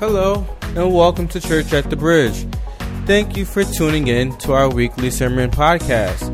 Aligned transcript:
Hello, 0.00 0.46
and 0.76 0.94
welcome 0.94 1.26
to 1.26 1.40
Church 1.40 1.72
at 1.72 1.90
the 1.90 1.96
Bridge. 1.96 2.46
Thank 3.04 3.36
you 3.36 3.44
for 3.44 3.64
tuning 3.64 4.06
in 4.06 4.36
to 4.38 4.52
our 4.52 4.70
weekly 4.70 5.10
sermon 5.10 5.50
podcast. 5.50 6.32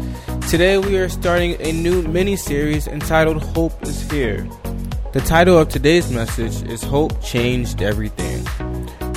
Today 0.50 0.76
we 0.76 0.99
are 0.99 1.08
starting 1.08 1.57
a 1.60 1.73
new 1.73 2.03
mini 2.03 2.37
series 2.37 2.87
entitled 2.87 3.42
Hope 3.42 3.83
is 3.83 4.11
Here. 4.11 4.47
The 5.15 5.21
title 5.21 5.57
of 5.57 5.71
today's 5.71 6.13
message 6.13 6.63
is 6.69 6.83
Hope 6.83 7.23
Changed 7.23 7.81
Everything. 7.81 8.45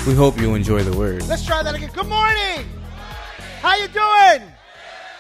We 0.07 0.13
hope 0.13 0.39
you 0.39 0.55
enjoy 0.55 0.82
the 0.84 0.98
word. 0.98 1.27
Let's 1.27 1.45
try 1.45 1.61
that 1.61 1.75
again. 1.75 1.91
Good 1.93 2.07
morning. 2.07 2.66
How 3.59 3.75
you 3.75 3.89
doing? 3.89 4.50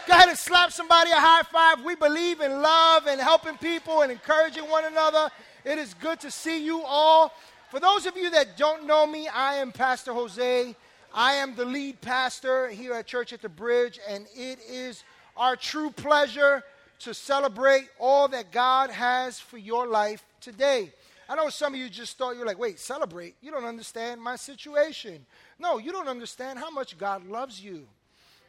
Go 0.07 0.13
ahead 0.13 0.29
and 0.29 0.37
slap 0.37 0.71
somebody 0.71 1.11
a 1.11 1.15
high 1.15 1.43
five. 1.51 1.83
We 1.83 1.95
believe 1.95 2.39
in 2.39 2.61
love 2.61 3.07
and 3.07 3.19
helping 3.19 3.57
people 3.57 4.03
and 4.03 4.09
encouraging 4.09 4.69
one 4.69 4.85
another. 4.85 5.29
It 5.65 5.77
is 5.77 5.93
good 5.95 6.21
to 6.21 6.31
see 6.31 6.63
you 6.63 6.81
all. 6.83 7.33
For 7.69 7.81
those 7.81 8.05
of 8.05 8.15
you 8.15 8.29
that 8.29 8.55
don't 8.55 8.87
know 8.87 9.05
me, 9.05 9.27
I 9.27 9.55
am 9.55 9.73
Pastor 9.73 10.13
Jose. 10.13 10.73
I 11.13 11.33
am 11.33 11.53
the 11.53 11.65
lead 11.65 11.99
pastor 11.99 12.69
here 12.69 12.93
at 12.93 13.07
Church 13.07 13.33
at 13.33 13.41
the 13.41 13.49
Bridge, 13.49 13.99
and 14.07 14.25
it 14.33 14.59
is 14.69 15.03
our 15.35 15.57
true 15.57 15.89
pleasure 15.89 16.63
to 16.99 17.13
celebrate 17.13 17.89
all 17.99 18.29
that 18.29 18.53
God 18.53 18.89
has 18.89 19.37
for 19.37 19.57
your 19.57 19.85
life 19.85 20.23
today. 20.39 20.93
I 21.27 21.35
know 21.35 21.49
some 21.49 21.73
of 21.73 21.79
you 21.79 21.89
just 21.89 22.17
thought 22.17 22.37
you're 22.37 22.45
like, 22.45 22.57
wait, 22.57 22.79
celebrate? 22.79 23.35
You 23.41 23.51
don't 23.51 23.65
understand 23.65 24.21
my 24.21 24.37
situation. 24.37 25.25
No, 25.59 25.77
you 25.77 25.91
don't 25.91 26.07
understand 26.07 26.59
how 26.59 26.71
much 26.71 26.97
God 26.97 27.27
loves 27.27 27.61
you. 27.61 27.85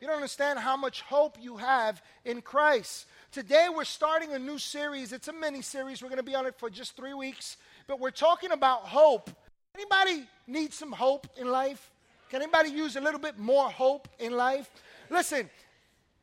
You 0.01 0.07
don't 0.07 0.15
understand 0.15 0.61
how 0.61 0.77
much 0.77 1.01
hope 1.01 1.37
you 1.41 1.57
have 1.57 2.01
in 2.25 2.41
Christ. 2.41 3.07
Today 3.33 3.67
we're 3.75 3.83
starting 3.83 4.33
a 4.35 4.39
new 4.39 4.59
series. 4.59 5.13
It's 5.13 5.27
a 5.27 5.33
mini 5.33 5.61
series. 5.61 6.03
We're 6.03 6.09
going 6.09 6.19
to 6.19 6.23
be 6.23 6.37
on 6.37 6.47
it 6.47 6.55
for 6.57 6.71
just 6.71 6.97
three 6.97 7.15
weeks 7.15 7.57
but 7.89 7.99
we're 7.99 8.11
talking 8.11 8.53
about 8.53 8.83
hope. 8.83 9.31
Anybody 9.75 10.29
need 10.47 10.73
some 10.73 10.93
hope 10.93 11.27
in 11.37 11.51
life? 11.51 11.91
Can 12.31 12.43
anybody 12.43 12.69
use 12.69 12.95
a 12.97 13.01
little 13.01 13.19
bit 13.19 13.39
more 13.39 13.69
hope 13.71 14.07
in 14.19 14.33
life? 14.37 14.71
Listen, 15.09 15.49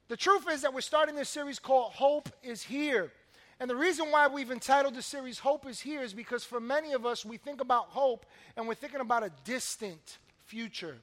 the 0.07 0.15
truth 0.15 0.45
is 0.49 0.61
that 0.61 0.73
we're 0.73 0.81
starting 0.81 1.15
this 1.15 1.27
series 1.27 1.57
called 1.57 1.91
Hope 1.93 2.29
is 2.43 2.61
Here. 2.61 3.11
And 3.59 3.67
the 3.67 3.75
reason 3.75 4.11
why 4.11 4.27
we've 4.27 4.51
entitled 4.51 4.93
the 4.93 5.01
series 5.01 5.39
Hope 5.39 5.67
is 5.67 5.79
Here 5.79 6.03
is 6.03 6.13
because 6.13 6.43
for 6.43 6.59
many 6.59 6.93
of 6.93 7.03
us, 7.05 7.25
we 7.25 7.37
think 7.37 7.59
about 7.59 7.87
hope 7.87 8.27
and 8.55 8.67
we're 8.67 8.75
thinking 8.75 9.01
about 9.01 9.23
a 9.23 9.31
distant 9.43 10.19
future, 10.45 10.97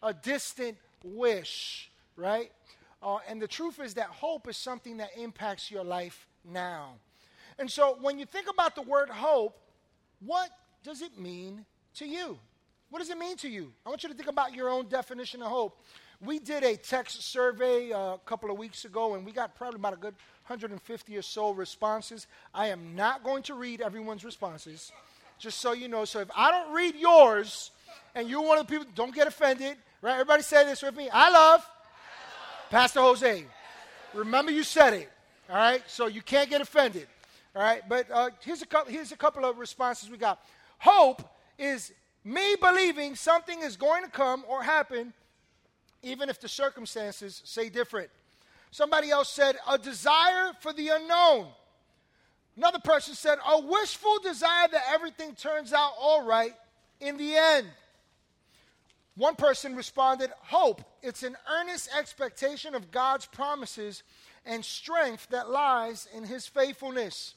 a 0.00 0.14
distant 0.14 0.76
wish, 1.02 1.90
right? 2.16 2.52
Uh, 3.02 3.18
and 3.28 3.42
the 3.42 3.48
truth 3.48 3.80
is 3.80 3.94
that 3.94 4.06
hope 4.06 4.48
is 4.48 4.56
something 4.56 4.98
that 4.98 5.10
impacts 5.16 5.72
your 5.72 5.82
life 5.82 6.28
now. 6.44 6.92
And 7.58 7.68
so 7.68 7.98
when 8.00 8.18
you 8.18 8.26
think 8.26 8.48
about 8.48 8.76
the 8.76 8.82
word 8.82 9.10
hope, 9.10 9.58
what 10.24 10.50
does 10.82 11.02
it 11.02 11.18
mean 11.18 11.64
to 11.96 12.06
you? 12.06 12.38
What 12.90 13.00
does 13.00 13.10
it 13.10 13.18
mean 13.18 13.36
to 13.38 13.48
you? 13.48 13.72
I 13.84 13.88
want 13.88 14.02
you 14.02 14.08
to 14.08 14.14
think 14.14 14.28
about 14.28 14.54
your 14.54 14.68
own 14.68 14.88
definition 14.88 15.42
of 15.42 15.48
hope. 15.48 15.80
We 16.24 16.38
did 16.38 16.62
a 16.62 16.76
text 16.76 17.22
survey 17.22 17.92
uh, 17.92 18.14
a 18.14 18.20
couple 18.24 18.50
of 18.50 18.56
weeks 18.56 18.84
ago, 18.84 19.14
and 19.14 19.26
we 19.26 19.32
got 19.32 19.54
probably 19.56 19.78
about 19.78 19.94
a 19.94 19.96
good 19.96 20.14
150 20.46 21.16
or 21.16 21.22
so 21.22 21.50
responses. 21.50 22.26
I 22.54 22.68
am 22.68 22.94
not 22.94 23.24
going 23.24 23.42
to 23.44 23.54
read 23.54 23.80
everyone's 23.80 24.24
responses, 24.24 24.92
just 25.38 25.58
so 25.58 25.72
you 25.72 25.88
know. 25.88 26.04
So 26.04 26.20
if 26.20 26.28
I 26.36 26.50
don't 26.50 26.72
read 26.72 26.94
yours, 26.94 27.72
and 28.14 28.28
you're 28.28 28.42
one 28.42 28.58
of 28.58 28.66
the 28.66 28.70
people, 28.70 28.86
don't 28.94 29.14
get 29.14 29.26
offended, 29.26 29.76
right? 30.00 30.12
Everybody 30.12 30.42
say 30.42 30.64
this 30.64 30.82
with 30.82 30.96
me. 30.96 31.08
I 31.10 31.30
love, 31.30 31.32
I 31.32 31.54
love. 31.60 32.70
Pastor 32.70 33.00
Jose. 33.00 33.44
Remember, 34.14 34.52
you 34.52 34.62
said 34.62 34.94
it, 34.94 35.10
all 35.50 35.56
right? 35.56 35.82
So 35.88 36.06
you 36.06 36.22
can't 36.22 36.48
get 36.48 36.60
offended. 36.60 37.08
All 37.56 37.62
right, 37.62 37.82
but 37.88 38.10
uh, 38.10 38.30
here's, 38.40 38.62
a 38.62 38.66
couple, 38.66 38.92
here's 38.92 39.12
a 39.12 39.16
couple 39.16 39.44
of 39.44 39.58
responses 39.58 40.10
we 40.10 40.16
got. 40.16 40.44
Hope 40.78 41.22
is 41.56 41.92
me 42.24 42.56
believing 42.60 43.14
something 43.14 43.60
is 43.60 43.76
going 43.76 44.02
to 44.02 44.10
come 44.10 44.44
or 44.48 44.62
happen, 44.62 45.12
even 46.02 46.28
if 46.28 46.40
the 46.40 46.48
circumstances 46.48 47.42
say 47.44 47.68
different. 47.68 48.10
Somebody 48.72 49.10
else 49.10 49.28
said, 49.28 49.56
a 49.68 49.78
desire 49.78 50.50
for 50.60 50.72
the 50.72 50.88
unknown. 50.88 51.46
Another 52.56 52.80
person 52.80 53.14
said, 53.14 53.38
a 53.48 53.60
wishful 53.60 54.18
desire 54.20 54.66
that 54.72 54.82
everything 54.92 55.34
turns 55.34 55.72
out 55.72 55.92
all 55.98 56.26
right 56.26 56.54
in 57.00 57.16
the 57.16 57.36
end. 57.36 57.68
One 59.16 59.36
person 59.36 59.76
responded, 59.76 60.30
hope. 60.40 60.82
It's 61.02 61.22
an 61.22 61.36
earnest 61.48 61.88
expectation 61.96 62.74
of 62.74 62.90
God's 62.90 63.26
promises 63.26 64.02
and 64.44 64.64
strength 64.64 65.28
that 65.30 65.50
lies 65.50 66.08
in 66.16 66.24
his 66.24 66.48
faithfulness. 66.48 67.34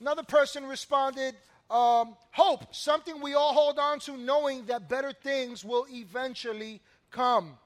Another 0.00 0.22
person 0.22 0.64
responded, 0.64 1.34
um, 1.70 2.16
hope, 2.30 2.74
something 2.74 3.20
we 3.20 3.34
all 3.34 3.52
hold 3.52 3.78
on 3.78 3.98
to, 4.00 4.16
knowing 4.16 4.64
that 4.66 4.88
better 4.88 5.12
things 5.12 5.64
will 5.64 5.86
eventually 5.90 6.80
come. 7.10 7.58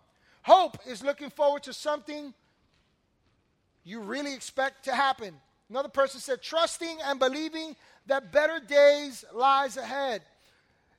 Hope 0.43 0.79
is 0.87 1.03
looking 1.03 1.31
forward 1.31 1.63
to 1.65 1.73
something 1.73 2.35
you 3.85 4.01
really 4.01 4.35
expect 4.35 4.85
to 4.85 4.95
happen. 4.95 5.35
Another 5.69 5.89
person 5.89 6.21
said, 6.21 6.43
trusting 6.43 6.99
and 7.05 7.19
believing 7.19 7.77
that 8.07 8.33
better 8.33 8.61
days 8.61 9.25
lies 9.33 9.77
ahead. 9.77 10.23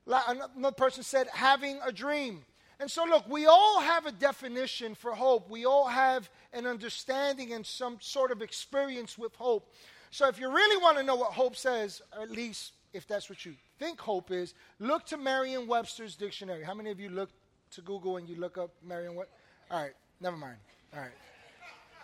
Another 0.08 0.76
person 0.76 1.04
said, 1.04 1.28
having 1.32 1.80
a 1.86 1.92
dream. 1.92 2.44
And 2.80 2.90
so, 2.90 3.06
look, 3.06 3.30
we 3.30 3.46
all 3.46 3.80
have 3.80 4.06
a 4.06 4.12
definition 4.12 4.96
for 4.96 5.14
hope. 5.14 5.50
We 5.50 5.66
all 5.66 5.88
have 5.88 6.30
an 6.52 6.66
understanding 6.66 7.54
and 7.54 7.66
some 7.66 7.98
sort 8.02 8.32
of 8.32 8.42
experience 8.42 9.18
with 9.18 9.36
hope. 9.36 9.72
So 10.14 10.28
if 10.28 10.40
you 10.40 10.48
really 10.48 10.78
want 10.78 11.00
to 11.00 11.04
know 11.04 11.16
what 11.16 11.32
hope 11.32 11.56
says, 11.56 12.00
or 12.16 12.22
at 12.22 12.30
least 12.30 12.74
if 12.94 13.08
that's 13.08 13.32
what 13.32 13.48
you 13.48 13.56
think 13.80 14.00
hope 14.00 14.30
is, 14.30 14.54
look 14.78 15.08
to 15.08 15.18
Merriam 15.18 15.66
Webster's 15.66 16.16
dictionary. 16.16 16.64
How 16.64 16.76
many 16.76 16.92
of 16.92 17.00
you 17.00 17.10
look 17.10 17.32
to 17.72 17.82
Google 17.82 18.18
and 18.18 18.30
you 18.30 18.36
look 18.36 18.60
up 18.60 18.70
Merriam 18.84 19.16
Webster? 19.16 19.34
All 19.72 19.82
right, 19.82 19.94
never 20.22 20.38
mind. 20.38 20.58
All 20.94 21.00
right. 21.00 21.10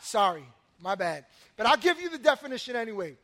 Sorry, 0.01 0.43
my 0.81 0.95
bad. 0.95 1.25
But 1.55 1.67
I'll 1.67 1.77
give 1.77 2.01
you 2.01 2.09
the 2.09 2.17
definition 2.17 2.75
anyway. 2.75 3.15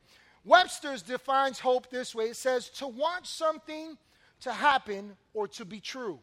Webster's 0.43 1.01
defines 1.01 1.59
hope 1.59 1.89
this 1.89 2.13
way 2.13 2.25
it 2.25 2.35
says, 2.35 2.69
to 2.69 2.85
want 2.85 3.25
something 3.25 3.97
to 4.41 4.53
happen 4.53 5.17
or 5.33 5.47
to 5.47 5.65
be 5.65 5.79
true. 5.79 6.19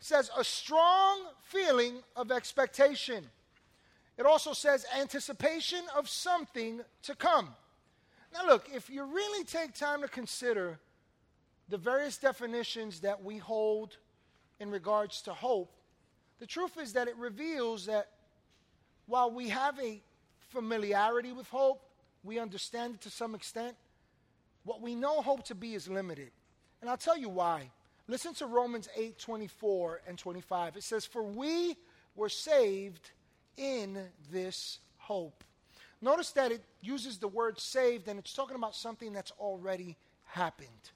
It 0.00 0.06
says, 0.06 0.30
a 0.38 0.44
strong 0.44 1.22
feeling 1.46 1.94
of 2.14 2.30
expectation. 2.30 3.24
It 4.16 4.24
also 4.24 4.52
says, 4.52 4.86
anticipation 4.96 5.82
of 5.96 6.08
something 6.08 6.82
to 7.02 7.16
come. 7.16 7.48
Now, 8.32 8.46
look, 8.46 8.68
if 8.74 8.88
you 8.88 9.04
really 9.04 9.44
take 9.44 9.74
time 9.74 10.02
to 10.02 10.08
consider 10.08 10.78
the 11.68 11.76
various 11.76 12.16
definitions 12.16 13.00
that 13.00 13.22
we 13.22 13.38
hold 13.38 13.96
in 14.58 14.70
regards 14.70 15.22
to 15.22 15.34
hope, 15.34 15.72
the 16.38 16.46
truth 16.46 16.78
is 16.78 16.94
that 16.94 17.08
it 17.08 17.16
reveals 17.16 17.86
that 17.86 18.08
while 19.06 19.30
we 19.30 19.48
have 19.50 19.78
a 19.78 20.02
familiarity 20.50 21.32
with 21.32 21.48
hope, 21.48 21.82
we 22.24 22.38
understand 22.38 22.94
it 22.94 23.00
to 23.02 23.10
some 23.10 23.34
extent, 23.34 23.76
what 24.64 24.80
we 24.80 24.94
know 24.94 25.20
hope 25.20 25.44
to 25.44 25.54
be 25.54 25.74
is 25.74 25.88
limited. 25.88 26.30
And 26.80 26.88
I'll 26.88 26.96
tell 26.96 27.16
you 27.16 27.28
why. 27.28 27.70
Listen 28.08 28.34
to 28.34 28.46
Romans 28.46 28.88
8 28.96 29.18
24 29.18 30.02
and 30.06 30.18
25. 30.18 30.76
It 30.76 30.82
says, 30.82 31.04
For 31.04 31.22
we 31.22 31.76
were 32.14 32.28
saved 32.28 33.10
in 33.56 33.98
this 34.30 34.78
hope. 34.98 35.44
Notice 36.02 36.32
that 36.32 36.50
it 36.50 36.62
uses 36.80 37.18
the 37.18 37.28
word 37.28 37.60
saved 37.60 38.08
and 38.08 38.18
it's 38.18 38.34
talking 38.34 38.56
about 38.56 38.74
something 38.74 39.12
that's 39.12 39.30
already 39.38 39.96
happened. 40.24 40.90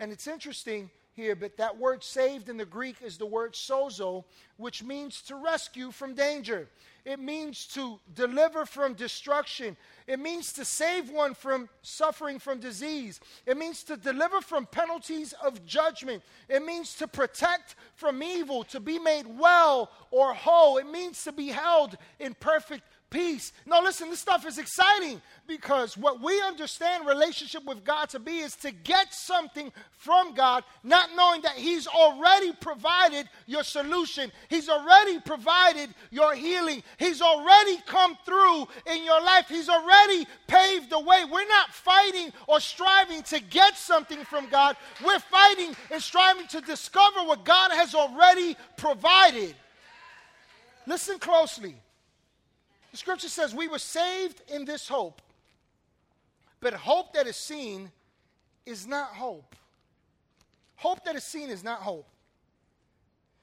And 0.00 0.10
it's 0.10 0.26
interesting 0.26 0.90
here, 1.12 1.36
but 1.36 1.58
that 1.58 1.76
word 1.76 2.02
saved 2.02 2.48
in 2.48 2.56
the 2.56 2.64
Greek 2.64 2.96
is 3.02 3.18
the 3.18 3.26
word 3.26 3.52
sozo, 3.52 4.24
which 4.56 4.82
means 4.82 5.20
to 5.22 5.36
rescue 5.36 5.90
from 5.90 6.14
danger. 6.14 6.68
It 7.04 7.18
means 7.18 7.66
to 7.74 7.98
deliver 8.14 8.64
from 8.64 8.94
destruction. 8.94 9.76
It 10.06 10.18
means 10.18 10.52
to 10.54 10.64
save 10.64 11.10
one 11.10 11.34
from 11.34 11.68
suffering 11.82 12.38
from 12.38 12.60
disease. 12.60 13.20
It 13.44 13.58
means 13.58 13.82
to 13.84 13.96
deliver 13.96 14.40
from 14.40 14.66
penalties 14.66 15.34
of 15.44 15.66
judgment. 15.66 16.22
It 16.48 16.64
means 16.64 16.94
to 16.96 17.08
protect 17.08 17.74
from 17.94 18.22
evil, 18.22 18.64
to 18.64 18.80
be 18.80 18.98
made 18.98 19.26
well 19.26 19.90
or 20.10 20.32
whole. 20.32 20.78
It 20.78 20.90
means 20.90 21.24
to 21.24 21.32
be 21.32 21.48
held 21.48 21.96
in 22.18 22.34
perfect 22.34 22.84
peace. 23.10 23.52
No, 23.66 23.80
listen, 23.80 24.08
this 24.08 24.20
stuff 24.20 24.46
is 24.46 24.58
exciting 24.58 25.20
because 25.46 25.96
what 25.96 26.22
we 26.22 26.40
understand 26.40 27.06
relationship 27.06 27.64
with 27.64 27.84
God 27.84 28.08
to 28.10 28.18
be 28.18 28.38
is 28.38 28.54
to 28.56 28.70
get 28.70 29.12
something 29.12 29.72
from 29.90 30.34
God, 30.34 30.64
not 30.82 31.10
knowing 31.16 31.42
that 31.42 31.56
He's 31.56 31.86
already 31.86 32.52
provided 32.52 33.28
your 33.46 33.64
solution. 33.64 34.30
He's 34.48 34.68
already 34.68 35.18
provided 35.20 35.90
your 36.10 36.34
healing. 36.34 36.82
He's 36.98 37.20
already 37.20 37.78
come 37.86 38.16
through 38.24 38.68
in 38.86 39.04
your 39.04 39.20
life. 39.20 39.46
He's 39.48 39.68
already 39.68 40.26
paved 40.46 40.90
the 40.90 41.00
way. 41.00 41.24
We're 41.30 41.48
not 41.48 41.74
fighting 41.74 42.32
or 42.46 42.60
striving 42.60 43.22
to 43.24 43.40
get 43.40 43.76
something 43.76 44.24
from 44.24 44.48
God. 44.48 44.76
We're 45.04 45.18
fighting 45.18 45.74
and 45.90 46.00
striving 46.00 46.46
to 46.48 46.60
discover 46.60 47.20
what 47.24 47.44
God 47.44 47.72
has 47.72 47.94
already 47.94 48.56
provided. 48.76 49.54
Listen 50.86 51.18
closely. 51.18 51.76
The 52.90 52.96
scripture 52.96 53.28
says 53.28 53.54
we 53.54 53.68
were 53.68 53.78
saved 53.78 54.42
in 54.52 54.64
this 54.64 54.88
hope, 54.88 55.22
but 56.60 56.74
hope 56.74 57.14
that 57.14 57.26
is 57.26 57.36
seen 57.36 57.90
is 58.66 58.86
not 58.86 59.08
hope. 59.10 59.54
Hope 60.76 61.04
that 61.04 61.14
is 61.14 61.24
seen 61.24 61.50
is 61.50 61.62
not 61.62 61.80
hope. 61.80 62.08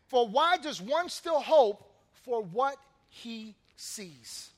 For 0.08 0.28
why 0.28 0.58
does 0.58 0.82
one 0.82 1.10
still 1.10 1.40
hope 1.40 1.92
for 2.24 2.42
what 2.42 2.78
he 3.10 3.56
sees? 3.76 4.50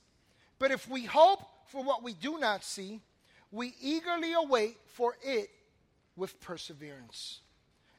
But 0.58 0.70
if 0.70 0.88
we 0.88 1.04
hope 1.04 1.40
for 1.66 1.82
what 1.82 2.02
we 2.02 2.14
do 2.14 2.38
not 2.38 2.64
see, 2.64 3.00
we 3.52 3.74
eagerly 3.80 4.32
await 4.32 4.76
for 4.86 5.16
it 5.22 5.50
with 6.16 6.40
perseverance. 6.40 7.40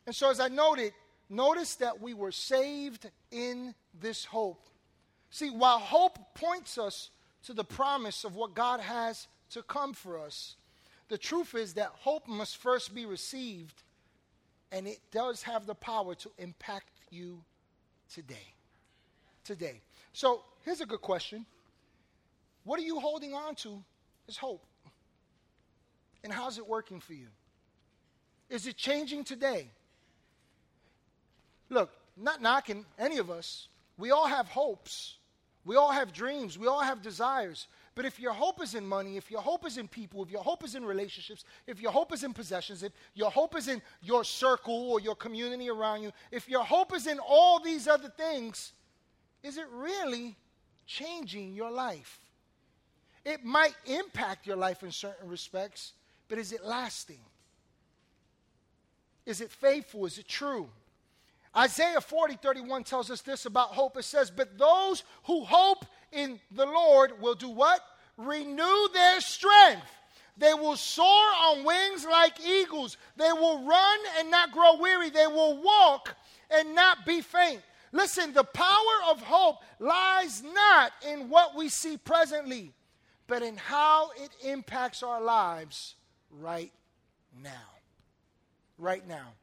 And 0.05 0.15
so, 0.15 0.29
as 0.29 0.39
I 0.39 0.47
noted, 0.47 0.93
notice 1.29 1.75
that 1.75 2.01
we 2.01 2.13
were 2.13 2.31
saved 2.31 3.09
in 3.31 3.75
this 3.99 4.25
hope. 4.25 4.65
See, 5.31 5.49
while 5.49 5.79
hope 5.79 6.19
points 6.35 6.77
us 6.77 7.09
to 7.45 7.53
the 7.53 7.63
promise 7.63 8.25
of 8.25 8.35
what 8.35 8.53
God 8.53 8.81
has 8.81 9.27
to 9.51 9.63
come 9.63 9.93
for 9.93 10.19
us, 10.19 10.55
the 11.07 11.17
truth 11.17 11.55
is 11.55 11.73
that 11.73 11.91
hope 11.99 12.27
must 12.27 12.57
first 12.57 12.93
be 12.93 13.05
received, 13.05 13.81
and 14.71 14.87
it 14.87 14.99
does 15.11 15.41
have 15.43 15.65
the 15.65 15.73
power 15.73 16.15
to 16.15 16.31
impact 16.37 16.89
you 17.09 17.41
today. 18.13 18.53
Today. 19.45 19.81
So, 20.13 20.43
here's 20.63 20.81
a 20.81 20.85
good 20.85 21.01
question 21.01 21.45
What 22.65 22.79
are 22.79 22.83
you 22.83 22.99
holding 22.99 23.33
on 23.33 23.55
to 23.55 23.81
as 24.27 24.35
hope? 24.37 24.65
And 26.23 26.31
how's 26.31 26.57
it 26.57 26.67
working 26.67 26.99
for 26.99 27.13
you? 27.13 27.27
Is 28.49 28.67
it 28.67 28.75
changing 28.75 29.23
today? 29.23 29.69
Look, 31.69 31.89
not 32.17 32.41
knocking 32.41 32.85
any 32.99 33.17
of 33.17 33.31
us. 33.31 33.69
We 33.97 34.11
all 34.11 34.27
have 34.27 34.47
hopes. 34.47 35.15
We 35.63 35.75
all 35.75 35.91
have 35.91 36.11
dreams. 36.11 36.57
We 36.57 36.67
all 36.67 36.81
have 36.81 37.01
desires. 37.01 37.67
But 37.93 38.05
if 38.05 38.19
your 38.19 38.33
hope 38.33 38.63
is 38.63 38.73
in 38.73 38.85
money, 38.85 39.17
if 39.17 39.29
your 39.29 39.41
hope 39.41 39.65
is 39.65 39.77
in 39.77 39.87
people, 39.87 40.23
if 40.23 40.31
your 40.31 40.43
hope 40.43 40.63
is 40.63 40.73
in 40.75 40.83
relationships, 40.83 41.43
if 41.67 41.79
your 41.79 41.91
hope 41.91 42.11
is 42.13 42.23
in 42.23 42.33
possessions, 42.33 42.81
if 42.81 42.93
your 43.13 43.29
hope 43.29 43.55
is 43.55 43.67
in 43.67 43.81
your 44.01 44.23
circle 44.23 44.91
or 44.91 44.99
your 44.99 45.15
community 45.15 45.69
around 45.69 46.01
you, 46.01 46.11
if 46.31 46.49
your 46.49 46.63
hope 46.63 46.95
is 46.95 47.05
in 47.05 47.19
all 47.19 47.59
these 47.59 47.87
other 47.87 48.09
things, 48.09 48.73
is 49.43 49.57
it 49.57 49.67
really 49.71 50.35
changing 50.87 51.53
your 51.53 51.69
life? 51.69 52.19
It 53.23 53.45
might 53.45 53.75
impact 53.85 54.47
your 54.47 54.57
life 54.57 54.81
in 54.81 54.91
certain 54.91 55.29
respects, 55.29 55.93
but 56.27 56.39
is 56.39 56.51
it 56.53 56.65
lasting? 56.65 57.19
Is 59.27 59.41
it 59.41 59.51
faithful? 59.51 60.07
Is 60.07 60.17
it 60.17 60.27
true? 60.27 60.69
Isaiah 61.55 61.99
40, 61.99 62.35
31 62.35 62.83
tells 62.83 63.11
us 63.11 63.21
this 63.21 63.45
about 63.45 63.69
hope. 63.69 63.97
It 63.97 64.03
says, 64.03 64.31
But 64.31 64.57
those 64.57 65.03
who 65.23 65.43
hope 65.43 65.85
in 66.11 66.39
the 66.51 66.65
Lord 66.65 67.21
will 67.21 67.35
do 67.35 67.49
what? 67.49 67.81
Renew 68.17 68.87
their 68.93 69.19
strength. 69.19 69.85
They 70.37 70.53
will 70.53 70.77
soar 70.77 71.05
on 71.05 71.63
wings 71.65 72.05
like 72.05 72.39
eagles. 72.39 72.97
They 73.17 73.31
will 73.33 73.65
run 73.65 73.99
and 74.17 74.31
not 74.31 74.51
grow 74.51 74.77
weary. 74.77 75.09
They 75.09 75.27
will 75.27 75.61
walk 75.61 76.15
and 76.49 76.73
not 76.73 77.05
be 77.05 77.21
faint. 77.21 77.61
Listen, 77.91 78.33
the 78.33 78.45
power 78.45 79.09
of 79.09 79.21
hope 79.21 79.57
lies 79.79 80.41
not 80.41 80.93
in 81.07 81.29
what 81.29 81.55
we 81.55 81.67
see 81.67 81.97
presently, 81.97 82.71
but 83.27 83.43
in 83.43 83.57
how 83.57 84.11
it 84.15 84.31
impacts 84.45 85.03
our 85.03 85.21
lives 85.21 85.95
right 86.31 86.71
now. 87.43 87.51
Right 88.77 89.05
now. 89.05 89.33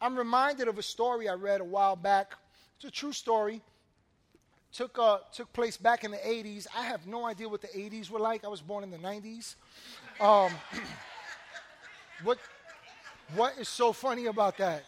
I'm 0.00 0.16
reminded 0.16 0.68
of 0.68 0.78
a 0.78 0.82
story 0.82 1.28
I 1.28 1.34
read 1.34 1.60
a 1.60 1.64
while 1.64 1.96
back. 1.96 2.34
It's 2.76 2.86
a 2.86 2.90
true 2.90 3.12
story. 3.12 3.60
Took, 4.72 4.98
uh, 4.98 5.18
took 5.32 5.52
place 5.52 5.76
back 5.76 6.04
in 6.04 6.12
the 6.12 6.16
80s. 6.16 6.66
I 6.76 6.84
have 6.84 7.06
no 7.06 7.26
idea 7.26 7.48
what 7.48 7.60
the 7.60 7.68
80s 7.68 8.08
were 8.08 8.20
like. 8.20 8.44
I 8.44 8.48
was 8.48 8.60
born 8.60 8.84
in 8.84 8.90
the 8.90 8.98
90s. 8.98 9.56
Um, 10.20 10.52
what, 12.22 12.38
what 13.34 13.58
is 13.58 13.68
so 13.68 13.92
funny 13.92 14.26
about 14.26 14.56
that? 14.58 14.84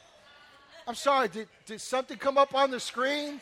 I'm 0.87 0.95
sorry, 0.95 1.29
did, 1.29 1.49
did 1.67 1.81
something 1.81 2.17
come 2.17 2.39
up 2.39 2.55
on 2.55 2.71
the 2.71 2.81
screen? 2.81 3.41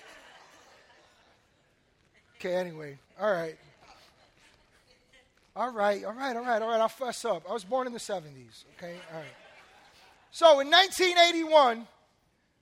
Okay, 2.37 2.55
anyway, 2.55 2.99
all 3.21 3.31
right. 3.31 3.57
All 5.55 5.71
right, 5.73 6.05
all 6.05 6.13
right, 6.13 6.37
all 6.37 6.43
right, 6.43 6.63
all 6.63 6.69
right. 6.69 6.81
I'll 6.81 6.89
fess 6.89 7.25
up. 7.25 7.45
I 7.49 7.53
was 7.53 7.65
born 7.65 7.87
in 7.87 7.93
the 7.93 7.99
70s, 7.99 8.65
okay? 8.77 8.97
All 9.13 9.19
right. 9.19 9.40
So 10.31 10.61
in 10.61 10.71
1981, 10.71 11.87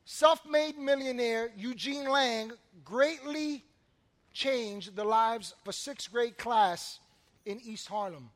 self 0.04 0.46
made 0.48 0.78
millionaire 0.78 1.50
Eugene 1.56 2.08
Lang 2.08 2.52
greatly 2.84 3.62
changed 4.32 4.96
the 4.96 5.04
lives 5.04 5.54
of 5.62 5.68
a 5.68 5.72
sixth 5.72 6.10
grade 6.10 6.38
class 6.38 6.98
in 7.44 7.60
East 7.60 7.88
Harlem. 7.88 8.30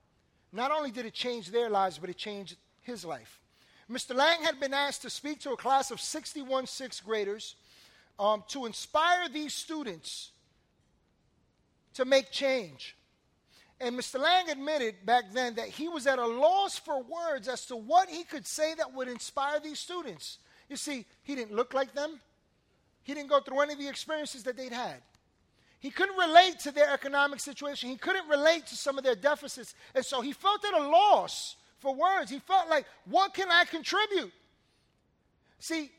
Not 0.53 0.71
only 0.71 0.91
did 0.91 1.07
it 1.07 1.15
change 1.15 1.51
their 1.51 1.71
lives, 1.71 1.99
but 1.99 2.11
it 2.11 2.17
changed 2.19 2.57
his 2.83 3.05
life. 3.05 3.41
Mr. 3.91 4.15
Lang 4.15 4.43
had 4.43 4.61
been 4.61 4.75
asked 4.75 5.03
to 5.03 5.11
speak 5.11 5.41
to 5.41 5.53
a 5.53 5.57
class 5.57 5.91
of 5.91 6.01
61 6.01 6.67
sixth 6.67 7.05
graders 7.05 7.57
um, 8.19 8.45
to 8.49 8.67
inspire 8.67 9.29
these 9.29 9.55
students 9.55 10.31
to 11.95 12.05
make 12.05 12.31
change. 12.31 12.97
And 13.83 13.99
Mr. 13.99 14.21
Lang 14.21 14.49
admitted 14.49 15.05
back 15.05 15.33
then 15.33 15.57
that 15.57 15.67
he 15.67 15.89
was 15.89 16.07
at 16.07 16.21
a 16.21 16.27
loss 16.27 16.79
for 16.79 17.03
words 17.03 17.49
as 17.49 17.67
to 17.67 17.75
what 17.75 18.09
he 18.09 18.23
could 18.23 18.47
say 18.47 18.75
that 18.75 18.95
would 18.95 19.09
inspire 19.09 19.59
these 19.59 19.81
students. 19.81 20.39
You 20.69 20.77
see, 20.77 21.05
he 21.25 21.35
didn't 21.35 21.53
look 21.53 21.75
like 21.75 21.93
them, 21.93 22.21
he 23.03 23.13
didn't 23.13 23.29
go 23.29 23.41
through 23.41 23.61
any 23.61 23.73
of 23.73 23.81
the 23.81 23.89
experiences 23.89 24.45
that 24.45 24.57
they'd 24.57 24.73
had. 24.73 25.03
He 25.81 25.91
couldn't 25.91 26.17
relate 26.17 26.61
to 26.61 26.71
their 26.71 26.93
economic 26.93 27.41
situation. 27.41 27.91
He 27.91 27.97
couldn't 27.97 28.29
relate 28.29 28.67
to 28.67 28.77
some 28.77 28.99
of 28.99 29.05
their 29.05 29.17
deficits. 29.17 29.75
And 29.97 30.07
so 30.07 30.21
he 30.21 30.33
felt 30.33 30.65
at 30.65 30.75
a 30.75 30.89
loss 30.89 31.57
for 31.81 31.93
words. 31.93 32.31
He 32.31 32.39
felt 32.39 32.71
like, 32.71 32.87
what 33.05 33.35
can 33.35 33.51
I 33.51 33.65
contribute? 33.65 34.33
See, 35.59 35.91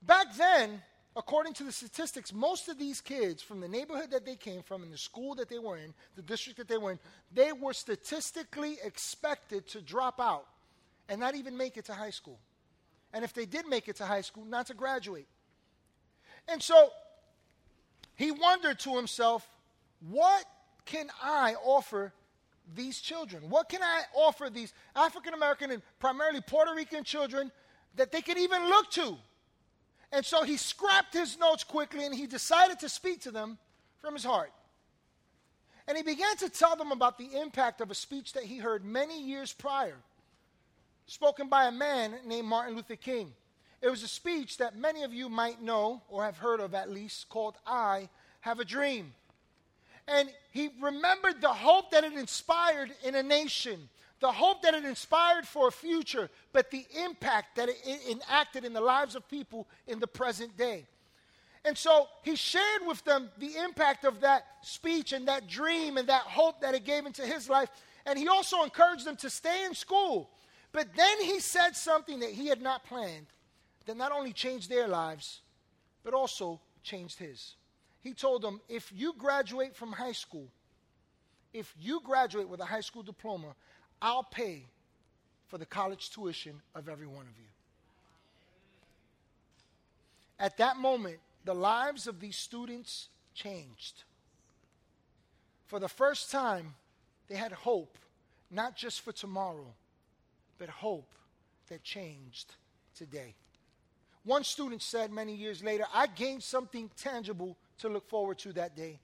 back 0.00 0.36
then, 0.36 0.80
according 1.16 1.52
to 1.54 1.64
the 1.64 1.72
statistics, 1.72 2.32
most 2.32 2.68
of 2.68 2.78
these 2.78 3.00
kids 3.00 3.42
from 3.42 3.60
the 3.60 3.68
neighborhood 3.68 4.10
that 4.10 4.24
they 4.24 4.36
came 4.36 4.62
from, 4.62 4.82
in 4.82 4.90
the 4.90 4.98
school 4.98 5.34
that 5.34 5.48
they 5.48 5.58
were 5.58 5.76
in, 5.76 5.92
the 6.16 6.22
district 6.22 6.58
that 6.58 6.68
they 6.68 6.78
were 6.78 6.92
in, 6.92 6.98
they 7.34 7.52
were 7.52 7.72
statistically 7.72 8.78
expected 8.84 9.66
to 9.68 9.80
drop 9.80 10.20
out 10.20 10.46
and 11.08 11.20
not 11.20 11.34
even 11.34 11.56
make 11.56 11.76
it 11.76 11.84
to 11.86 11.92
high 11.92 12.10
school. 12.10 12.38
And 13.12 13.24
if 13.24 13.34
they 13.34 13.44
did 13.44 13.66
make 13.66 13.88
it 13.88 13.96
to 13.96 14.06
high 14.06 14.22
school, 14.22 14.44
not 14.44 14.68
to 14.68 14.74
graduate. 14.74 15.26
And 16.48 16.62
so 16.62 16.90
he 18.14 18.30
wondered 18.30 18.78
to 18.80 18.96
himself, 18.96 19.46
what 20.08 20.44
can 20.86 21.08
I 21.22 21.54
offer 21.62 22.12
these 22.74 23.00
children? 23.00 23.50
What 23.50 23.68
can 23.68 23.82
I 23.82 24.02
offer 24.14 24.48
these 24.48 24.72
African 24.96 25.34
American 25.34 25.70
and 25.70 25.82
primarily 25.98 26.40
Puerto 26.40 26.74
Rican 26.74 27.04
children 27.04 27.52
that 27.96 28.12
they 28.12 28.22
can 28.22 28.38
even 28.38 28.68
look 28.68 28.90
to? 28.92 29.16
And 30.12 30.24
so 30.24 30.42
he 30.42 30.58
scrapped 30.58 31.14
his 31.14 31.38
notes 31.38 31.64
quickly 31.64 32.04
and 32.04 32.14
he 32.14 32.26
decided 32.26 32.78
to 32.80 32.88
speak 32.88 33.22
to 33.22 33.30
them 33.30 33.58
from 34.00 34.12
his 34.12 34.24
heart. 34.24 34.52
And 35.88 35.96
he 35.96 36.02
began 36.02 36.36
to 36.36 36.48
tell 36.48 36.76
them 36.76 36.92
about 36.92 37.18
the 37.18 37.40
impact 37.40 37.80
of 37.80 37.90
a 37.90 37.94
speech 37.94 38.34
that 38.34 38.44
he 38.44 38.58
heard 38.58 38.84
many 38.84 39.20
years 39.22 39.52
prior, 39.52 39.96
spoken 41.06 41.48
by 41.48 41.66
a 41.66 41.72
man 41.72 42.14
named 42.26 42.46
Martin 42.46 42.76
Luther 42.76 42.96
King. 42.96 43.32
It 43.80 43.88
was 43.88 44.02
a 44.02 44.08
speech 44.08 44.58
that 44.58 44.76
many 44.76 45.02
of 45.02 45.12
you 45.12 45.28
might 45.28 45.60
know 45.60 46.02
or 46.08 46.24
have 46.24 46.36
heard 46.36 46.60
of 46.60 46.74
at 46.74 46.90
least 46.90 47.28
called 47.28 47.56
I 47.66 48.10
Have 48.40 48.60
a 48.60 48.64
Dream. 48.64 49.14
And 50.06 50.30
he 50.52 50.70
remembered 50.80 51.40
the 51.40 51.48
hope 51.48 51.90
that 51.90 52.04
it 52.04 52.12
inspired 52.12 52.92
in 53.02 53.14
a 53.14 53.22
nation 53.22 53.88
the 54.22 54.30
hope 54.30 54.62
that 54.62 54.72
it 54.72 54.84
inspired 54.84 55.46
for 55.46 55.66
a 55.66 55.72
future, 55.72 56.30
but 56.52 56.70
the 56.70 56.86
impact 57.04 57.56
that 57.56 57.68
it, 57.68 57.76
enacted 58.08 58.64
in 58.64 58.72
the 58.72 58.80
lives 58.80 59.16
of 59.16 59.28
people 59.28 59.66
in 59.88 59.98
the 59.98 60.06
present 60.06 60.56
day. 60.56 60.86
And 61.64 61.76
so 61.76 62.06
he 62.22 62.36
shared 62.36 62.86
with 62.86 63.02
them 63.04 63.30
the 63.38 63.56
impact 63.56 64.04
of 64.04 64.20
that 64.20 64.46
speech 64.62 65.12
and 65.12 65.26
that 65.26 65.48
dream 65.48 65.96
and 65.96 66.08
that 66.08 66.22
hope 66.22 66.60
that 66.60 66.72
it 66.72 66.84
gave 66.84 67.04
into 67.04 67.22
his 67.22 67.50
life. 67.50 67.68
And 68.06 68.16
he 68.16 68.28
also 68.28 68.62
encouraged 68.62 69.04
them 69.04 69.16
to 69.16 69.28
stay 69.28 69.64
in 69.64 69.74
school. 69.74 70.30
But 70.70 70.94
then 70.96 71.20
he 71.20 71.40
said 71.40 71.74
something 71.74 72.20
that 72.20 72.30
he 72.30 72.46
had 72.46 72.62
not 72.62 72.84
planned 72.84 73.26
that 73.86 73.96
not 73.96 74.12
only 74.12 74.32
changed 74.32 74.70
their 74.70 74.86
lives, 74.86 75.40
but 76.04 76.14
also 76.14 76.60
changed 76.84 77.18
his. 77.18 77.56
He 78.00 78.14
told 78.14 78.42
them 78.42 78.60
if 78.68 78.92
you 78.94 79.14
graduate 79.18 79.74
from 79.74 79.90
high 79.90 80.12
school, 80.12 80.46
if 81.52 81.74
you 81.78 82.00
graduate 82.04 82.48
with 82.48 82.60
a 82.60 82.64
high 82.64 82.80
school 82.80 83.02
diploma, 83.02 83.54
I'll 84.02 84.24
pay 84.24 84.64
for 85.46 85.58
the 85.58 85.64
college 85.64 86.10
tuition 86.10 86.60
of 86.74 86.88
every 86.88 87.06
one 87.06 87.22
of 87.22 87.38
you. 87.38 87.46
At 90.40 90.56
that 90.56 90.76
moment, 90.76 91.18
the 91.44 91.54
lives 91.54 92.08
of 92.08 92.18
these 92.18 92.36
students 92.36 93.08
changed. 93.32 94.02
For 95.68 95.78
the 95.78 95.88
first 95.88 96.32
time, 96.32 96.74
they 97.28 97.36
had 97.36 97.52
hope, 97.52 97.96
not 98.50 98.76
just 98.76 99.02
for 99.02 99.12
tomorrow, 99.12 99.72
but 100.58 100.68
hope 100.68 101.14
that 101.68 101.84
changed 101.84 102.54
today. 102.96 103.34
One 104.24 104.42
student 104.42 104.82
said 104.82 105.12
many 105.12 105.34
years 105.34 105.62
later, 105.62 105.84
I 105.94 106.08
gained 106.08 106.42
something 106.42 106.90
tangible 106.96 107.56
to 107.78 107.88
look 107.88 108.08
forward 108.08 108.38
to 108.40 108.52
that 108.54 108.76
day. 108.76 108.98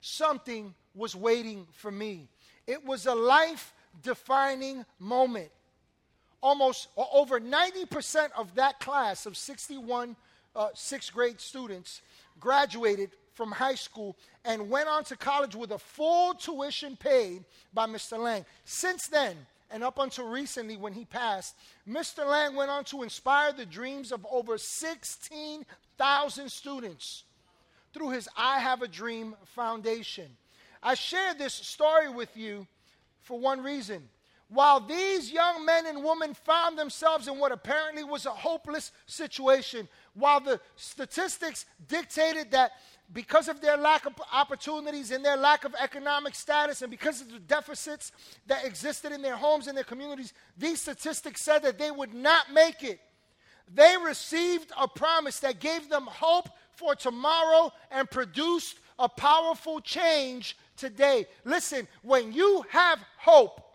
Something 0.00 0.74
was 0.94 1.14
waiting 1.14 1.66
for 1.72 1.90
me. 1.90 2.28
It 2.66 2.84
was 2.84 3.06
a 3.06 3.14
life 3.14 3.74
defining 4.02 4.84
moment. 4.98 5.50
Almost 6.40 6.88
over 6.96 7.40
90% 7.40 8.28
of 8.36 8.54
that 8.54 8.78
class 8.80 9.26
of 9.26 9.36
61 9.36 10.16
uh, 10.54 10.68
sixth 10.74 11.12
grade 11.12 11.40
students 11.40 12.02
graduated 12.40 13.10
from 13.34 13.52
high 13.52 13.74
school 13.74 14.16
and 14.44 14.68
went 14.68 14.88
on 14.88 15.04
to 15.04 15.16
college 15.16 15.54
with 15.54 15.70
a 15.70 15.78
full 15.78 16.34
tuition 16.34 16.96
paid 16.96 17.44
by 17.72 17.86
Mr. 17.86 18.18
Lang. 18.18 18.44
Since 18.64 19.08
then, 19.08 19.36
and 19.70 19.84
up 19.84 19.98
until 19.98 20.28
recently 20.28 20.76
when 20.76 20.92
he 20.92 21.04
passed, 21.04 21.54
Mr. 21.88 22.26
Lang 22.26 22.56
went 22.56 22.70
on 22.70 22.84
to 22.84 23.02
inspire 23.02 23.52
the 23.52 23.66
dreams 23.66 24.12
of 24.12 24.26
over 24.30 24.58
16,000 24.58 26.48
students 26.48 27.24
through 27.92 28.10
his 28.10 28.28
I 28.36 28.58
Have 28.60 28.82
a 28.82 28.88
Dream 28.88 29.36
Foundation. 29.44 30.26
I 30.82 30.94
share 30.94 31.34
this 31.34 31.54
story 31.54 32.08
with 32.08 32.36
you 32.36 32.66
for 33.28 33.38
one 33.38 33.62
reason. 33.62 34.08
While 34.48 34.80
these 34.80 35.30
young 35.30 35.66
men 35.66 35.84
and 35.84 36.02
women 36.02 36.32
found 36.32 36.78
themselves 36.78 37.28
in 37.28 37.38
what 37.38 37.52
apparently 37.52 38.02
was 38.02 38.24
a 38.24 38.30
hopeless 38.30 38.90
situation, 39.04 39.86
while 40.14 40.40
the 40.40 40.58
statistics 40.76 41.66
dictated 41.86 42.50
that 42.52 42.72
because 43.12 43.48
of 43.48 43.60
their 43.60 43.76
lack 43.76 44.06
of 44.06 44.14
opportunities 44.32 45.10
and 45.10 45.22
their 45.22 45.36
lack 45.36 45.66
of 45.66 45.74
economic 45.78 46.34
status 46.34 46.80
and 46.80 46.90
because 46.90 47.20
of 47.20 47.30
the 47.30 47.38
deficits 47.38 48.10
that 48.46 48.64
existed 48.64 49.12
in 49.12 49.20
their 49.20 49.36
homes 49.36 49.66
and 49.66 49.76
their 49.76 49.84
communities, 49.84 50.32
these 50.56 50.80
statistics 50.80 51.42
said 51.42 51.62
that 51.62 51.78
they 51.78 51.90
would 51.90 52.14
not 52.14 52.50
make 52.50 52.82
it. 52.82 53.00
They 53.72 53.96
received 54.02 54.72
a 54.80 54.88
promise 54.88 55.40
that 55.40 55.60
gave 55.60 55.90
them 55.90 56.06
hope 56.06 56.48
for 56.72 56.94
tomorrow 56.94 57.70
and 57.90 58.10
produced 58.10 58.78
a 58.98 59.10
powerful 59.10 59.80
change 59.80 60.56
today. 60.78 61.26
Listen, 61.44 61.86
when 62.02 62.32
you 62.32 62.64
have 62.70 62.98
hope, 63.18 63.68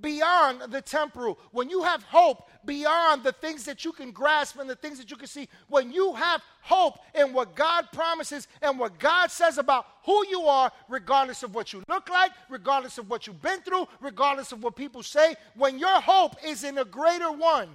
beyond 0.00 0.60
the 0.72 0.82
temporal, 0.82 1.38
when 1.52 1.70
you 1.70 1.82
have 1.82 2.02
hope 2.04 2.48
beyond 2.64 3.22
the 3.22 3.32
things 3.32 3.64
that 3.64 3.84
you 3.84 3.92
can 3.92 4.10
grasp 4.10 4.58
and 4.58 4.68
the 4.68 4.76
things 4.76 4.98
that 4.98 5.10
you 5.10 5.16
can 5.16 5.26
see, 5.26 5.48
when 5.68 5.92
you 5.92 6.12
have 6.14 6.42
hope 6.62 6.98
in 7.14 7.32
what 7.32 7.54
God 7.54 7.86
promises 7.92 8.48
and 8.60 8.78
what 8.78 8.98
God 8.98 9.30
says 9.30 9.58
about 9.58 9.86
who 10.04 10.26
you 10.28 10.42
are, 10.42 10.72
regardless 10.88 11.42
of 11.42 11.54
what 11.54 11.72
you 11.72 11.82
look 11.88 12.08
like, 12.08 12.32
regardless 12.48 12.98
of 12.98 13.08
what 13.08 13.26
you've 13.26 13.42
been 13.42 13.60
through, 13.60 13.86
regardless 14.00 14.52
of 14.52 14.62
what 14.62 14.76
people 14.76 15.02
say, 15.02 15.36
when 15.54 15.78
your 15.78 16.00
hope 16.00 16.36
is 16.44 16.64
in 16.64 16.78
a 16.78 16.84
greater 16.84 17.30
one, 17.30 17.68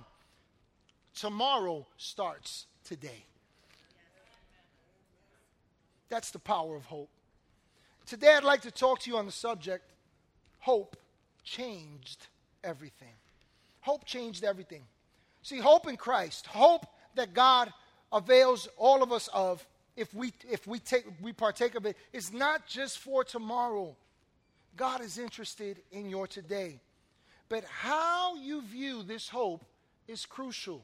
tomorrow 1.15 1.88
starts 1.98 2.65
today. 2.83 3.25
That's 6.09 6.31
the 6.31 6.39
power 6.39 6.75
of 6.75 6.86
hope. 6.86 7.09
Today, 8.10 8.34
I'd 8.36 8.44
like 8.44 8.62
to 8.62 8.72
talk 8.72 9.01
to 9.01 9.12
you 9.12 9.18
on 9.18 9.28
the 9.28 9.32
subject 9.32 9.84
hope 10.58 10.98
changed 11.44 12.25
everything. 12.63 13.13
Hope 13.82 14.04
changed 14.04 14.44
everything. 14.44 14.82
See, 15.44 15.60
hope 15.60 15.88
in 15.88 15.96
Christ, 15.96 16.48
hope 16.48 16.88
that 17.13 17.36
God 17.36 17.72
avails 18.12 18.68
all 18.78 19.04
of 19.04 19.12
us 19.12 19.30
of 19.32 19.63
if 19.96 20.12
we 20.16 20.34
if 20.50 20.66
we 20.66 20.80
take 20.80 21.06
we 21.22 21.34
partake 21.34 21.75
of 21.75 21.86
it 21.86 21.96
is 22.12 22.34
not 22.34 22.66
just 22.66 22.98
for 22.98 23.24
tomorrow. 23.24 23.96
God 24.75 25.01
is 25.01 25.20
interested 25.20 25.80
in 25.92 26.10
your 26.10 26.25
today. 26.25 26.80
But 27.48 27.63
how 27.66 28.38
you 28.38 28.63
view 28.63 29.04
this 29.04 29.30
hope 29.30 29.63
is 30.08 30.25
crucial. 30.25 30.82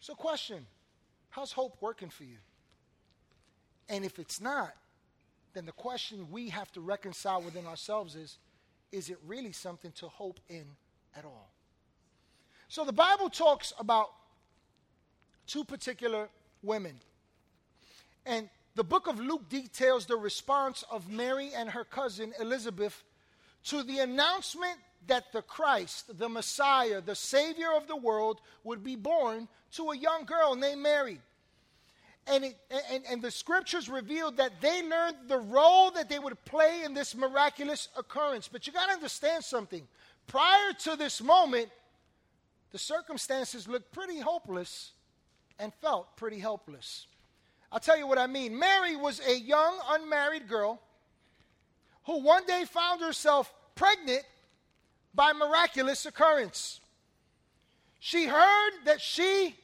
So 0.00 0.14
question, 0.14 0.66
how's 1.30 1.52
hope 1.52 1.78
working 1.80 2.10
for 2.10 2.24
you? 2.24 2.36
And 3.88 4.04
if 4.04 4.18
it's 4.18 4.42
not, 4.42 4.74
then 5.54 5.66
the 5.66 5.72
question 5.72 6.28
we 6.30 6.48
have 6.50 6.70
to 6.72 6.80
reconcile 6.80 7.42
within 7.42 7.66
ourselves 7.66 8.14
is 8.14 8.38
is 8.92 9.08
it 9.08 9.18
really 9.26 9.52
something 9.52 9.92
to 9.92 10.08
hope 10.08 10.40
in 10.48 10.64
at 11.16 11.24
all? 11.24 11.52
So 12.68 12.84
the 12.84 12.92
Bible 12.92 13.30
talks 13.30 13.72
about 13.78 14.10
two 15.46 15.64
particular 15.64 16.28
women. 16.62 17.00
And 18.26 18.48
the 18.74 18.84
book 18.84 19.06
of 19.06 19.18
Luke 19.18 19.48
details 19.48 20.06
the 20.06 20.16
response 20.16 20.84
of 20.90 21.10
Mary 21.10 21.50
and 21.54 21.70
her 21.70 21.84
cousin 21.84 22.32
Elizabeth 22.40 23.02
to 23.64 23.82
the 23.82 23.98
announcement 23.98 24.78
that 25.06 25.32
the 25.32 25.42
Christ, 25.42 26.18
the 26.18 26.28
Messiah, 26.28 27.00
the 27.00 27.14
Savior 27.14 27.72
of 27.76 27.86
the 27.86 27.96
world, 27.96 28.40
would 28.64 28.84
be 28.84 28.96
born 28.96 29.48
to 29.72 29.90
a 29.90 29.96
young 29.96 30.24
girl 30.24 30.54
named 30.54 30.82
Mary 30.82 31.20
and, 32.26 32.44
it, 32.44 32.56
and, 32.90 33.04
and 33.10 33.22
the 33.22 33.30
scriptures 33.30 33.88
revealed 33.88 34.36
that 34.36 34.60
they 34.60 34.82
learned 34.88 35.16
the 35.28 35.38
role 35.38 35.90
that 35.92 36.08
they 36.08 36.18
would 36.18 36.42
play 36.44 36.82
in 36.84 36.94
this 36.94 37.14
miraculous 37.14 37.88
occurrence. 37.96 38.48
But 38.48 38.66
you 38.66 38.72
got 38.72 38.86
to 38.86 38.92
understand 38.92 39.44
something. 39.44 39.86
Prior 40.26 40.72
to 40.84 40.96
this 40.96 41.22
moment, 41.22 41.68
the 42.70 42.78
circumstances 42.78 43.66
looked 43.66 43.92
pretty 43.92 44.20
hopeless 44.20 44.92
and 45.58 45.72
felt 45.74 46.16
pretty 46.16 46.38
helpless. 46.38 47.06
I'll 47.72 47.80
tell 47.80 47.96
you 47.96 48.06
what 48.06 48.18
I 48.18 48.26
mean. 48.26 48.58
Mary 48.58 48.96
was 48.96 49.20
a 49.26 49.38
young, 49.38 49.78
unmarried 49.88 50.48
girl 50.48 50.80
who 52.04 52.20
one 52.20 52.44
day 52.46 52.64
found 52.64 53.00
herself 53.00 53.52
pregnant 53.74 54.22
by 55.14 55.32
miraculous 55.32 56.06
occurrence. 56.06 56.80
She 57.98 58.26
heard 58.26 58.72
that 58.86 59.00
she 59.00 59.54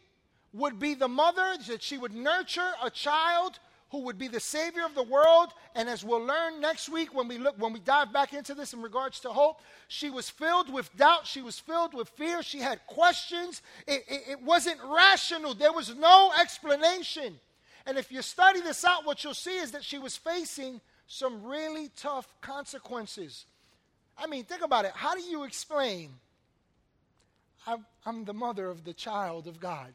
would 0.56 0.78
be 0.78 0.94
the 0.94 1.08
mother, 1.08 1.56
that 1.68 1.82
she 1.82 1.98
would 1.98 2.14
nurture 2.14 2.72
a 2.82 2.90
child 2.90 3.58
who 3.90 4.02
would 4.02 4.18
be 4.18 4.28
the 4.28 4.40
savior 4.40 4.84
of 4.84 4.94
the 4.94 5.02
world. 5.02 5.52
And 5.75 5.88
as 5.88 6.04
we'll 6.04 6.25
learn 6.25 6.60
next 6.60 6.88
week 6.88 7.14
when 7.14 7.28
we 7.28 7.38
look 7.38 7.56
when 7.58 7.72
we 7.72 7.80
dive 7.80 8.12
back 8.12 8.32
into 8.32 8.54
this 8.54 8.72
in 8.72 8.82
regards 8.82 9.20
to 9.20 9.28
hope 9.28 9.60
she 9.88 10.10
was 10.10 10.28
filled 10.28 10.72
with 10.72 10.94
doubt. 10.96 11.26
She 11.26 11.42
was 11.42 11.58
filled 11.58 11.94
with 11.94 12.08
fear. 12.10 12.42
She 12.42 12.58
had 12.58 12.84
questions. 12.86 13.62
It, 13.86 14.04
it, 14.08 14.22
it 14.30 14.42
wasn't 14.42 14.78
rational. 14.84 15.54
There 15.54 15.72
was 15.72 15.94
no 15.94 16.32
explanation. 16.40 17.38
And 17.86 17.96
if 17.96 18.10
you 18.10 18.22
study 18.22 18.60
this 18.60 18.84
out 18.84 19.06
what 19.06 19.22
you'll 19.22 19.34
see 19.34 19.58
is 19.58 19.70
that 19.70 19.84
she 19.84 19.98
was 19.98 20.16
facing 20.16 20.80
some 21.06 21.44
really 21.44 21.90
tough 21.96 22.26
consequences. 22.40 23.46
I 24.18 24.26
mean 24.26 24.44
think 24.44 24.62
about 24.62 24.84
it. 24.84 24.92
How 24.94 25.14
do 25.14 25.22
you 25.22 25.44
explain 25.44 26.10
I'm, 27.68 27.84
I'm 28.04 28.25
the 28.25 28.34
mother 28.34 28.68
of 28.68 28.84
the 28.84 28.94
child 28.94 29.46
of 29.46 29.60
god 29.60 29.92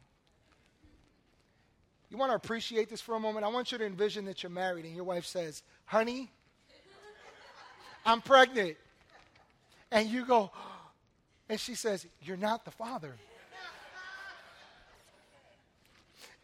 you 2.12 2.18
want 2.18 2.32
to 2.32 2.36
appreciate 2.36 2.90
this 2.90 3.00
for 3.00 3.16
a 3.16 3.20
moment? 3.20 3.46
I 3.46 3.48
want 3.48 3.72
you 3.72 3.78
to 3.78 3.86
envision 3.86 4.26
that 4.26 4.44
you're 4.44 4.50
married 4.50 4.84
and 4.84 4.94
your 4.94 5.06
wife 5.06 5.26
says, 5.26 5.64
Honey, 5.86 6.30
I'm 8.06 8.22
pregnant. 8.22 8.76
And 9.92 10.10
you 10.10 10.26
go, 10.26 10.52
and 11.50 11.58
she 11.58 11.74
says, 11.74 12.06
You're 12.22 12.38
not 12.38 12.66
the 12.66 12.72
father. 12.72 13.16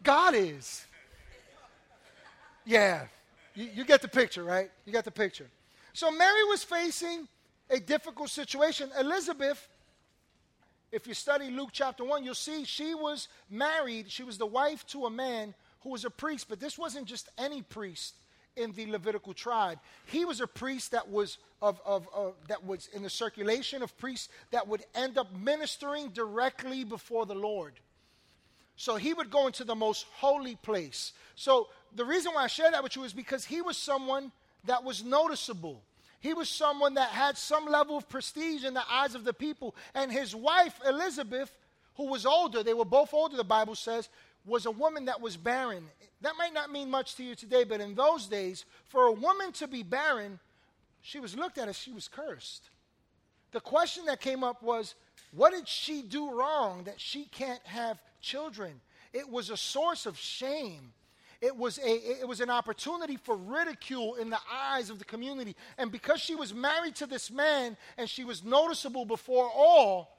God 0.03 0.35
is. 0.35 0.85
Yeah, 2.63 3.07
you, 3.53 3.69
you, 3.73 3.85
get 3.85 4.01
the 4.01 4.07
picture, 4.07 4.43
right? 4.43 4.69
You 4.85 4.93
get 4.93 5.03
the 5.03 5.11
picture. 5.11 5.47
So 5.93 6.11
Mary 6.11 6.43
was 6.45 6.63
facing 6.63 7.27
a 7.69 7.79
difficult 7.79 8.29
situation. 8.29 8.89
Elizabeth 8.99 9.67
if 10.91 11.05
you 11.05 11.13
study 11.13 11.49
Luke 11.49 11.69
chapter 11.73 12.03
1, 12.03 12.23
you'll 12.23 12.33
see 12.33 12.63
she 12.63 12.95
was 12.95 13.27
married. 13.49 14.09
She 14.09 14.23
was 14.23 14.37
the 14.37 14.45
wife 14.45 14.85
to 14.87 15.05
a 15.05 15.09
man 15.09 15.53
who 15.81 15.89
was 15.89 16.05
a 16.05 16.09
priest, 16.09 16.47
but 16.49 16.59
this 16.59 16.77
wasn't 16.77 17.07
just 17.07 17.29
any 17.37 17.61
priest 17.61 18.15
in 18.55 18.71
the 18.71 18.87
Levitical 18.87 19.33
tribe. 19.33 19.79
He 20.05 20.25
was 20.25 20.41
a 20.41 20.47
priest 20.47 20.91
that 20.91 21.09
was 21.09 21.37
of, 21.61 21.79
of, 21.85 22.07
of, 22.13 22.35
that 22.47 22.65
was 22.65 22.89
in 22.93 23.03
the 23.03 23.09
circulation 23.09 23.81
of 23.81 23.97
priests 23.97 24.29
that 24.51 24.67
would 24.67 24.83
end 24.95 25.17
up 25.17 25.33
ministering 25.35 26.09
directly 26.09 26.83
before 26.83 27.25
the 27.25 27.35
Lord. 27.35 27.73
So 28.75 28.95
he 28.95 29.13
would 29.13 29.31
go 29.31 29.47
into 29.47 29.63
the 29.63 29.75
most 29.75 30.05
holy 30.13 30.55
place. 30.55 31.13
So 31.35 31.67
the 31.95 32.05
reason 32.05 32.33
why 32.33 32.43
I 32.43 32.47
share 32.47 32.71
that 32.71 32.83
with 32.83 32.95
you 32.95 33.03
is 33.03 33.13
because 33.13 33.43
he 33.45 33.61
was 33.61 33.75
someone 33.75 34.31
that 34.65 34.83
was 34.83 35.03
noticeable. 35.03 35.81
He 36.19 36.33
was 36.33 36.49
someone 36.49 36.95
that 36.95 37.09
had 37.09 37.37
some 37.37 37.65
level 37.65 37.97
of 37.97 38.09
prestige 38.09 38.63
in 38.63 38.73
the 38.73 38.83
eyes 38.91 39.15
of 39.15 39.23
the 39.23 39.33
people. 39.33 39.75
And 39.93 40.11
his 40.11 40.35
wife, 40.35 40.79
Elizabeth, 40.87 41.55
who 41.95 42.07
was 42.07 42.25
older, 42.25 42.63
they 42.63 42.73
were 42.73 42.85
both 42.85 43.13
older, 43.13 43.37
the 43.37 43.43
Bible 43.43 43.75
says, 43.75 44.09
was 44.45 44.65
a 44.65 44.71
woman 44.71 45.05
that 45.05 45.21
was 45.21 45.37
barren. 45.37 45.85
That 46.21 46.33
might 46.37 46.53
not 46.53 46.71
mean 46.71 46.89
much 46.89 47.15
to 47.15 47.23
you 47.23 47.35
today, 47.35 47.63
but 47.63 47.81
in 47.81 47.95
those 47.95 48.27
days, 48.27 48.65
for 48.87 49.07
a 49.07 49.11
woman 49.11 49.51
to 49.53 49.67
be 49.67 49.83
barren, 49.83 50.39
she 51.01 51.19
was 51.19 51.35
looked 51.35 51.57
at 51.57 51.67
as 51.67 51.77
she 51.77 51.91
was 51.91 52.07
cursed. 52.07 52.69
The 53.51 53.59
question 53.59 54.05
that 54.05 54.19
came 54.19 54.43
up 54.43 54.63
was, 54.63 54.95
what 55.31 55.53
did 55.53 55.67
she 55.67 56.01
do 56.01 56.31
wrong 56.31 56.83
that 56.85 56.99
she 56.99 57.25
can't 57.25 57.65
have 57.65 58.01
children? 58.21 58.81
It 59.13 59.29
was 59.29 59.49
a 59.49 59.57
source 59.57 60.05
of 60.05 60.17
shame. 60.17 60.93
It 61.39 61.55
was, 61.55 61.77
a, 61.77 62.21
it 62.21 62.27
was 62.27 62.41
an 62.41 62.49
opportunity 62.49 63.17
for 63.17 63.35
ridicule 63.35 64.15
in 64.15 64.29
the 64.29 64.39
eyes 64.51 64.89
of 64.89 64.97
the 64.97 65.05
community. 65.05 65.55
And 65.77 65.91
because 65.91 66.19
she 66.19 66.33
was 66.33 66.53
married 66.53 66.95
to 66.95 67.05
this 67.05 67.29
man 67.29 67.77
and 67.97 68.09
she 68.09 68.23
was 68.23 68.43
noticeable 68.43 69.05
before 69.05 69.49
all, 69.53 70.17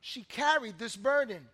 she 0.00 0.22
carried 0.22 0.78
this 0.78 0.96
burden. 0.96 1.46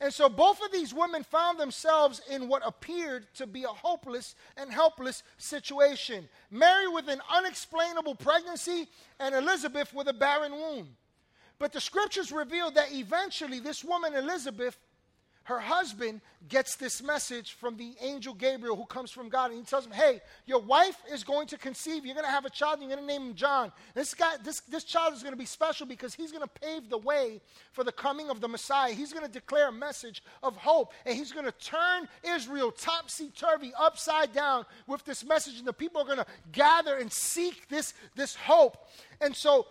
And 0.00 0.12
so 0.12 0.28
both 0.28 0.62
of 0.62 0.72
these 0.72 0.92
women 0.92 1.22
found 1.22 1.58
themselves 1.58 2.20
in 2.30 2.48
what 2.48 2.62
appeared 2.66 3.26
to 3.36 3.46
be 3.46 3.64
a 3.64 3.68
hopeless 3.68 4.34
and 4.56 4.70
helpless 4.70 5.22
situation. 5.38 6.28
Mary 6.50 6.88
with 6.88 7.08
an 7.08 7.20
unexplainable 7.34 8.14
pregnancy, 8.16 8.88
and 9.18 9.34
Elizabeth 9.34 9.94
with 9.94 10.08
a 10.08 10.12
barren 10.12 10.52
womb. 10.52 10.88
But 11.58 11.72
the 11.72 11.80
scriptures 11.80 12.30
reveal 12.30 12.70
that 12.72 12.92
eventually 12.92 13.60
this 13.60 13.82
woman, 13.82 14.14
Elizabeth, 14.14 14.76
her 15.46 15.60
husband 15.60 16.20
gets 16.48 16.74
this 16.74 17.00
message 17.00 17.52
from 17.52 17.76
the 17.76 17.94
angel 18.00 18.34
Gabriel 18.34 18.74
who 18.74 18.84
comes 18.84 19.12
from 19.12 19.28
God, 19.28 19.52
and 19.52 19.60
he 19.60 19.64
tells 19.64 19.86
him, 19.86 19.92
Hey, 19.92 20.20
your 20.44 20.58
wife 20.58 21.00
is 21.12 21.22
going 21.22 21.46
to 21.48 21.56
conceive. 21.56 22.04
You're 22.04 22.16
going 22.16 22.26
to 22.26 22.32
have 22.32 22.44
a 22.44 22.50
child, 22.50 22.80
and 22.80 22.82
you're 22.82 22.96
going 22.96 23.06
to 23.06 23.12
name 23.12 23.30
him 23.30 23.34
John. 23.36 23.70
This, 23.94 24.12
guy, 24.12 24.38
this, 24.42 24.60
this 24.62 24.82
child 24.82 25.14
is 25.14 25.22
going 25.22 25.32
to 25.32 25.38
be 25.38 25.46
special 25.46 25.86
because 25.86 26.14
he's 26.14 26.32
going 26.32 26.42
to 26.42 26.60
pave 26.60 26.90
the 26.90 26.98
way 26.98 27.40
for 27.70 27.84
the 27.84 27.92
coming 27.92 28.28
of 28.28 28.40
the 28.40 28.48
Messiah. 28.48 28.92
He's 28.92 29.12
going 29.12 29.24
to 29.24 29.30
declare 29.30 29.68
a 29.68 29.72
message 29.72 30.20
of 30.42 30.56
hope, 30.56 30.92
and 31.04 31.16
he's 31.16 31.30
going 31.30 31.46
to 31.46 31.52
turn 31.52 32.08
Israel 32.24 32.72
topsy 32.72 33.30
turvy, 33.30 33.72
upside 33.78 34.32
down 34.32 34.66
with 34.88 35.04
this 35.04 35.24
message, 35.24 35.58
and 35.58 35.66
the 35.66 35.72
people 35.72 36.02
are 36.02 36.06
going 36.06 36.18
to 36.18 36.26
gather 36.50 36.96
and 36.96 37.12
seek 37.12 37.68
this, 37.68 37.94
this 38.16 38.34
hope. 38.34 38.88
And 39.20 39.34
so 39.34 39.68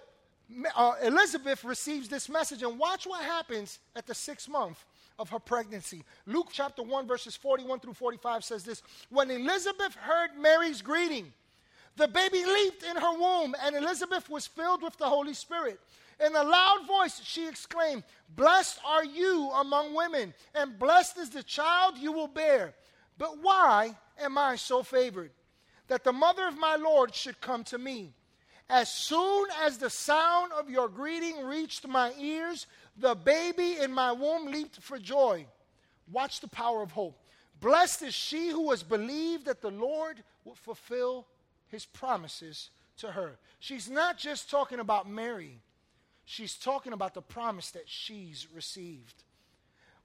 uh, 0.74 0.94
Elizabeth 1.04 1.66
receives 1.66 2.08
this 2.08 2.30
message, 2.30 2.64
and 2.64 2.80
watch 2.80 3.06
what 3.06 3.26
happens 3.26 3.80
at 3.94 4.08
the 4.08 4.16
sixth 4.16 4.48
month 4.48 4.86
of 5.18 5.30
her 5.30 5.40
pregnancy. 5.40 6.04
Luke 6.26 6.50
chapter 6.52 6.84
1, 6.84 7.08
verses 7.08 7.36
41 7.36 7.80
through 7.80 7.94
45 7.94 8.44
says 8.44 8.64
this 8.64 8.82
When 9.10 9.32
Elizabeth 9.32 9.96
heard 9.96 10.32
Mary's 10.40 10.82
greeting, 10.82 11.32
the 11.98 12.08
baby 12.08 12.44
leaped 12.46 12.84
in 12.84 12.98
her 12.98 13.18
womb, 13.18 13.56
and 13.64 13.76
Elizabeth 13.76 14.30
was 14.30 14.48
filled 14.48 14.84
with 14.84 14.98
the 14.98 15.06
Holy 15.06 15.34
Spirit. 15.34 15.80
In 16.26 16.36
a 16.36 16.44
loud 16.44 16.88
voice, 16.88 17.22
she 17.24 17.48
exclaimed, 17.48 18.04
Blessed 18.36 18.80
are 18.86 19.04
you 19.04 19.50
among 19.52 19.94
women, 19.94 20.34
and 20.54 20.80
blessed 20.80 21.18
is 21.18 21.30
the 21.30 21.44
child 21.44 21.98
you 21.98 22.12
will 22.12 22.28
bear. 22.28 22.74
But 23.18 23.42
why 23.42 23.96
am 24.20 24.38
I 24.38 24.56
so 24.56 24.84
favored 24.84 25.32
that 25.88 26.04
the 26.04 26.14
mother 26.14 26.48
of 26.48 26.58
my 26.58 26.76
Lord 26.76 27.14
should 27.14 27.40
come 27.42 27.64
to 27.66 27.78
me? 27.78 28.14
As 28.70 28.92
soon 28.92 29.48
as 29.62 29.78
the 29.78 29.90
sound 29.90 30.52
of 30.54 30.70
your 30.70 30.90
greeting 30.90 31.44
reached 31.46 31.88
my 31.88 32.14
ears, 32.20 32.66
the 32.98 33.14
baby 33.14 33.78
in 33.80 33.92
my 33.92 34.12
womb 34.12 34.48
leaped 34.48 34.82
for 34.82 34.98
joy. 34.98 35.46
Watch 36.12 36.40
the 36.40 36.48
power 36.48 36.82
of 36.82 36.92
hope. 36.92 37.20
Blessed 37.60 38.04
is 38.04 38.14
she 38.14 38.50
who 38.50 38.72
has 38.72 38.84
believed 38.84 39.46
that 39.46 39.62
the 39.62 39.72
Lord 39.72 40.24
will 40.44 40.56
fulfill 40.56 41.28
his 41.68 41.86
promises 41.86 42.70
to 42.98 43.12
her. 43.12 43.38
She's 43.60 43.90
not 43.90 44.18
just 44.18 44.50
talking 44.50 44.80
about 44.80 45.10
Mary, 45.10 45.62
she's 46.26 46.56
talking 46.56 46.94
about 46.94 47.14
the 47.14 47.22
promise 47.22 47.72
that 47.72 47.88
she's 47.88 48.48
received. 48.54 49.24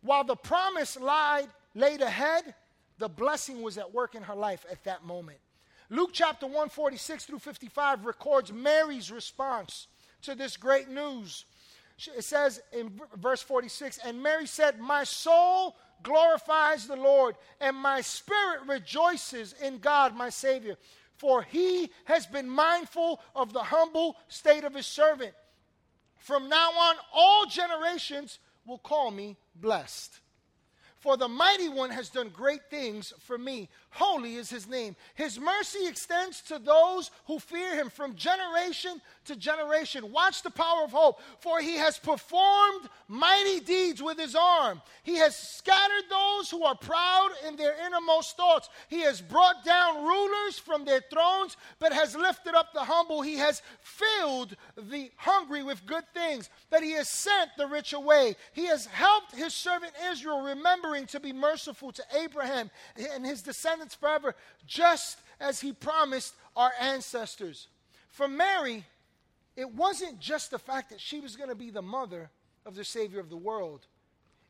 While 0.03 0.25
the 0.25 0.37
promise 0.37 0.99
lied, 0.99 1.49
laid 1.75 2.01
ahead, 2.01 2.55
the 2.99 3.09
blessing 3.09 3.63
was 3.63 3.79
at 3.79 3.93
work 3.93 4.15
in 4.15 4.23
her 4.23 4.35
life 4.35 4.65
at 4.71 4.85
that 4.85 5.05
moment. 5.05 5.39
Luke 5.91 6.11
chapter 6.13 6.47
146 6.47 7.25
through 7.25 7.41
55 7.41 8.05
records 8.05 8.53
Mary's 8.53 9.11
response 9.11 9.89
to 10.23 10.37
this 10.37 10.57
great 10.57 10.89
news. 10.89 11.45
It 12.17 12.25
says 12.25 12.63
in 12.73 12.93
verse 13.17 13.43
46 13.43 13.99
And 13.99 14.23
Mary 14.23 14.47
said, 14.47 14.79
My 14.79 15.03
soul 15.05 15.77
glorifies 16.03 16.87
the 16.87 16.97
Lord, 16.97 17.35
and 17.61 17.77
my 17.77 18.01
spirit 18.01 18.61
rejoices 18.67 19.55
in 19.63 19.79
God, 19.79 20.17
my 20.17 20.31
Savior, 20.31 20.77
for 21.17 21.43
he 21.43 21.91
has 22.05 22.25
been 22.25 22.49
mindful 22.49 23.21
of 23.35 23.53
the 23.53 23.63
humble 23.63 24.17
state 24.29 24.65
of 24.65 24.75
his 24.75 24.87
servant. 24.87 25.35
From 26.17 26.49
now 26.49 26.71
on, 26.71 26.97
all 27.13 27.47
generations 27.47 28.39
will 28.65 28.79
call 28.79 29.11
me 29.11 29.37
blessed. 29.57 30.21
For 31.01 31.17
the 31.17 31.29
mighty 31.29 31.71
one 31.71 31.91
has 31.91 32.11
done 32.11 32.29
great 32.29 32.69
things 32.69 33.15
for 33.21 33.39
me. 33.39 33.71
Holy 33.93 34.37
is 34.37 34.49
his 34.49 34.69
name. 34.69 34.95
His 35.15 35.39
mercy 35.39 35.87
extends 35.87 36.41
to 36.43 36.59
those 36.59 37.11
who 37.27 37.41
fear 37.41 37.75
him 37.75 37.91
from 37.91 38.15
generation 38.15 39.01
to 39.25 39.35
generation. 39.35 40.13
Watch 40.13 40.43
the 40.43 40.51
power 40.51 40.85
of 40.85 40.93
hope. 40.93 41.21
For 41.41 41.61
he 41.61 41.77
has 41.77 41.99
performed 41.99 42.89
mighty 43.09 43.59
deeds 43.59 44.01
with 44.01 44.19
his 44.19 44.37
arm. 44.37 44.81
He 45.03 45.17
has 45.17 45.37
scattered 45.37 46.05
those 46.09 46.49
who 46.51 46.63
are 46.65 46.77
proud 46.77 47.31
in 47.49 47.57
their 47.57 47.75
innermost 47.85 48.37
thoughts. 48.37 48.69
He 48.89 49.01
has 49.01 49.21
brought 49.21 49.65
down 49.65 50.05
rulers 50.05 50.57
from 50.59 50.85
their 50.85 51.03
thrones, 51.11 51.57
but 51.81 51.93
has 51.93 52.15
lifted 52.15 52.55
up 52.55 52.73
the 52.73 52.85
humble. 52.85 53.23
He 53.23 53.37
has 53.37 53.61
filled 53.81 54.55
the 54.77 55.11
hungry 55.17 55.65
with 55.65 55.85
good 55.85 56.05
things, 56.15 56.49
that 56.71 56.85
he 56.85 56.93
has 56.93 57.09
sent 57.09 57.51
the 57.59 57.67
rich 57.67 57.93
away. 57.93 58.37
He 58.53 58.67
has 58.67 58.87
helped 58.87 59.35
his 59.35 59.53
servant 59.53 59.93
Israel 60.11 60.43
remembering 60.43 61.07
to 61.07 61.19
be 61.19 61.33
merciful 61.33 61.91
to 61.93 62.05
Abraham 62.17 62.71
and 62.97 63.27
his 63.27 63.43
descendants 63.43 63.80
forever, 63.89 64.35
just 64.67 65.19
as 65.41 65.61
he 65.61 65.73
promised 65.73 66.35
our 66.57 66.73
ancestors. 66.81 67.69
For 68.09 68.29
Mary, 68.29 68.85
it 69.57 69.73
wasn't 69.73 70.21
just 70.21 70.51
the 70.51 70.59
fact 70.59 70.91
that 70.91 71.01
she 71.01 71.21
was 71.21 71.37
going 71.37 71.49
to 71.49 71.55
be 71.55 71.71
the 71.71 71.83
mother 71.83 72.31
of 72.67 72.75
the 72.75 72.85
Savior 72.85 73.21
of 73.21 73.31
the 73.31 73.37
world, 73.37 73.87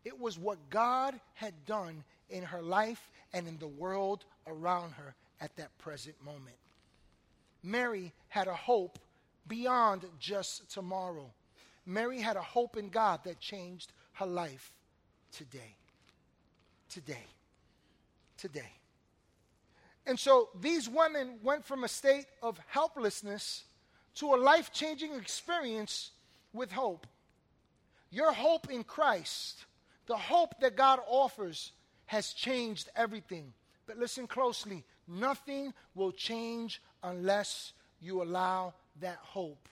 it 0.04 0.18
was 0.18 0.38
what 0.38 0.58
God 0.70 1.18
had 1.34 1.54
done 1.66 2.04
in 2.28 2.42
her 2.42 2.62
life 2.62 3.10
and 3.32 3.46
in 3.46 3.58
the 3.58 3.68
world 3.68 4.24
around 4.46 4.92
her 4.92 5.14
at 5.40 5.54
that 5.56 5.76
present 5.78 6.16
moment. 6.24 6.56
Mary 7.62 8.12
had 8.28 8.48
a 8.48 8.54
hope 8.54 8.98
beyond 9.46 10.04
just 10.18 10.70
tomorrow. 10.70 11.30
Mary 11.86 12.20
had 12.20 12.36
a 12.36 12.42
hope 12.42 12.76
in 12.76 12.88
God 12.88 13.20
that 13.24 13.38
changed 13.40 13.92
her 14.14 14.26
life 14.26 14.72
today 15.32 15.76
today. 16.90 17.26
Today. 18.36 18.79
And 20.11 20.18
so 20.18 20.49
these 20.61 20.88
women 20.88 21.38
went 21.40 21.64
from 21.64 21.85
a 21.85 21.88
state 21.88 22.27
of 22.42 22.59
helplessness 22.66 23.62
to 24.16 24.35
a 24.35 24.37
life 24.37 24.73
changing 24.73 25.14
experience 25.14 26.11
with 26.53 26.73
hope. 26.73 27.07
Your 28.11 28.33
hope 28.33 28.68
in 28.73 28.83
Christ, 28.83 29.66
the 30.07 30.16
hope 30.16 30.61
that 30.62 30.77
God 30.77 30.99
offers, 31.07 31.70
has 32.07 32.33
changed 32.33 32.88
everything. 32.96 33.53
But 33.87 33.99
listen 33.99 34.27
closely 34.27 34.85
nothing 35.07 35.73
will 35.94 36.11
change 36.11 36.83
unless 37.05 37.73
you 38.01 38.20
allow 38.20 38.75
that 38.99 39.18
hope 39.23 39.68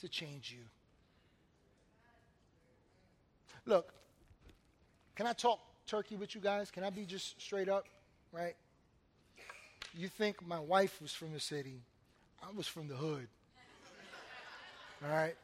to 0.00 0.08
change 0.08 0.50
you. 0.50 0.64
Look, 3.66 3.94
can 5.14 5.28
I 5.28 5.32
talk 5.32 5.60
turkey 5.86 6.16
with 6.16 6.34
you 6.34 6.40
guys? 6.40 6.72
Can 6.72 6.82
I 6.82 6.90
be 6.90 7.04
just 7.04 7.40
straight 7.40 7.68
up? 7.68 7.86
Right? 8.32 8.56
You 9.94 10.08
think 10.08 10.46
my 10.46 10.60
wife 10.60 11.00
was 11.00 11.12
from 11.12 11.32
the 11.32 11.40
city. 11.40 11.80
I 12.42 12.52
was 12.54 12.66
from 12.66 12.88
the 12.88 12.94
hood. 12.94 13.28
All 15.04 15.10
right? 15.10 15.34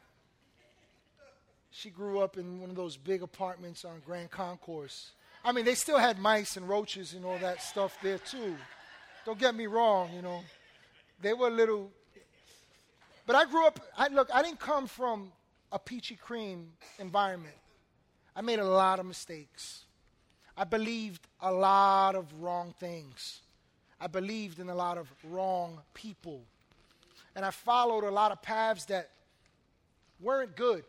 She 1.71 1.91
grew 1.91 2.21
up 2.21 2.37
in 2.37 2.61
one 2.61 2.69
of 2.69 2.77
those 2.77 2.97
big 2.97 3.23
apartments 3.23 3.85
on 3.85 4.03
Grand 4.05 4.31
Concourse. 4.31 5.13
I 5.45 5.53
mean, 5.53 5.65
they 5.65 5.75
still 5.75 5.99
had 5.99 6.19
mice 6.19 6.57
and 6.57 6.69
roaches 6.69 7.15
and 7.15 7.25
all 7.25 7.39
that 7.39 7.63
stuff 7.63 7.97
there, 8.03 8.19
too. 8.19 8.57
Don't 9.25 9.39
get 9.39 9.55
me 9.55 9.67
wrong, 9.67 10.11
you 10.15 10.23
know. 10.23 10.43
They 11.21 11.33
were 11.33 11.49
a 11.49 11.51
little. 11.51 11.91
But 13.27 13.37
I 13.37 13.47
grew 13.47 13.67
up, 13.67 13.81
I, 13.97 14.09
look, 14.09 14.29
I 14.35 14.43
didn't 14.43 14.61
come 14.61 14.87
from 14.87 15.33
a 15.71 15.79
peachy 15.79 16.17
cream 16.17 16.73
environment. 16.99 17.55
I 18.37 18.41
made 18.43 18.59
a 18.59 18.65
lot 18.65 18.99
of 18.99 19.07
mistakes. 19.07 19.85
I 20.57 20.65
believed 20.65 21.27
a 21.41 21.53
lot 21.53 22.15
of 22.15 22.27
wrong 22.41 22.75
things. 22.79 23.41
I 24.03 24.09
believed 24.09 24.59
in 24.59 24.69
a 24.69 24.75
lot 24.75 24.99
of 24.99 25.09
wrong 25.23 25.79
people. 25.95 26.43
And 27.37 27.45
I 27.45 27.53
followed 27.53 28.03
a 28.03 28.11
lot 28.11 28.33
of 28.33 28.43
paths 28.43 28.85
that 28.87 29.11
weren't 30.21 30.57
good. 30.57 30.83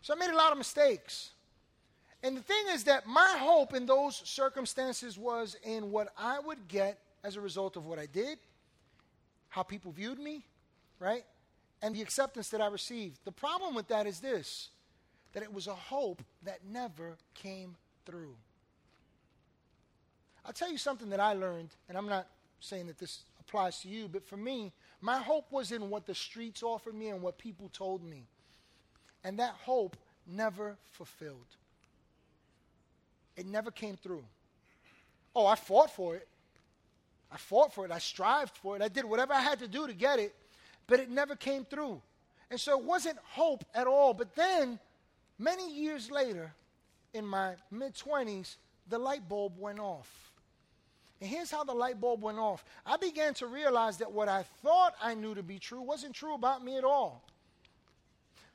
So 0.00 0.14
I 0.14 0.16
made 0.16 0.30
a 0.30 0.36
lot 0.36 0.52
of 0.52 0.58
mistakes. 0.58 1.30
And 2.22 2.36
the 2.36 2.42
thing 2.42 2.64
is 2.70 2.84
that 2.84 3.04
my 3.04 3.34
hope 3.36 3.74
in 3.74 3.84
those 3.84 4.22
circumstances 4.24 5.18
was 5.18 5.56
in 5.64 5.90
what 5.90 6.12
I 6.16 6.38
would 6.38 6.68
get 6.68 7.00
as 7.24 7.34
a 7.34 7.40
result 7.40 7.76
of 7.76 7.84
what 7.84 7.98
I 7.98 8.06
did, 8.06 8.38
how 9.48 9.64
people 9.64 9.90
viewed 9.90 10.20
me, 10.20 10.44
right? 11.00 11.24
And 11.82 11.96
the 11.96 12.02
acceptance 12.02 12.48
that 12.50 12.60
I 12.60 12.68
received. 12.68 13.18
The 13.24 13.32
problem 13.32 13.74
with 13.74 13.88
that 13.88 14.06
is 14.06 14.20
this 14.20 14.68
that 15.32 15.42
it 15.42 15.52
was 15.52 15.66
a 15.66 15.74
hope 15.74 16.22
that 16.44 16.60
never 16.66 17.18
came 17.34 17.76
through. 18.06 18.34
I'll 20.46 20.52
tell 20.52 20.70
you 20.70 20.78
something 20.78 21.10
that 21.10 21.20
I 21.20 21.34
learned, 21.34 21.70
and 21.88 21.98
I'm 21.98 22.08
not 22.08 22.26
saying 22.66 22.88
that 22.88 22.98
this 22.98 23.20
applies 23.40 23.80
to 23.80 23.88
you, 23.88 24.08
but 24.08 24.26
for 24.26 24.36
me, 24.36 24.72
my 25.00 25.18
hope 25.18 25.50
was 25.50 25.72
in 25.72 25.88
what 25.88 26.06
the 26.06 26.14
streets 26.14 26.62
offered 26.62 26.94
me 26.94 27.08
and 27.08 27.22
what 27.22 27.38
people 27.38 27.70
told 27.72 28.02
me. 28.02 28.24
And 29.24 29.38
that 29.38 29.54
hope 29.62 29.96
never 30.26 30.76
fulfilled. 30.92 31.46
It 33.36 33.46
never 33.46 33.70
came 33.70 33.96
through. 33.96 34.24
Oh, 35.34 35.46
I 35.46 35.54
fought 35.54 35.90
for 35.90 36.16
it. 36.16 36.26
I 37.30 37.36
fought 37.36 37.74
for 37.74 37.84
it. 37.84 37.90
I 37.90 37.98
strived 37.98 38.56
for 38.56 38.76
it. 38.76 38.82
I 38.82 38.88
did 38.88 39.04
whatever 39.04 39.32
I 39.32 39.40
had 39.40 39.58
to 39.60 39.68
do 39.68 39.86
to 39.86 39.92
get 39.92 40.18
it, 40.18 40.34
but 40.86 41.00
it 41.00 41.10
never 41.10 41.36
came 41.36 41.64
through. 41.64 42.00
And 42.50 42.58
so 42.58 42.78
it 42.78 42.84
wasn't 42.84 43.18
hope 43.24 43.64
at 43.74 43.86
all. 43.86 44.14
But 44.14 44.34
then, 44.36 44.78
many 45.38 45.72
years 45.72 46.10
later, 46.10 46.54
in 47.12 47.26
my 47.26 47.54
mid 47.70 47.94
20s, 47.94 48.56
the 48.88 48.98
light 48.98 49.28
bulb 49.28 49.58
went 49.58 49.80
off. 49.80 50.25
And 51.20 51.30
here's 51.30 51.50
how 51.50 51.64
the 51.64 51.72
light 51.72 52.00
bulb 52.00 52.22
went 52.22 52.38
off. 52.38 52.64
I 52.84 52.96
began 52.96 53.32
to 53.34 53.46
realize 53.46 53.98
that 53.98 54.12
what 54.12 54.28
I 54.28 54.44
thought 54.62 54.94
I 55.00 55.14
knew 55.14 55.34
to 55.34 55.42
be 55.42 55.58
true 55.58 55.80
wasn't 55.80 56.14
true 56.14 56.34
about 56.34 56.62
me 56.62 56.76
at 56.76 56.84
all. 56.84 57.24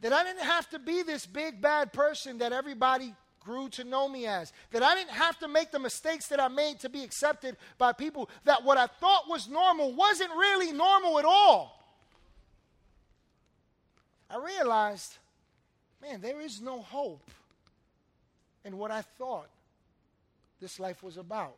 That 0.02 0.14
I 0.14 0.24
didn't 0.24 0.44
have 0.44 0.70
to 0.72 0.80
be 0.80 1.02
this 1.04 1.26
big 1.26 1.62
bad 1.62 1.92
person 1.92 2.40
that 2.40 2.54
everybody 2.54 3.14
grew 3.40 3.70
to 3.70 3.84
know 3.84 4.08
me 4.08 4.28
as. 4.28 4.54
That 4.72 4.84
I 4.84 4.94
didn't 4.94 5.12
have 5.12 5.40
to 5.40 5.48
make 5.48 5.72
the 5.72 5.80
mistakes 5.80 6.28
that 6.28 6.40
I 6.40 6.48
made 6.48 6.80
to 6.82 6.90
be 6.90 7.04
accepted 7.04 7.58
by 7.78 7.94
people. 7.94 8.30
That 8.46 8.64
what 8.64 8.78
I 8.78 8.88
thought 8.88 9.28
was 9.28 9.48
normal 9.48 9.94
wasn't 9.94 10.32
really 10.32 10.72
normal 10.72 11.18
at 11.18 11.26
all. 11.26 11.78
I 14.30 14.38
realized, 14.38 15.18
man, 16.02 16.22
there 16.22 16.40
is 16.40 16.62
no 16.62 16.82
hope 16.82 17.30
in 18.64 18.78
what 18.78 18.92
I 18.92 19.02
thought 19.02 19.50
this 20.62 20.80
life 20.80 21.04
was 21.04 21.18
about. 21.18 21.58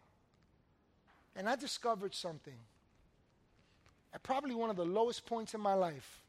And 1.35 1.49
I 1.49 1.55
discovered 1.55 2.13
something. 2.13 2.57
At 4.13 4.21
probably 4.23 4.53
one 4.53 4.69
of 4.69 4.75
the 4.75 4.85
lowest 4.85 5.25
points 5.25 5.53
in 5.53 5.61
my 5.61 5.73
life, 5.73 6.21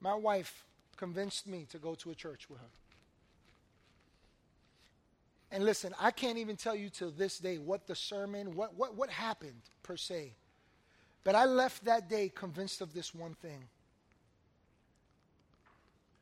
my 0.00 0.14
wife 0.14 0.64
convinced 0.96 1.46
me 1.46 1.66
to 1.70 1.78
go 1.78 1.94
to 1.94 2.10
a 2.10 2.14
church 2.14 2.50
with 2.50 2.58
her. 2.58 2.66
And 5.52 5.64
listen, 5.64 5.94
I 6.00 6.10
can't 6.10 6.38
even 6.38 6.56
tell 6.56 6.74
you 6.74 6.88
to 6.90 7.10
this 7.10 7.38
day 7.38 7.58
what 7.58 7.86
the 7.86 7.94
sermon, 7.94 8.56
what, 8.56 8.74
what, 8.74 8.96
what 8.96 9.10
happened 9.10 9.60
per 9.82 9.96
se. 9.96 10.32
But 11.24 11.34
I 11.34 11.44
left 11.44 11.84
that 11.84 12.08
day 12.08 12.32
convinced 12.34 12.80
of 12.80 12.94
this 12.94 13.14
one 13.14 13.34
thing 13.34 13.64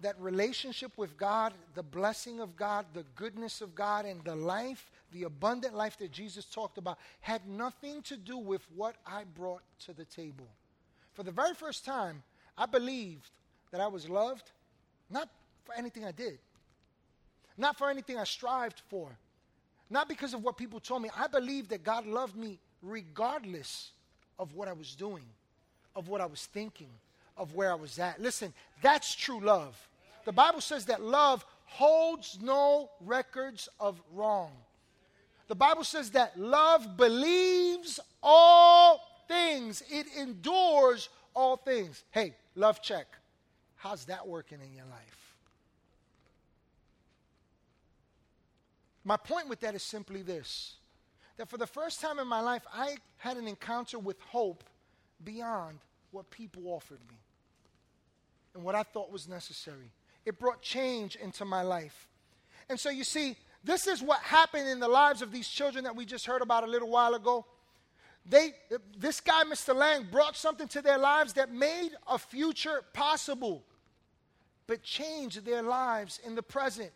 that 0.00 0.18
relationship 0.18 0.96
with 0.96 1.16
God, 1.16 1.52
the 1.74 1.82
blessing 1.82 2.40
of 2.40 2.56
God, 2.56 2.86
the 2.94 3.04
goodness 3.14 3.60
of 3.60 3.74
God, 3.74 4.06
and 4.06 4.24
the 4.24 4.34
life, 4.34 4.90
the 5.12 5.24
abundant 5.24 5.74
life 5.74 5.98
that 5.98 6.12
Jesus 6.12 6.44
talked 6.44 6.78
about, 6.78 6.98
had 7.20 7.46
nothing 7.48 8.02
to 8.02 8.16
do 8.16 8.38
with 8.38 8.62
what 8.74 8.96
I 9.06 9.24
brought 9.24 9.62
to 9.86 9.92
the 9.92 10.04
table. 10.04 10.46
For 11.14 11.22
the 11.22 11.30
very 11.30 11.54
first 11.54 11.84
time, 11.84 12.22
I 12.56 12.66
believed 12.66 13.30
that 13.70 13.80
I 13.80 13.86
was 13.86 14.08
loved, 14.08 14.50
not 15.08 15.28
for 15.64 15.74
anything 15.74 16.04
I 16.04 16.12
did, 16.12 16.38
not 17.56 17.76
for 17.76 17.90
anything 17.90 18.18
I 18.18 18.24
strived 18.24 18.82
for, 18.88 19.16
not 19.88 20.08
because 20.08 20.34
of 20.34 20.42
what 20.42 20.56
people 20.56 20.80
told 20.80 21.02
me. 21.02 21.10
I 21.16 21.26
believed 21.26 21.70
that 21.70 21.84
God 21.84 22.06
loved 22.06 22.36
me 22.36 22.58
regardless 22.82 23.90
of 24.38 24.54
what 24.54 24.68
I 24.68 24.72
was 24.72 24.94
doing, 24.94 25.24
of 25.94 26.08
what 26.08 26.20
I 26.20 26.26
was 26.26 26.46
thinking, 26.46 26.90
of 27.36 27.54
where 27.54 27.70
I 27.70 27.74
was 27.74 27.98
at. 27.98 28.20
Listen, 28.20 28.52
that's 28.82 29.14
true 29.14 29.40
love. 29.40 29.88
The 30.24 30.32
Bible 30.32 30.60
says 30.60 30.86
that 30.86 31.02
love 31.02 31.44
holds 31.66 32.38
no 32.40 32.90
records 33.00 33.68
of 33.78 34.00
wrong. 34.12 34.52
The 35.50 35.56
Bible 35.56 35.82
says 35.82 36.12
that 36.12 36.38
love 36.38 36.96
believes 36.96 37.98
all 38.22 39.24
things, 39.26 39.82
it 39.90 40.06
endures 40.16 41.08
all 41.34 41.56
things. 41.56 42.04
Hey, 42.12 42.36
love 42.54 42.80
check. 42.80 43.08
How's 43.74 44.04
that 44.04 44.28
working 44.28 44.60
in 44.64 44.72
your 44.72 44.84
life? 44.84 45.34
My 49.02 49.16
point 49.16 49.48
with 49.48 49.58
that 49.60 49.74
is 49.74 49.82
simply 49.82 50.22
this 50.22 50.76
that 51.36 51.48
for 51.48 51.56
the 51.56 51.66
first 51.66 52.00
time 52.00 52.20
in 52.20 52.28
my 52.28 52.40
life, 52.40 52.62
I 52.72 52.94
had 53.16 53.36
an 53.36 53.48
encounter 53.48 53.98
with 53.98 54.20
hope 54.20 54.62
beyond 55.24 55.80
what 56.12 56.30
people 56.30 56.68
offered 56.68 57.00
me 57.08 57.16
and 58.54 58.62
what 58.62 58.76
I 58.76 58.84
thought 58.84 59.10
was 59.10 59.26
necessary. 59.26 59.90
It 60.24 60.38
brought 60.38 60.62
change 60.62 61.16
into 61.16 61.44
my 61.44 61.62
life. 61.62 62.06
And 62.68 62.78
so 62.78 62.88
you 62.88 63.02
see, 63.02 63.36
this 63.62 63.86
is 63.86 64.02
what 64.02 64.20
happened 64.20 64.68
in 64.68 64.80
the 64.80 64.88
lives 64.88 65.22
of 65.22 65.30
these 65.30 65.48
children 65.48 65.84
that 65.84 65.94
we 65.94 66.04
just 66.06 66.26
heard 66.26 66.42
about 66.42 66.64
a 66.64 66.66
little 66.66 66.88
while 66.88 67.14
ago. 67.14 67.44
They, 68.26 68.52
this 68.98 69.20
guy, 69.20 69.44
Mr. 69.44 69.74
Lang, 69.74 70.06
brought 70.10 70.36
something 70.36 70.68
to 70.68 70.82
their 70.82 70.98
lives 70.98 71.34
that 71.34 71.52
made 71.52 71.90
a 72.08 72.18
future 72.18 72.82
possible, 72.92 73.64
but 74.66 74.82
changed 74.82 75.44
their 75.44 75.62
lives 75.62 76.20
in 76.24 76.34
the 76.34 76.42
present. 76.42 76.90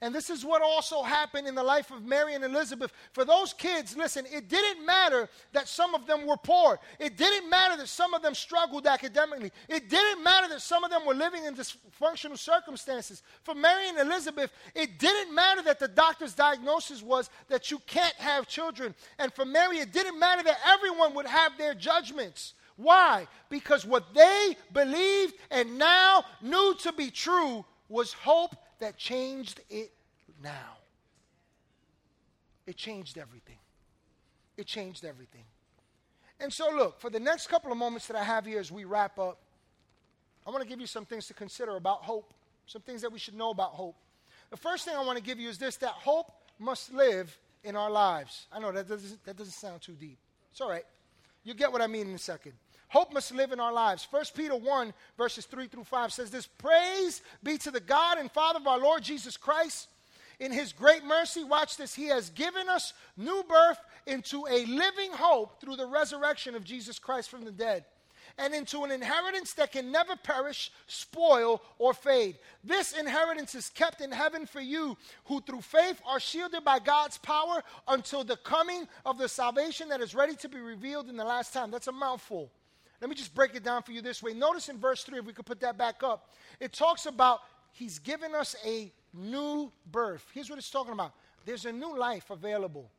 And 0.00 0.14
this 0.14 0.30
is 0.30 0.44
what 0.44 0.62
also 0.62 1.02
happened 1.02 1.46
in 1.46 1.54
the 1.54 1.62
life 1.62 1.90
of 1.90 2.04
Mary 2.04 2.34
and 2.34 2.44
Elizabeth. 2.44 2.92
For 3.12 3.24
those 3.24 3.52
kids, 3.52 3.96
listen, 3.96 4.26
it 4.30 4.48
didn't 4.48 4.84
matter 4.84 5.28
that 5.52 5.68
some 5.68 5.94
of 5.94 6.06
them 6.06 6.26
were 6.26 6.36
poor. 6.36 6.78
It 6.98 7.16
didn't 7.16 7.48
matter 7.48 7.76
that 7.76 7.88
some 7.88 8.14
of 8.14 8.22
them 8.22 8.34
struggled 8.34 8.86
academically. 8.86 9.52
It 9.68 9.88
didn't 9.88 10.22
matter 10.22 10.48
that 10.48 10.60
some 10.60 10.84
of 10.84 10.90
them 10.90 11.06
were 11.06 11.14
living 11.14 11.44
in 11.44 11.54
dysfunctional 11.54 12.38
circumstances. 12.38 13.22
For 13.42 13.54
Mary 13.54 13.88
and 13.88 13.98
Elizabeth, 13.98 14.50
it 14.74 14.98
didn't 14.98 15.34
matter 15.34 15.62
that 15.62 15.78
the 15.78 15.88
doctor's 15.88 16.34
diagnosis 16.34 17.02
was 17.02 17.30
that 17.48 17.70
you 17.70 17.78
can't 17.86 18.14
have 18.16 18.48
children. 18.48 18.94
And 19.18 19.32
for 19.32 19.44
Mary, 19.44 19.78
it 19.78 19.92
didn't 19.92 20.18
matter 20.18 20.42
that 20.42 20.58
everyone 20.66 21.14
would 21.14 21.26
have 21.26 21.56
their 21.56 21.74
judgments. 21.74 22.54
Why? 22.76 23.28
Because 23.48 23.86
what 23.86 24.14
they 24.14 24.56
believed 24.72 25.34
and 25.50 25.78
now 25.78 26.24
knew 26.42 26.74
to 26.80 26.92
be 26.92 27.10
true 27.10 27.64
was 27.88 28.12
hope 28.12 28.56
that 28.80 28.96
changed 28.96 29.60
it 29.70 29.92
now. 30.42 30.78
It 32.66 32.76
changed 32.76 33.18
everything. 33.18 33.58
It 34.56 34.66
changed 34.66 35.04
everything. 35.04 35.44
And 36.40 36.52
so, 36.52 36.70
look, 36.70 37.00
for 37.00 37.10
the 37.10 37.20
next 37.20 37.48
couple 37.48 37.70
of 37.70 37.78
moments 37.78 38.06
that 38.08 38.16
I 38.16 38.24
have 38.24 38.44
here 38.44 38.58
as 38.58 38.72
we 38.72 38.84
wrap 38.84 39.18
up, 39.18 39.38
I 40.46 40.50
want 40.50 40.62
to 40.62 40.68
give 40.68 40.80
you 40.80 40.86
some 40.86 41.04
things 41.04 41.26
to 41.28 41.34
consider 41.34 41.76
about 41.76 42.02
hope, 42.02 42.32
some 42.66 42.82
things 42.82 43.02
that 43.02 43.12
we 43.12 43.18
should 43.18 43.34
know 43.34 43.50
about 43.50 43.70
hope. 43.70 43.96
The 44.50 44.56
first 44.56 44.84
thing 44.84 44.94
I 44.94 45.04
want 45.04 45.16
to 45.16 45.24
give 45.24 45.38
you 45.38 45.48
is 45.48 45.58
this 45.58 45.76
that 45.78 45.92
hope 45.92 46.32
must 46.58 46.92
live 46.92 47.36
in 47.62 47.76
our 47.76 47.90
lives. 47.90 48.46
I 48.52 48.60
know 48.60 48.72
that 48.72 48.88
doesn't, 48.88 49.24
that 49.24 49.36
doesn't 49.36 49.52
sound 49.52 49.80
too 49.80 49.96
deep. 49.98 50.18
It's 50.50 50.60
all 50.60 50.70
right. 50.70 50.84
You'll 51.42 51.56
get 51.56 51.72
what 51.72 51.80
I 51.80 51.86
mean 51.86 52.08
in 52.08 52.14
a 52.14 52.18
second. 52.18 52.52
Hope 52.88 53.12
must 53.12 53.34
live 53.34 53.52
in 53.52 53.60
our 53.60 53.72
lives. 53.72 54.06
1 54.10 54.24
Peter 54.36 54.56
1, 54.56 54.94
verses 55.18 55.46
3 55.46 55.66
through 55.66 55.84
5 55.84 56.12
says 56.12 56.30
this 56.30 56.46
Praise 56.46 57.22
be 57.42 57.58
to 57.58 57.70
the 57.70 57.80
God 57.80 58.18
and 58.18 58.30
Father 58.30 58.58
of 58.58 58.66
our 58.66 58.78
Lord 58.78 59.02
Jesus 59.02 59.36
Christ. 59.36 59.88
In 60.40 60.52
his 60.52 60.72
great 60.72 61.04
mercy, 61.04 61.44
watch 61.44 61.76
this, 61.76 61.94
he 61.94 62.06
has 62.06 62.30
given 62.30 62.68
us 62.68 62.92
new 63.16 63.44
birth 63.48 63.78
into 64.06 64.46
a 64.48 64.64
living 64.66 65.12
hope 65.12 65.60
through 65.60 65.76
the 65.76 65.86
resurrection 65.86 66.54
of 66.54 66.64
Jesus 66.64 66.98
Christ 66.98 67.30
from 67.30 67.44
the 67.44 67.52
dead 67.52 67.84
and 68.38 68.54
into 68.54 68.82
an 68.82 68.90
inheritance 68.90 69.52
that 69.54 69.72
can 69.72 69.92
never 69.92 70.16
perish, 70.16 70.72
spoil, 70.86 71.62
or 71.78 71.94
fade. 71.94 72.36
This 72.64 72.92
inheritance 72.92 73.54
is 73.54 73.68
kept 73.68 74.00
in 74.00 74.10
heaven 74.10 74.46
for 74.46 74.60
you, 74.60 74.96
who 75.26 75.40
through 75.40 75.60
faith 75.60 76.00
are 76.06 76.18
shielded 76.18 76.64
by 76.64 76.78
God's 76.80 77.18
power 77.18 77.62
until 77.86 78.24
the 78.24 78.36
coming 78.38 78.88
of 79.06 79.18
the 79.18 79.28
salvation 79.28 79.88
that 79.90 80.00
is 80.00 80.14
ready 80.14 80.34
to 80.36 80.48
be 80.48 80.58
revealed 80.58 81.08
in 81.08 81.16
the 81.16 81.24
last 81.24 81.52
time. 81.52 81.70
That's 81.70 81.86
a 81.86 81.92
mouthful. 81.92 82.50
Let 83.04 83.10
me 83.10 83.16
just 83.16 83.34
break 83.34 83.54
it 83.54 83.62
down 83.62 83.82
for 83.82 83.92
you 83.92 84.00
this 84.00 84.22
way. 84.22 84.32
Notice 84.32 84.70
in 84.70 84.78
verse 84.78 85.04
3, 85.04 85.18
if 85.18 85.26
we 85.26 85.34
could 85.34 85.44
put 85.44 85.60
that 85.60 85.76
back 85.76 86.02
up, 86.02 86.32
it 86.58 86.72
talks 86.72 87.04
about 87.04 87.40
He's 87.70 87.98
given 87.98 88.34
us 88.34 88.56
a 88.64 88.90
new 89.12 89.70
birth. 89.92 90.24
Here's 90.32 90.48
what 90.48 90.58
it's 90.58 90.70
talking 90.70 90.94
about 90.94 91.12
there's 91.44 91.66
a 91.66 91.72
new 91.72 91.98
life 91.98 92.30
available, 92.30 92.90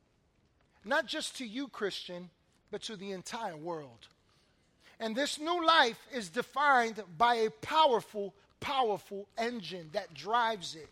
not 0.84 1.08
just 1.08 1.38
to 1.38 1.48
you, 1.48 1.70
Christian, 1.70 2.30
but 2.70 2.84
to 2.84 2.96
the 2.96 3.14
entire 3.14 3.58
world. 3.58 4.08
And 5.00 5.16
this 5.16 5.40
new 5.40 5.66
life 5.66 5.98
is 6.14 6.30
defined 6.30 7.02
by 7.18 7.38
a 7.38 7.50
powerful, 7.50 8.36
powerful 8.60 9.28
engine 9.40 9.90
that 9.94 10.14
drives 10.14 10.76
it, 10.76 10.90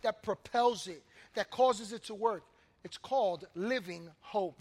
that 0.00 0.22
propels 0.22 0.86
it, 0.86 1.02
that 1.34 1.50
causes 1.50 1.92
it 1.92 2.04
to 2.04 2.14
work. 2.14 2.44
It's 2.82 2.96
called 2.96 3.46
living 3.54 4.08
hope. 4.22 4.58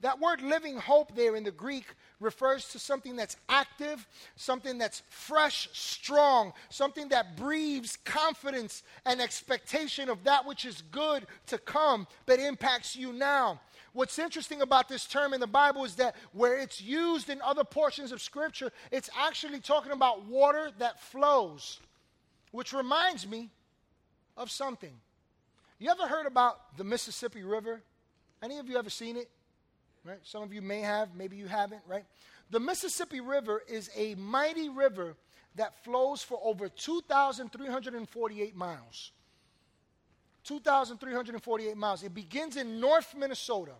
That 0.00 0.20
word 0.20 0.40
living 0.42 0.76
hope 0.76 1.16
there 1.16 1.34
in 1.34 1.42
the 1.42 1.50
Greek 1.50 1.86
refers 2.20 2.68
to 2.68 2.78
something 2.78 3.16
that's 3.16 3.36
active, 3.48 4.06
something 4.36 4.78
that's 4.78 5.02
fresh, 5.08 5.68
strong, 5.72 6.52
something 6.68 7.08
that 7.08 7.36
breathes 7.36 7.98
confidence 8.04 8.84
and 9.04 9.20
expectation 9.20 10.08
of 10.08 10.22
that 10.24 10.46
which 10.46 10.64
is 10.64 10.82
good 10.92 11.26
to 11.46 11.58
come 11.58 12.06
but 12.26 12.38
impacts 12.38 12.94
you 12.94 13.12
now. 13.12 13.60
What's 13.92 14.20
interesting 14.20 14.62
about 14.62 14.88
this 14.88 15.04
term 15.04 15.34
in 15.34 15.40
the 15.40 15.48
Bible 15.48 15.84
is 15.84 15.96
that 15.96 16.14
where 16.32 16.58
it's 16.58 16.80
used 16.80 17.28
in 17.28 17.42
other 17.42 17.64
portions 17.64 18.12
of 18.12 18.22
Scripture, 18.22 18.70
it's 18.92 19.10
actually 19.18 19.58
talking 19.58 19.90
about 19.92 20.26
water 20.26 20.70
that 20.78 21.00
flows, 21.00 21.80
which 22.52 22.72
reminds 22.72 23.26
me 23.26 23.50
of 24.36 24.48
something. 24.48 24.92
You 25.80 25.90
ever 25.90 26.06
heard 26.06 26.26
about 26.26 26.76
the 26.76 26.84
Mississippi 26.84 27.42
River? 27.42 27.82
Any 28.40 28.58
of 28.58 28.68
you 28.68 28.78
ever 28.78 28.90
seen 28.90 29.16
it? 29.16 29.28
Right? 30.08 30.18
Some 30.22 30.42
of 30.42 30.52
you 30.52 30.62
may 30.62 30.80
have, 30.80 31.14
maybe 31.14 31.36
you 31.36 31.46
haven't, 31.46 31.82
right? 31.86 32.04
The 32.50 32.60
Mississippi 32.60 33.20
River 33.20 33.62
is 33.68 33.90
a 33.94 34.14
mighty 34.14 34.68
river 34.68 35.16
that 35.56 35.84
flows 35.84 36.22
for 36.22 36.40
over 36.42 36.68
2,348 36.68 38.56
miles. 38.56 39.12
2,348 40.44 41.76
miles. 41.76 42.02
It 42.02 42.14
begins 42.14 42.56
in 42.56 42.80
North 42.80 43.14
Minnesota 43.16 43.72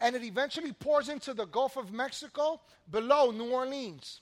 and 0.00 0.16
it 0.16 0.22
eventually 0.22 0.72
pours 0.72 1.08
into 1.08 1.34
the 1.34 1.46
Gulf 1.46 1.76
of 1.76 1.92
Mexico 1.92 2.60
below 2.90 3.30
New 3.30 3.50
Orleans. 3.50 4.20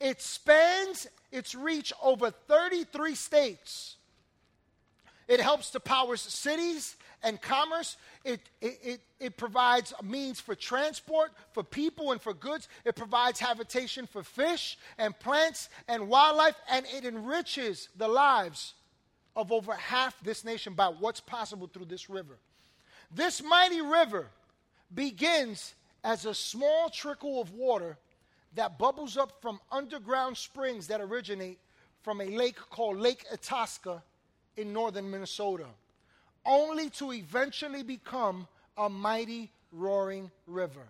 It 0.00 0.20
spans 0.20 1.06
its 1.30 1.54
reach 1.54 1.92
over 2.02 2.30
33 2.30 3.14
states. 3.14 3.96
It 5.30 5.38
helps 5.38 5.70
to 5.70 5.80
power 5.80 6.16
cities 6.16 6.96
and 7.22 7.40
commerce. 7.40 7.96
It, 8.24 8.40
it, 8.60 8.80
it, 8.82 9.00
it, 9.20 9.36
provides 9.36 9.94
means 10.02 10.40
for 10.40 10.56
transport, 10.56 11.30
for 11.52 11.62
people, 11.62 12.10
and 12.10 12.20
for 12.20 12.34
goods. 12.34 12.68
It 12.84 12.96
provides 12.96 13.38
habitation 13.38 14.08
for 14.08 14.24
fish 14.24 14.76
and 14.98 15.16
plants 15.20 15.68
and 15.86 16.08
wildlife, 16.08 16.56
and 16.68 16.84
it 16.92 17.04
enriches 17.04 17.90
the 17.96 18.08
lives 18.08 18.74
of 19.36 19.52
over 19.52 19.72
half 19.72 20.20
this 20.24 20.44
nation 20.44 20.74
by 20.74 20.88
what's 20.88 21.20
possible 21.20 21.68
through 21.72 21.84
this 21.84 22.10
river. 22.10 22.36
This 23.14 23.40
mighty 23.40 23.82
river 23.82 24.26
begins 24.92 25.74
as 26.02 26.26
a 26.26 26.34
small 26.34 26.90
trickle 26.90 27.40
of 27.40 27.52
water 27.52 27.96
that 28.56 28.80
bubbles 28.80 29.16
up 29.16 29.40
from 29.40 29.60
underground 29.70 30.36
springs 30.36 30.88
that 30.88 31.00
originate 31.00 31.60
from 32.02 32.20
a 32.20 32.24
lake 32.24 32.56
called 32.56 32.98
Lake 32.98 33.24
Itasca 33.32 34.02
in 34.56 34.72
northern 34.72 35.10
Minnesota, 35.10 35.66
only 36.44 36.90
to 36.90 37.12
eventually 37.12 37.82
become 37.82 38.46
a 38.76 38.88
mighty 38.88 39.50
roaring 39.72 40.30
river. 40.46 40.80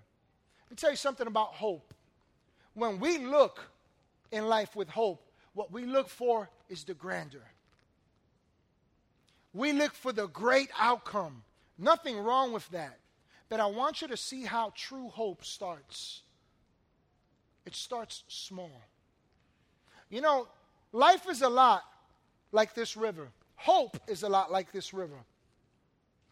Let 0.64 0.70
me 0.70 0.76
tell 0.76 0.90
you 0.90 0.96
something 0.96 1.26
about 1.26 1.54
hope. 1.54 1.92
When 2.74 3.00
we 3.00 3.18
look 3.18 3.60
in 4.30 4.48
life 4.48 4.76
with 4.76 4.88
hope, 4.88 5.22
what 5.54 5.72
we 5.72 5.84
look 5.84 6.08
for 6.08 6.48
is 6.68 6.84
the 6.84 6.94
grandeur. 6.94 7.42
We 9.52 9.72
look 9.72 9.94
for 9.94 10.12
the 10.12 10.28
great 10.28 10.70
outcome. 10.78 11.42
Nothing 11.76 12.18
wrong 12.18 12.52
with 12.52 12.68
that. 12.70 12.98
But 13.48 13.58
I 13.58 13.66
want 13.66 14.00
you 14.00 14.08
to 14.08 14.16
see 14.16 14.44
how 14.44 14.72
true 14.76 15.08
hope 15.08 15.44
starts. 15.44 16.22
It 17.66 17.74
starts 17.74 18.22
small. 18.28 18.82
You 20.08 20.20
know, 20.20 20.46
life 20.92 21.28
is 21.28 21.42
a 21.42 21.48
lot 21.48 21.82
like 22.52 22.74
this 22.74 22.96
river. 22.96 23.28
Hope 23.60 23.98
is 24.08 24.22
a 24.22 24.28
lot 24.28 24.50
like 24.50 24.72
this 24.72 24.94
river. 24.94 25.18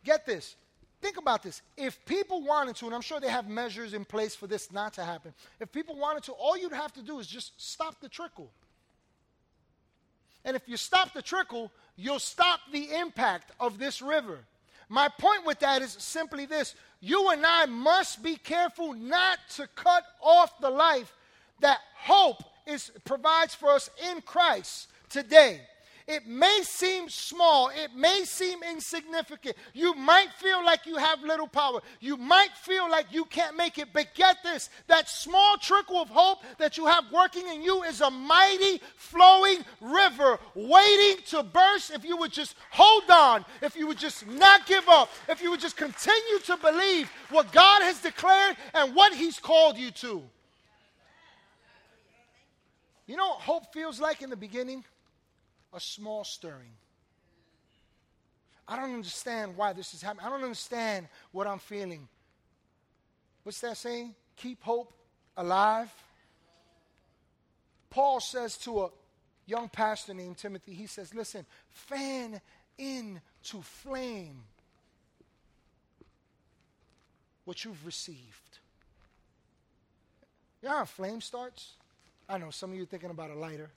Get 0.03 0.25
this. 0.25 0.57
Think 1.03 1.19
about 1.19 1.43
this. 1.43 1.61
If 1.77 2.03
people 2.07 2.43
wanted 2.43 2.75
to, 2.77 2.87
and 2.87 2.95
I'm 2.95 3.03
sure 3.03 3.21
they 3.21 3.29
have 3.29 3.47
measures 3.47 3.93
in 3.93 4.07
place 4.07 4.35
for 4.35 4.47
this 4.47 4.73
not 4.73 4.95
to 4.95 5.05
happen, 5.05 5.35
if 5.61 5.71
people 5.71 5.95
wanted 5.95 6.23
to, 6.25 6.33
all 6.33 6.57
you'd 6.57 6.73
have 6.73 6.91
to 6.95 7.03
do 7.03 7.19
is 7.19 7.27
just 7.27 7.53
stop 7.61 8.01
the 8.01 8.09
trickle. 8.09 8.51
And 10.43 10.57
if 10.57 10.67
you 10.67 10.79
stop 10.79 11.13
the 11.13 11.21
trickle, 11.21 11.71
you'll 11.97 12.19
stop 12.19 12.61
the 12.73 12.95
impact 12.95 13.53
of 13.61 13.79
this 13.79 14.01
river. 14.01 14.39
My 14.89 15.09
point 15.09 15.45
with 15.45 15.59
that 15.59 15.83
is 15.83 15.93
simply 15.93 16.47
this 16.47 16.75
you 17.03 17.29
and 17.29 17.45
I 17.45 17.67
must 17.67 18.23
be 18.23 18.37
careful 18.37 18.95
not 18.95 19.39
to 19.57 19.69
cut 19.75 20.05
off 20.23 20.59
the 20.63 20.71
life 20.71 21.13
that 21.61 21.81
hope 21.95 22.43
is, 22.67 22.91
provides 23.05 23.55
for 23.55 23.69
us 23.69 23.91
in 24.11 24.23
Christ 24.23 24.89
today. 25.11 25.61
It 26.09 26.27
may 26.27 26.61
seem 26.63 27.11
small, 27.11 27.69
it 27.69 27.95
may 27.95 28.25
seem 28.25 28.63
insignificant. 28.63 29.55
You 29.75 29.93
might 29.93 30.33
feel 30.39 30.65
like 30.65 30.87
you 30.87 30.97
have 30.97 31.23
little 31.23 31.47
power. 31.47 31.83
You 32.01 32.17
might 32.17 32.57
feel 32.57 32.91
like 32.91 33.13
you 33.13 33.27
can't 33.27 33.59
make 33.59 33.77
it. 33.77 33.89
But 33.93 34.15
get 34.15 34.39
this 34.43 34.71
that 34.87 35.11
small 35.11 35.59
trickle 35.59 35.99
of 35.99 36.09
hope 36.09 36.39
that 36.57 36.79
you 36.79 36.87
have 36.87 37.05
working 37.13 37.47
in 37.49 37.63
you 37.63 37.83
is 37.83 38.01
a 38.01 38.11
mighty 38.11 38.81
flowing 38.97 39.63
river 39.83 40.39
waiting 40.55 41.23
to 41.27 41.43
burst 41.43 41.91
if 41.91 42.07
you 42.07 42.17
would 42.17 42.33
just 42.33 42.57
hold 42.71 43.11
on, 43.11 43.45
if 43.61 43.77
you 43.77 43.87
would 43.87 43.99
just 43.99 44.27
not 44.27 44.67
give 44.67 44.89
up, 44.89 45.11
if 45.29 45.43
you 45.43 45.51
would 45.51 45.61
just 45.61 45.77
continue 45.77 46.39
to 46.47 46.57
believe 46.57 47.11
what 47.29 47.53
God 47.53 47.83
has 47.83 48.01
declared 48.01 48.57
and 48.73 48.95
what 48.95 49.13
He's 49.13 49.39
called 49.39 49.77
you 49.77 49.91
to. 49.91 50.23
You 53.07 53.17
know 53.17 53.29
what 53.29 53.41
hope 53.41 53.75
feels 53.75 54.01
like 54.01 54.23
in 54.23 54.31
the 54.31 54.37
beginning? 54.37 54.85
A 55.73 55.81
small 55.81 56.25
stirring. 56.25 56.73
I 58.67 58.77
don't 58.77 58.93
understand 58.95 59.57
why 59.57 59.73
this 59.73 59.95
is 59.95 60.03
happening. 60.03 60.27
I 60.27 60.31
don't 60.31 60.43
understand 60.43 61.09
what 61.33 61.47
I'm 61.47 61.59
feeling. 61.59 62.07
What's 63.43 63.61
that 63.63 63.79
saying? 63.79 64.15
Keep 64.37 64.63
hope 64.63 64.93
alive. 65.37 65.91
Paul 67.89 68.21
says 68.21 68.59
to 68.59 68.83
a 68.83 68.89
young 69.47 69.71
pastor 69.71 70.13
named 70.13 70.37
Timothy, 70.37 70.75
he 70.75 70.87
says, 70.87 71.15
Listen, 71.15 71.47
fan 71.71 72.41
into 72.77 73.63
flame 73.63 74.43
what 77.47 77.65
you've 77.65 77.87
received. 77.87 78.59
You 80.63 80.69
know 80.69 80.77
how 80.77 80.85
flame 80.85 81.23
starts? 81.23 81.73
I 82.29 82.37
know 82.37 82.51
some 82.51 82.73
of 82.73 82.77
you 82.77 82.85
thinking 82.85 83.11
about 83.11 83.31
a 83.31 83.35
lighter 83.35 83.71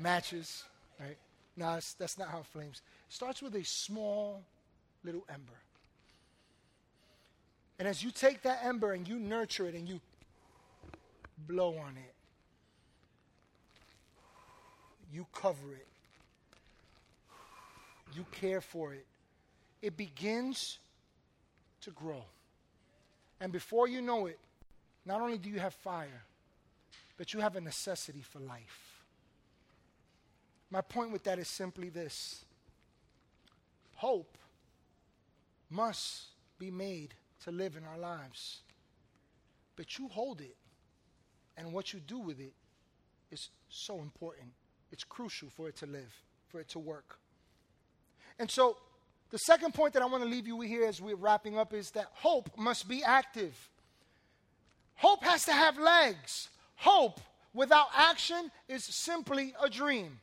matches, 0.00 0.64
right? 0.98 1.16
No, 1.56 1.78
that's 1.98 2.18
not 2.18 2.28
how 2.28 2.42
flames. 2.42 2.82
It 3.08 3.14
starts 3.14 3.42
with 3.42 3.54
a 3.54 3.64
small 3.64 4.42
little 5.04 5.24
ember. 5.28 5.58
And 7.78 7.88
as 7.88 8.02
you 8.02 8.10
take 8.10 8.42
that 8.42 8.60
ember 8.62 8.92
and 8.92 9.08
you 9.08 9.18
nurture 9.18 9.66
it 9.66 9.74
and 9.74 9.88
you 9.88 10.00
blow 11.48 11.76
on 11.78 11.96
it, 11.96 12.14
you 15.12 15.26
cover 15.32 15.72
it, 15.72 15.86
you 18.14 18.24
care 18.32 18.60
for 18.60 18.92
it, 18.92 19.06
it 19.82 19.96
begins 19.96 20.78
to 21.80 21.90
grow. 21.90 22.22
And 23.40 23.50
before 23.50 23.88
you 23.88 24.02
know 24.02 24.26
it, 24.26 24.38
not 25.06 25.22
only 25.22 25.38
do 25.38 25.48
you 25.48 25.58
have 25.58 25.72
fire, 25.72 26.22
but 27.16 27.32
you 27.32 27.40
have 27.40 27.56
a 27.56 27.60
necessity 27.60 28.20
for 28.20 28.38
life. 28.40 28.89
My 30.70 30.80
point 30.80 31.10
with 31.10 31.24
that 31.24 31.38
is 31.38 31.48
simply 31.48 31.88
this 31.88 32.44
hope 33.96 34.38
must 35.68 36.28
be 36.58 36.70
made 36.70 37.14
to 37.44 37.50
live 37.50 37.76
in 37.76 37.84
our 37.84 37.98
lives. 37.98 38.60
But 39.76 39.98
you 39.98 40.08
hold 40.08 40.40
it, 40.40 40.56
and 41.56 41.72
what 41.72 41.92
you 41.92 42.00
do 42.00 42.18
with 42.18 42.38
it 42.38 42.52
is 43.30 43.48
so 43.68 44.00
important. 44.00 44.48
It's 44.92 45.04
crucial 45.04 45.48
for 45.50 45.68
it 45.68 45.76
to 45.76 45.86
live, 45.86 46.12
for 46.48 46.60
it 46.60 46.68
to 46.70 46.78
work. 46.78 47.18
And 48.38 48.50
so, 48.50 48.76
the 49.30 49.38
second 49.38 49.74
point 49.74 49.94
that 49.94 50.02
I 50.02 50.06
want 50.06 50.24
to 50.24 50.28
leave 50.28 50.46
you 50.46 50.56
with 50.56 50.68
here 50.68 50.86
as 50.86 51.00
we're 51.00 51.14
wrapping 51.16 51.56
up 51.56 51.72
is 51.72 51.90
that 51.92 52.06
hope 52.12 52.50
must 52.56 52.88
be 52.88 53.02
active. 53.02 53.54
Hope 54.96 55.22
has 55.24 55.44
to 55.44 55.52
have 55.52 55.78
legs. 55.78 56.48
Hope 56.76 57.20
without 57.54 57.88
action 57.96 58.50
is 58.68 58.84
simply 58.84 59.54
a 59.62 59.70
dream 59.70 60.18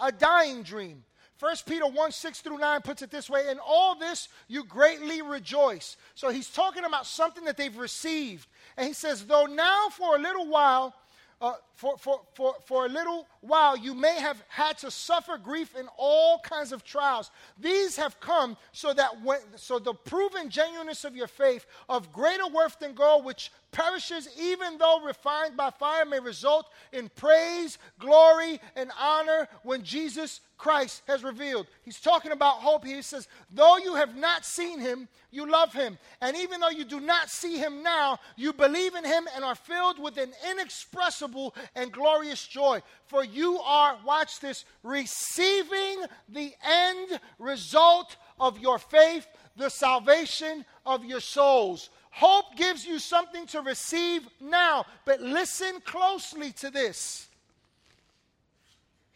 a 0.00 0.12
dying 0.12 0.62
dream. 0.62 1.04
1 1.38 1.54
Peter 1.66 1.86
1 1.86 2.12
6 2.12 2.40
through 2.40 2.58
9 2.58 2.80
puts 2.80 3.02
it 3.02 3.10
this 3.10 3.28
way 3.28 3.50
In 3.50 3.58
all 3.58 3.94
this 3.94 4.28
you 4.48 4.64
greatly 4.64 5.20
rejoice. 5.20 5.96
So 6.14 6.30
he's 6.30 6.48
talking 6.48 6.84
about 6.84 7.06
something 7.06 7.44
that 7.44 7.56
they've 7.56 7.76
received. 7.76 8.48
And 8.76 8.86
he 8.86 8.94
says, 8.94 9.24
Though 9.24 9.46
now 9.46 9.88
for 9.90 10.16
a 10.16 10.18
little 10.18 10.46
while, 10.46 10.94
uh, 11.38 11.52
for, 11.74 11.98
for, 11.98 12.22
for, 12.34 12.54
for 12.64 12.86
a 12.86 12.88
little 12.88 13.26
while, 13.42 13.76
you 13.76 13.92
may 13.92 14.18
have 14.18 14.42
had 14.48 14.78
to 14.78 14.90
suffer 14.90 15.36
grief 15.36 15.76
in 15.76 15.86
all 15.98 16.38
kinds 16.38 16.72
of 16.72 16.82
trials. 16.82 17.30
These 17.60 17.96
have 17.96 18.18
come 18.20 18.56
so 18.72 18.94
that 18.94 19.22
when, 19.22 19.40
so 19.56 19.78
the 19.78 19.92
proven 19.92 20.48
genuineness 20.48 21.04
of 21.04 21.14
your 21.14 21.26
faith, 21.26 21.66
of 21.90 22.10
greater 22.10 22.46
worth 22.46 22.78
than 22.78 22.94
gold, 22.94 23.26
which 23.26 23.52
perishes 23.76 24.28
even 24.40 24.78
though 24.78 25.02
refined 25.04 25.54
by 25.54 25.68
fire, 25.68 26.06
may 26.06 26.18
result 26.18 26.70
in 26.92 27.10
praise, 27.10 27.76
glory, 27.98 28.58
and 28.74 28.90
honor 28.98 29.46
when 29.64 29.82
Jesus 29.82 30.40
Christ 30.56 31.02
has 31.06 31.22
revealed. 31.22 31.66
He's 31.82 32.00
talking 32.00 32.32
about 32.32 32.56
hope. 32.56 32.86
He 32.86 33.02
says, 33.02 33.28
Though 33.52 33.76
you 33.76 33.94
have 33.94 34.16
not 34.16 34.46
seen 34.46 34.80
him, 34.80 35.08
you 35.30 35.50
love 35.50 35.74
him. 35.74 35.98
And 36.22 36.34
even 36.38 36.60
though 36.60 36.70
you 36.70 36.84
do 36.84 37.00
not 37.00 37.28
see 37.28 37.58
him 37.58 37.82
now, 37.82 38.18
you 38.36 38.54
believe 38.54 38.94
in 38.94 39.04
him 39.04 39.28
and 39.34 39.44
are 39.44 39.54
filled 39.54 39.98
with 39.98 40.16
an 40.16 40.32
inexpressible 40.50 41.54
and 41.74 41.92
glorious 41.92 42.46
joy. 42.46 42.80
For 43.04 43.22
you 43.22 43.58
are, 43.58 43.98
watch 44.06 44.40
this, 44.40 44.64
receiving 44.82 46.04
the 46.30 46.54
end 46.66 47.20
result 47.38 48.16
of 48.40 48.58
your 48.58 48.78
faith, 48.78 49.26
the 49.56 49.68
salvation 49.68 50.64
of 50.86 51.04
your 51.04 51.20
souls. 51.20 51.90
Hope 52.16 52.56
gives 52.56 52.86
you 52.86 52.98
something 52.98 53.46
to 53.48 53.60
receive 53.60 54.26
now, 54.40 54.86
but 55.04 55.20
listen 55.20 55.80
closely 55.84 56.50
to 56.52 56.70
this 56.70 57.28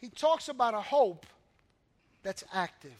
he 0.01 0.09
talks 0.09 0.49
about 0.49 0.73
a 0.73 0.81
hope 0.81 1.27
that's 2.23 2.43
active. 2.51 2.91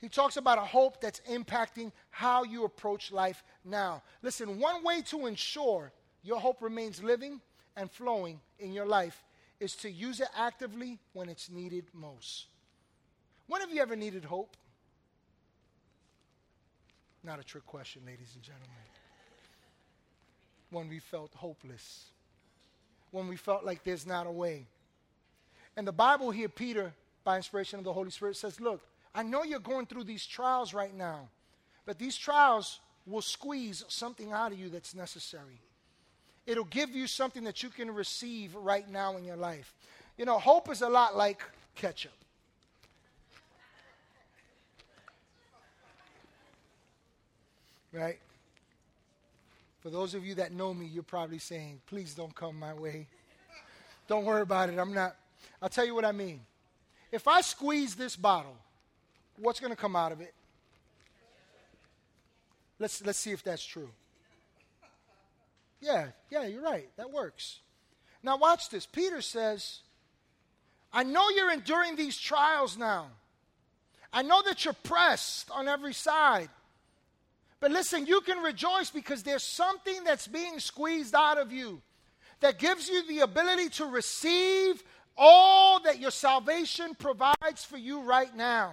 He 0.00 0.08
talks 0.08 0.36
about 0.36 0.56
a 0.56 0.62
hope 0.62 1.00
that's 1.00 1.20
impacting 1.28 1.90
how 2.10 2.44
you 2.44 2.64
approach 2.64 3.10
life 3.10 3.42
now. 3.64 4.02
Listen, 4.22 4.60
one 4.60 4.84
way 4.84 5.02
to 5.02 5.26
ensure 5.26 5.92
your 6.22 6.38
hope 6.38 6.62
remains 6.62 7.02
living 7.02 7.40
and 7.76 7.90
flowing 7.90 8.40
in 8.60 8.72
your 8.72 8.86
life 8.86 9.24
is 9.58 9.74
to 9.76 9.90
use 9.90 10.20
it 10.20 10.28
actively 10.34 10.98
when 11.12 11.28
it's 11.28 11.50
needed 11.50 11.84
most. 11.92 12.46
When 13.48 13.60
have 13.60 13.74
you 13.74 13.82
ever 13.82 13.96
needed 13.96 14.24
hope? 14.24 14.56
Not 17.22 17.38
a 17.38 17.44
trick 17.44 17.66
question, 17.66 18.02
ladies 18.06 18.32
and 18.34 18.42
gentlemen. 18.42 18.68
When 20.70 20.88
we 20.88 21.00
felt 21.00 21.32
hopeless, 21.34 22.06
when 23.10 23.28
we 23.28 23.36
felt 23.36 23.64
like 23.64 23.84
there's 23.84 24.06
not 24.06 24.26
a 24.26 24.30
way. 24.30 24.66
And 25.76 25.86
the 25.86 25.92
Bible 25.92 26.30
here, 26.30 26.48
Peter, 26.48 26.92
by 27.24 27.36
inspiration 27.36 27.78
of 27.78 27.84
the 27.84 27.92
Holy 27.92 28.10
Spirit, 28.10 28.36
says, 28.36 28.60
Look, 28.60 28.80
I 29.14 29.22
know 29.22 29.42
you're 29.42 29.58
going 29.58 29.86
through 29.86 30.04
these 30.04 30.24
trials 30.24 30.72
right 30.72 30.94
now, 30.94 31.28
but 31.84 31.98
these 31.98 32.16
trials 32.16 32.80
will 33.06 33.22
squeeze 33.22 33.84
something 33.88 34.32
out 34.32 34.52
of 34.52 34.58
you 34.58 34.68
that's 34.68 34.94
necessary. 34.94 35.60
It'll 36.46 36.64
give 36.64 36.90
you 36.90 37.06
something 37.06 37.44
that 37.44 37.62
you 37.62 37.68
can 37.68 37.90
receive 37.90 38.54
right 38.54 38.88
now 38.88 39.16
in 39.16 39.24
your 39.24 39.36
life. 39.36 39.74
You 40.16 40.24
know, 40.24 40.38
hope 40.38 40.70
is 40.70 40.82
a 40.82 40.88
lot 40.88 41.16
like 41.16 41.42
ketchup. 41.74 42.12
Right? 47.92 48.18
For 49.80 49.90
those 49.90 50.14
of 50.14 50.24
you 50.24 50.34
that 50.36 50.52
know 50.52 50.74
me, 50.74 50.86
you're 50.86 51.02
probably 51.02 51.38
saying, 51.38 51.80
please 51.86 52.14
don't 52.14 52.34
come 52.34 52.58
my 52.58 52.74
way. 52.74 53.06
Don't 54.08 54.24
worry 54.24 54.42
about 54.42 54.68
it. 54.68 54.78
I'm 54.78 54.92
not. 54.92 55.16
I'll 55.62 55.68
tell 55.68 55.86
you 55.86 55.94
what 55.94 56.04
I 56.04 56.12
mean. 56.12 56.40
If 57.12 57.26
I 57.26 57.40
squeeze 57.40 57.94
this 57.94 58.14
bottle, 58.14 58.56
what's 59.38 59.60
going 59.60 59.72
to 59.72 59.76
come 59.76 59.96
out 59.96 60.12
of 60.12 60.20
it? 60.20 60.34
Let's, 62.78 63.04
let's 63.04 63.18
see 63.18 63.32
if 63.32 63.42
that's 63.42 63.64
true. 63.64 63.90
Yeah, 65.80 66.08
yeah, 66.30 66.46
you're 66.46 66.62
right. 66.62 66.88
That 66.96 67.10
works. 67.10 67.60
Now, 68.22 68.36
watch 68.36 68.68
this. 68.68 68.86
Peter 68.86 69.22
says, 69.22 69.80
I 70.92 71.04
know 71.04 71.28
you're 71.30 71.52
enduring 71.52 71.96
these 71.96 72.18
trials 72.18 72.76
now. 72.76 73.08
I 74.12 74.22
know 74.22 74.42
that 74.42 74.64
you're 74.64 74.74
pressed 74.74 75.50
on 75.50 75.68
every 75.68 75.94
side. 75.94 76.48
But 77.60 77.70
listen, 77.70 78.06
you 78.06 78.22
can 78.22 78.38
rejoice 78.38 78.90
because 78.90 79.22
there's 79.22 79.42
something 79.42 80.02
that's 80.04 80.26
being 80.26 80.58
squeezed 80.58 81.14
out 81.14 81.38
of 81.38 81.52
you 81.52 81.82
that 82.40 82.58
gives 82.58 82.88
you 82.88 83.06
the 83.06 83.20
ability 83.20 83.68
to 83.68 83.84
receive 83.84 84.82
all 85.16 85.80
that 85.80 86.00
your 86.00 86.10
salvation 86.10 86.94
provides 86.94 87.64
for 87.64 87.76
you 87.76 88.00
right 88.00 88.34
now. 88.34 88.72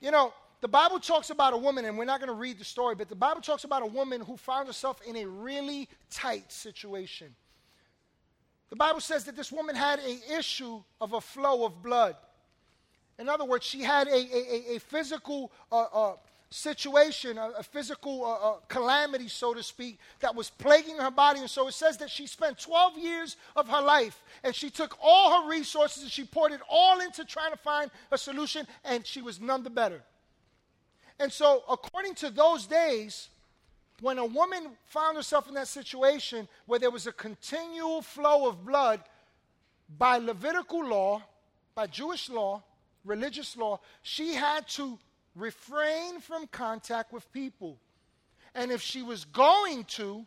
You 0.00 0.10
know, 0.10 0.34
the 0.60 0.68
Bible 0.68 1.00
talks 1.00 1.30
about 1.30 1.54
a 1.54 1.56
woman, 1.56 1.86
and 1.86 1.96
we're 1.96 2.04
not 2.04 2.20
going 2.20 2.28
to 2.28 2.34
read 2.34 2.58
the 2.58 2.64
story, 2.64 2.94
but 2.94 3.08
the 3.08 3.14
Bible 3.14 3.40
talks 3.40 3.64
about 3.64 3.82
a 3.82 3.86
woman 3.86 4.20
who 4.20 4.36
found 4.36 4.66
herself 4.66 5.00
in 5.06 5.16
a 5.16 5.26
really 5.26 5.88
tight 6.10 6.52
situation. 6.52 7.34
The 8.68 8.76
Bible 8.76 9.00
says 9.00 9.24
that 9.24 9.36
this 9.36 9.50
woman 9.50 9.76
had 9.76 10.00
an 10.00 10.18
issue 10.38 10.82
of 11.00 11.14
a 11.14 11.20
flow 11.20 11.64
of 11.64 11.82
blood. 11.82 12.16
In 13.18 13.28
other 13.28 13.44
words, 13.44 13.64
she 13.64 13.80
had 13.80 14.08
a, 14.08 14.14
a, 14.14 14.76
a 14.76 14.80
physical 14.80 15.52
uh, 15.70 15.84
uh, 15.92 16.12
situation, 16.50 17.38
a, 17.38 17.50
a 17.58 17.62
physical 17.62 18.24
uh, 18.24 18.50
uh, 18.50 18.56
calamity, 18.68 19.28
so 19.28 19.54
to 19.54 19.62
speak, 19.62 19.98
that 20.20 20.34
was 20.34 20.50
plaguing 20.50 20.96
her 20.96 21.10
body. 21.10 21.40
And 21.40 21.50
so 21.50 21.68
it 21.68 21.74
says 21.74 21.96
that 21.98 22.10
she 22.10 22.26
spent 22.26 22.58
12 22.58 22.98
years 22.98 23.36
of 23.56 23.68
her 23.68 23.80
life 23.80 24.22
and 24.42 24.54
she 24.54 24.70
took 24.70 24.96
all 25.02 25.42
her 25.42 25.48
resources 25.48 26.02
and 26.02 26.12
she 26.12 26.24
poured 26.24 26.52
it 26.52 26.60
all 26.68 27.00
into 27.00 27.24
trying 27.24 27.52
to 27.52 27.58
find 27.58 27.90
a 28.10 28.18
solution, 28.18 28.66
and 28.84 29.06
she 29.06 29.22
was 29.22 29.40
none 29.40 29.62
the 29.62 29.70
better. 29.70 30.02
And 31.18 31.32
so, 31.32 31.62
according 31.68 32.14
to 32.16 32.30
those 32.30 32.66
days, 32.66 33.28
when 34.00 34.18
a 34.18 34.26
woman 34.26 34.70
found 34.86 35.16
herself 35.16 35.48
in 35.48 35.54
that 35.54 35.68
situation 35.68 36.48
where 36.66 36.78
there 36.78 36.90
was 36.90 37.06
a 37.06 37.12
continual 37.12 38.02
flow 38.02 38.48
of 38.48 38.64
blood, 38.64 39.00
by 39.98 40.18
Levitical 40.18 40.84
law, 40.84 41.22
by 41.74 41.86
Jewish 41.86 42.28
law, 42.28 42.62
religious 43.04 43.56
law, 43.56 43.80
she 44.02 44.34
had 44.34 44.66
to 44.68 44.98
refrain 45.34 46.20
from 46.20 46.46
contact 46.48 47.12
with 47.12 47.30
people. 47.32 47.78
And 48.54 48.70
if 48.70 48.80
she 48.80 49.02
was 49.02 49.24
going 49.24 49.84
to, 49.84 50.24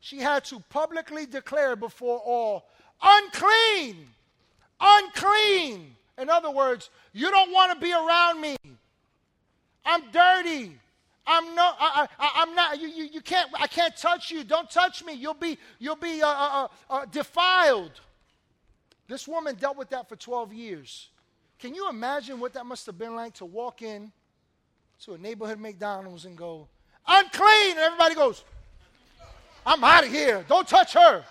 she 0.00 0.18
had 0.18 0.44
to 0.46 0.60
publicly 0.68 1.26
declare 1.26 1.76
before 1.76 2.18
all, 2.18 2.68
unclean, 3.02 4.08
unclean. 4.80 5.94
In 6.18 6.28
other 6.28 6.50
words, 6.50 6.90
you 7.12 7.30
don't 7.30 7.52
want 7.52 7.72
to 7.72 7.78
be 7.78 7.92
around 7.92 8.40
me. 8.40 8.56
I'm 9.84 10.02
dirty. 10.10 10.76
I'm 11.26 11.54
no, 11.54 11.72
I, 11.78 12.08
am 12.36 12.54
not. 12.54 12.80
You, 12.80 12.88
you, 12.88 13.04
you, 13.12 13.20
can't. 13.20 13.50
I 13.58 13.66
can't 13.66 13.96
touch 13.96 14.30
you. 14.30 14.44
Don't 14.44 14.70
touch 14.70 15.04
me. 15.04 15.12
You'll 15.12 15.34
be, 15.34 15.58
you'll 15.78 15.96
be 15.96 16.22
uh, 16.22 16.28
uh, 16.28 16.68
uh, 16.90 16.94
uh 16.94 17.04
defiled. 17.06 17.92
This 19.08 19.28
woman 19.28 19.54
dealt 19.54 19.76
with 19.76 19.90
that 19.90 20.08
for 20.08 20.16
12 20.16 20.52
years. 20.52 21.08
Can 21.58 21.74
you 21.74 21.88
imagine 21.88 22.40
what 22.40 22.52
that 22.54 22.66
must 22.66 22.86
have 22.86 22.98
been 22.98 23.14
like 23.14 23.34
to 23.34 23.44
walk 23.44 23.82
in 23.82 24.12
to 25.04 25.14
a 25.14 25.18
neighborhood 25.18 25.60
McDonald's 25.60 26.24
and 26.24 26.36
go, 26.36 26.68
unclean? 27.06 27.70
And 27.70 27.78
everybody 27.78 28.14
goes, 28.14 28.44
I'm 29.64 29.82
out 29.84 30.04
of 30.04 30.10
here. 30.10 30.44
Don't 30.48 30.66
touch 30.66 30.94
her. 30.94 31.24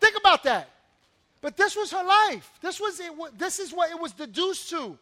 Think 0.00 0.16
about 0.18 0.42
that. 0.44 0.68
But 1.40 1.56
this 1.56 1.76
was 1.76 1.90
her 1.92 2.04
life. 2.04 2.50
This, 2.60 2.80
was 2.80 3.00
it, 3.00 3.12
this 3.38 3.58
is 3.58 3.72
what 3.72 3.90
it 3.90 4.00
was 4.00 4.12
deduced 4.12 4.70
to. 4.70 4.98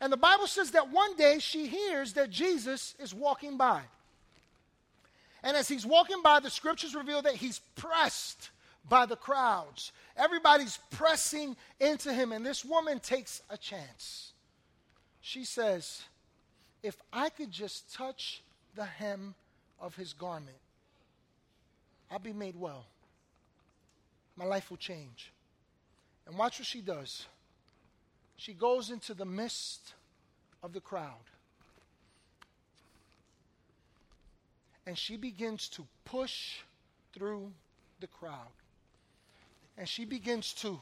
And 0.00 0.12
the 0.12 0.16
Bible 0.16 0.46
says 0.46 0.72
that 0.72 0.90
one 0.90 1.16
day 1.16 1.38
she 1.38 1.66
hears 1.66 2.14
that 2.14 2.28
Jesus 2.28 2.94
is 2.98 3.14
walking 3.14 3.56
by. 3.56 3.82
And 5.44 5.56
as 5.56 5.68
he's 5.68 5.86
walking 5.86 6.22
by, 6.22 6.40
the 6.40 6.50
scriptures 6.50 6.94
reveal 6.94 7.22
that 7.22 7.34
he's 7.34 7.60
pressed 7.76 8.50
by 8.88 9.06
the 9.06 9.16
crowds. 9.16 9.92
Everybody's 10.16 10.78
pressing 10.90 11.56
into 11.80 12.12
him, 12.12 12.32
and 12.32 12.44
this 12.44 12.64
woman 12.64 13.00
takes 13.00 13.42
a 13.48 13.56
chance. 13.56 14.32
She 15.20 15.44
says, 15.44 16.02
If 16.82 16.96
I 17.12 17.28
could 17.28 17.50
just 17.50 17.92
touch 17.94 18.42
the 18.74 18.84
hem 18.84 19.34
of 19.80 19.94
his 19.96 20.12
garment, 20.12 20.56
I'll 22.10 22.18
be 22.18 22.32
made 22.32 22.56
well. 22.56 22.84
My 24.36 24.44
life 24.44 24.70
will 24.70 24.76
change. 24.78 25.30
And 26.26 26.36
watch 26.36 26.58
what 26.58 26.66
she 26.66 26.80
does. 26.80 27.26
She 28.36 28.52
goes 28.52 28.90
into 28.90 29.14
the 29.14 29.24
midst 29.24 29.94
of 30.62 30.72
the 30.72 30.80
crowd. 30.80 31.24
And 34.86 34.98
she 34.98 35.16
begins 35.16 35.68
to 35.70 35.86
push 36.04 36.58
through 37.12 37.52
the 38.00 38.06
crowd 38.08 38.48
and 39.76 39.88
she 39.88 40.04
begins 40.04 40.52
to 40.52 40.80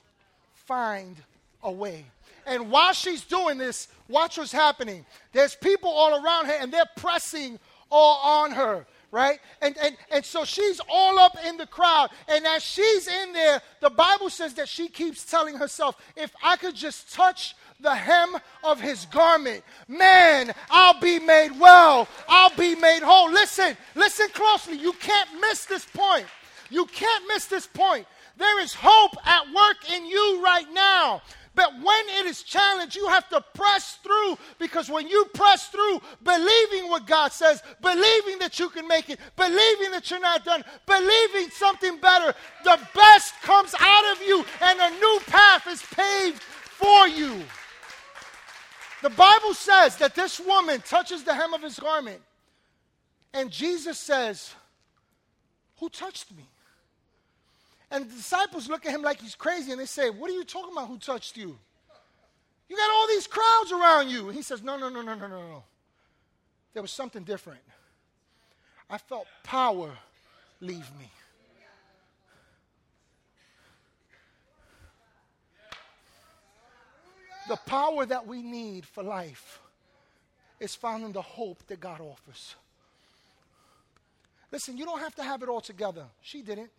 find 0.52 1.16
a 1.62 1.70
way. 1.70 2.04
And 2.46 2.70
while 2.70 2.92
she's 2.92 3.22
doing 3.22 3.58
this, 3.58 3.88
watch 4.08 4.38
what's 4.38 4.52
happening. 4.52 5.04
There's 5.32 5.54
people 5.54 5.90
all 5.90 6.24
around 6.24 6.46
her 6.46 6.54
and 6.60 6.72
they're 6.72 6.88
pressing 6.96 7.58
all 7.90 8.42
on 8.42 8.52
her, 8.52 8.86
right? 9.10 9.38
And, 9.60 9.76
and, 9.78 9.96
and 10.10 10.24
so 10.24 10.44
she's 10.44 10.80
all 10.88 11.18
up 11.18 11.36
in 11.46 11.56
the 11.56 11.66
crowd. 11.66 12.10
And 12.28 12.46
as 12.46 12.62
she's 12.62 13.08
in 13.08 13.32
there, 13.32 13.60
the 13.80 13.90
Bible 13.90 14.30
says 14.30 14.54
that 14.54 14.68
she 14.68 14.88
keeps 14.88 15.24
telling 15.24 15.56
herself, 15.56 15.96
if 16.16 16.32
I 16.42 16.56
could 16.56 16.74
just 16.74 17.12
touch 17.12 17.54
the 17.80 17.94
hem 17.94 18.36
of 18.64 18.80
his 18.80 19.06
garment, 19.06 19.62
man, 19.88 20.52
I'll 20.70 21.00
be 21.00 21.18
made 21.18 21.58
well. 21.58 22.08
I'll 22.28 22.54
be 22.56 22.74
made 22.74 23.02
whole. 23.02 23.30
Listen, 23.30 23.76
listen 23.94 24.28
closely. 24.32 24.76
You 24.76 24.92
can't 24.94 25.28
miss 25.40 25.66
this 25.66 25.86
point. 25.86 26.26
You 26.70 26.86
can't 26.86 27.24
miss 27.28 27.46
this 27.46 27.66
point. 27.66 28.06
There 28.36 28.60
is 28.60 28.72
hope 28.72 29.16
at 29.26 29.46
work 29.52 29.90
in 29.92 30.06
you 30.06 30.42
right 30.42 30.66
now. 30.72 31.20
But 31.54 31.72
when 31.74 32.08
it 32.20 32.26
is 32.26 32.42
challenged, 32.42 32.94
you 32.94 33.08
have 33.08 33.28
to 33.30 33.44
press 33.54 33.98
through 34.02 34.38
because 34.58 34.88
when 34.88 35.08
you 35.08 35.24
press 35.34 35.68
through, 35.68 36.00
believing 36.22 36.88
what 36.88 37.06
God 37.06 37.32
says, 37.32 37.60
believing 37.82 38.38
that 38.38 38.58
you 38.58 38.68
can 38.68 38.86
make 38.86 39.10
it, 39.10 39.18
believing 39.36 39.90
that 39.90 40.10
you're 40.10 40.20
not 40.20 40.44
done, 40.44 40.64
believing 40.86 41.50
something 41.50 41.98
better, 41.98 42.34
the 42.64 42.78
best 42.94 43.34
comes 43.42 43.74
out 43.78 44.12
of 44.12 44.22
you 44.22 44.44
and 44.62 44.80
a 44.80 44.90
new 44.90 45.20
path 45.26 45.66
is 45.66 45.82
paved 45.82 46.40
for 46.40 47.08
you. 47.08 47.42
The 49.02 49.10
Bible 49.10 49.54
says 49.54 49.96
that 49.96 50.14
this 50.14 50.38
woman 50.38 50.80
touches 50.82 51.24
the 51.24 51.34
hem 51.34 51.54
of 51.54 51.62
his 51.62 51.78
garment, 51.78 52.20
and 53.32 53.50
Jesus 53.50 53.98
says, 53.98 54.54
Who 55.78 55.88
touched 55.88 56.30
me? 56.36 56.46
And 57.90 58.08
the 58.08 58.14
disciples 58.14 58.68
look 58.68 58.86
at 58.86 58.92
him 58.92 59.02
like 59.02 59.20
he's 59.20 59.34
crazy 59.34 59.72
and 59.72 59.80
they 59.80 59.86
say, 59.86 60.10
What 60.10 60.30
are 60.30 60.34
you 60.34 60.44
talking 60.44 60.72
about? 60.72 60.88
Who 60.88 60.98
touched 60.98 61.36
you? 61.36 61.58
You 62.68 62.76
got 62.76 62.90
all 62.90 63.08
these 63.08 63.26
crowds 63.26 63.72
around 63.72 64.10
you. 64.10 64.28
And 64.28 64.36
he 64.36 64.42
says, 64.42 64.62
No, 64.62 64.76
no, 64.76 64.88
no, 64.88 65.02
no, 65.02 65.14
no, 65.14 65.26
no, 65.26 65.40
no. 65.40 65.64
There 66.72 66.82
was 66.82 66.92
something 66.92 67.24
different. 67.24 67.60
I 68.88 68.98
felt 68.98 69.26
power 69.42 69.90
leave 70.60 70.88
me. 70.98 71.10
The 77.48 77.56
power 77.56 78.06
that 78.06 78.26
we 78.28 78.42
need 78.42 78.86
for 78.86 79.02
life 79.02 79.60
is 80.60 80.76
found 80.76 81.04
in 81.04 81.10
the 81.10 81.22
hope 81.22 81.66
that 81.66 81.80
God 81.80 82.00
offers. 82.00 82.54
Listen, 84.52 84.76
you 84.76 84.84
don't 84.84 85.00
have 85.00 85.14
to 85.16 85.24
have 85.24 85.42
it 85.42 85.48
all 85.48 85.60
together. 85.60 86.04
She 86.20 86.42
didn't. 86.42 86.70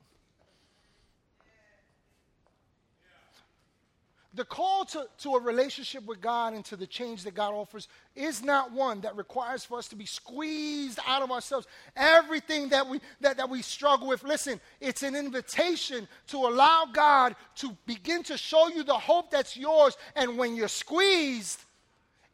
The 4.33 4.45
call 4.45 4.85
to, 4.85 5.07
to 5.19 5.35
a 5.35 5.41
relationship 5.41 6.05
with 6.05 6.21
God 6.21 6.53
and 6.53 6.63
to 6.65 6.77
the 6.77 6.87
change 6.87 7.23
that 7.23 7.33
God 7.33 7.53
offers 7.53 7.89
is 8.15 8.43
not 8.43 8.71
one 8.71 9.01
that 9.01 9.17
requires 9.17 9.65
for 9.65 9.77
us 9.77 9.89
to 9.89 9.95
be 9.95 10.05
squeezed 10.05 10.99
out 11.05 11.21
of 11.21 11.31
ourselves. 11.31 11.67
Everything 11.97 12.69
that 12.69 12.87
we, 12.87 13.01
that, 13.19 13.37
that 13.37 13.49
we 13.49 13.61
struggle 13.61 14.07
with, 14.07 14.23
listen, 14.23 14.61
it's 14.79 15.03
an 15.03 15.15
invitation 15.15 16.07
to 16.27 16.37
allow 16.37 16.85
God 16.91 17.35
to 17.55 17.75
begin 17.85 18.23
to 18.23 18.37
show 18.37 18.69
you 18.69 18.83
the 18.83 18.93
hope 18.93 19.31
that's 19.31 19.57
yours. 19.57 19.97
And 20.15 20.37
when 20.37 20.55
you're 20.55 20.69
squeezed, 20.69 21.65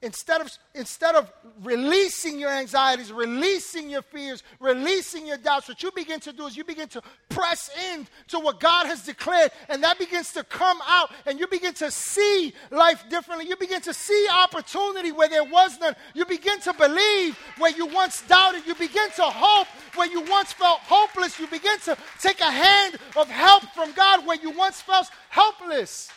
instead 0.01 0.41
of 0.41 0.51
instead 0.75 1.15
of 1.15 1.31
releasing 1.63 2.39
your 2.39 2.51
anxieties 2.51 3.11
releasing 3.11 3.89
your 3.89 4.01
fears 4.01 4.43
releasing 4.59 5.25
your 5.25 5.37
doubts 5.37 5.67
what 5.67 5.81
you 5.81 5.91
begin 5.91 6.19
to 6.19 6.31
do 6.31 6.45
is 6.45 6.55
you 6.55 6.63
begin 6.63 6.87
to 6.87 7.01
press 7.29 7.69
in 7.91 8.07
to 8.27 8.39
what 8.39 8.59
god 8.59 8.85
has 8.85 9.03
declared 9.03 9.51
and 9.69 9.83
that 9.83 9.97
begins 9.97 10.33
to 10.33 10.43
come 10.43 10.79
out 10.87 11.11
and 11.25 11.39
you 11.39 11.47
begin 11.47 11.73
to 11.73 11.89
see 11.91 12.53
life 12.71 13.03
differently. 13.09 13.47
You 13.47 13.55
begin 13.55 13.81
to 13.81 13.93
see 13.93 14.27
opportunity 14.31 15.11
where 15.11 15.29
there 15.29 15.43
was 15.43 15.79
none. 15.79 15.95
You 16.13 16.25
begin 16.25 16.59
to 16.61 16.73
believe 16.73 17.37
where 17.57 17.71
you 17.71 17.85
once 17.87 18.21
doubted. 18.27 18.65
You 18.65 18.75
begin 18.75 19.09
to 19.15 19.23
hope 19.23 19.67
where 19.95 20.09
you 20.09 20.21
once 20.21 20.53
felt 20.53 20.79
hopeless. 20.81 21.39
You 21.39 21.47
begin 21.47 21.79
to 21.85 21.97
take 22.19 22.39
a 22.39 22.51
hand 22.51 22.97
of 23.15 23.27
help 23.29 23.63
from 23.73 23.91
god 23.93 24.25
where 24.25 24.37
you 24.37 24.51
once 24.51 24.81
felt 24.81 25.09
helpless 25.29 26.09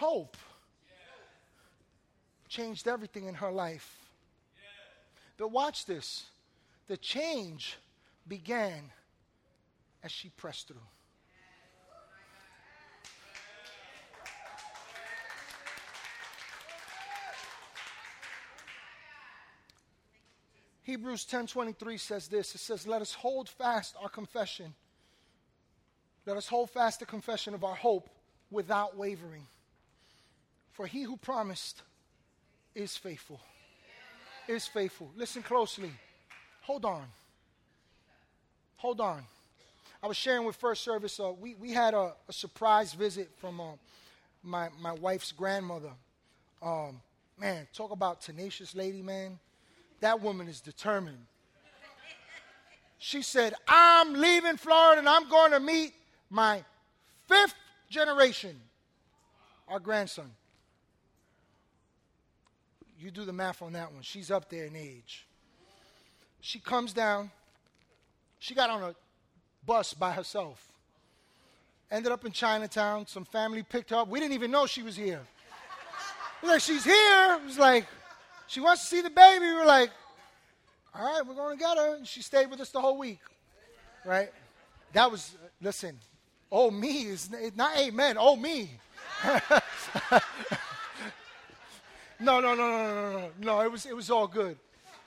hope 0.00 0.38
changed 2.48 2.88
everything 2.88 3.26
in 3.26 3.34
her 3.34 3.52
life. 3.52 4.08
But 5.36 5.48
watch 5.52 5.84
this 5.84 6.24
the 6.86 6.96
change 6.96 7.76
began 8.26 8.90
as 10.02 10.10
she 10.10 10.30
pressed 10.30 10.68
through. 10.68 10.88
Hebrews 20.82 21.26
10:23 21.26 21.98
says 21.98 22.26
this. 22.28 22.54
It 22.54 22.58
says, 22.58 22.86
"Let 22.86 23.02
us 23.02 23.12
hold 23.12 23.50
fast 23.50 23.96
our 23.96 24.08
confession. 24.08 24.74
Let 26.24 26.38
us 26.38 26.48
hold 26.48 26.70
fast 26.70 27.00
the 27.00 27.06
confession 27.06 27.52
of 27.52 27.64
our 27.64 27.76
hope 27.76 28.08
without 28.50 28.96
wavering." 28.96 29.46
For 30.80 30.86
he 30.86 31.02
who 31.02 31.18
promised 31.18 31.82
is 32.74 32.96
faithful. 32.96 33.38
Is 34.48 34.66
faithful. 34.66 35.10
Listen 35.14 35.42
closely. 35.42 35.90
Hold 36.62 36.86
on. 36.86 37.04
Hold 38.78 39.02
on. 39.02 39.22
I 40.02 40.06
was 40.06 40.16
sharing 40.16 40.46
with 40.46 40.56
First 40.56 40.82
Service, 40.82 41.20
uh, 41.20 41.32
we, 41.38 41.54
we 41.56 41.72
had 41.72 41.92
a, 41.92 42.14
a 42.26 42.32
surprise 42.32 42.94
visit 42.94 43.28
from 43.36 43.60
uh, 43.60 43.72
my, 44.42 44.70
my 44.80 44.92
wife's 44.92 45.32
grandmother. 45.32 45.90
Um, 46.62 47.02
man, 47.38 47.68
talk 47.74 47.90
about 47.90 48.22
tenacious 48.22 48.74
lady, 48.74 49.02
man. 49.02 49.38
That 50.00 50.22
woman 50.22 50.48
is 50.48 50.62
determined. 50.62 51.26
She 52.96 53.20
said, 53.20 53.52
I'm 53.68 54.14
leaving 54.14 54.56
Florida 54.56 55.00
and 55.00 55.08
I'm 55.10 55.28
going 55.28 55.52
to 55.52 55.60
meet 55.60 55.92
my 56.30 56.64
fifth 57.28 57.54
generation, 57.90 58.58
our 59.68 59.78
grandson 59.78 60.30
you 63.00 63.10
do 63.10 63.24
the 63.24 63.32
math 63.32 63.62
on 63.62 63.72
that 63.72 63.92
one. 63.92 64.02
She's 64.02 64.30
up 64.30 64.50
there 64.50 64.66
in 64.66 64.76
age. 64.76 65.26
She 66.40 66.58
comes 66.58 66.92
down. 66.92 67.30
She 68.38 68.54
got 68.54 68.70
on 68.70 68.82
a 68.82 68.94
bus 69.64 69.94
by 69.94 70.12
herself. 70.12 70.72
Ended 71.90 72.12
up 72.12 72.24
in 72.24 72.32
Chinatown. 72.32 73.06
Some 73.06 73.24
family 73.24 73.62
picked 73.62 73.90
her 73.90 73.96
up. 73.96 74.08
We 74.08 74.20
didn't 74.20 74.34
even 74.34 74.50
know 74.50 74.66
she 74.66 74.82
was 74.82 74.96
here. 74.96 75.20
We're 76.42 76.50
like, 76.50 76.60
she's 76.60 76.84
here. 76.84 77.38
It 77.40 77.44
was 77.44 77.58
like, 77.58 77.86
she 78.46 78.60
wants 78.60 78.82
to 78.82 78.88
see 78.88 79.00
the 79.00 79.10
baby. 79.10 79.46
We're 79.46 79.66
like, 79.66 79.90
all 80.94 81.04
right, 81.04 81.26
we're 81.26 81.34
going 81.34 81.56
to 81.56 81.62
get 81.62 81.76
her. 81.76 81.96
And 81.96 82.06
she 82.06 82.22
stayed 82.22 82.50
with 82.50 82.60
us 82.60 82.70
the 82.70 82.80
whole 82.80 82.98
week. 82.98 83.20
Right? 84.04 84.30
That 84.92 85.10
was, 85.10 85.36
listen, 85.60 85.98
oh, 86.50 86.70
me 86.70 87.06
is 87.06 87.30
not 87.56 87.76
amen. 87.78 88.16
Oh, 88.18 88.36
me. 88.36 88.70
No, 92.20 92.38
no, 92.38 92.54
no, 92.54 92.68
no, 92.68 92.94
no, 92.94 93.18
no, 93.18 93.30
no. 93.40 93.60
It 93.62 93.72
was 93.72 93.86
it 93.86 93.96
was 93.96 94.10
all 94.10 94.26
good. 94.26 94.58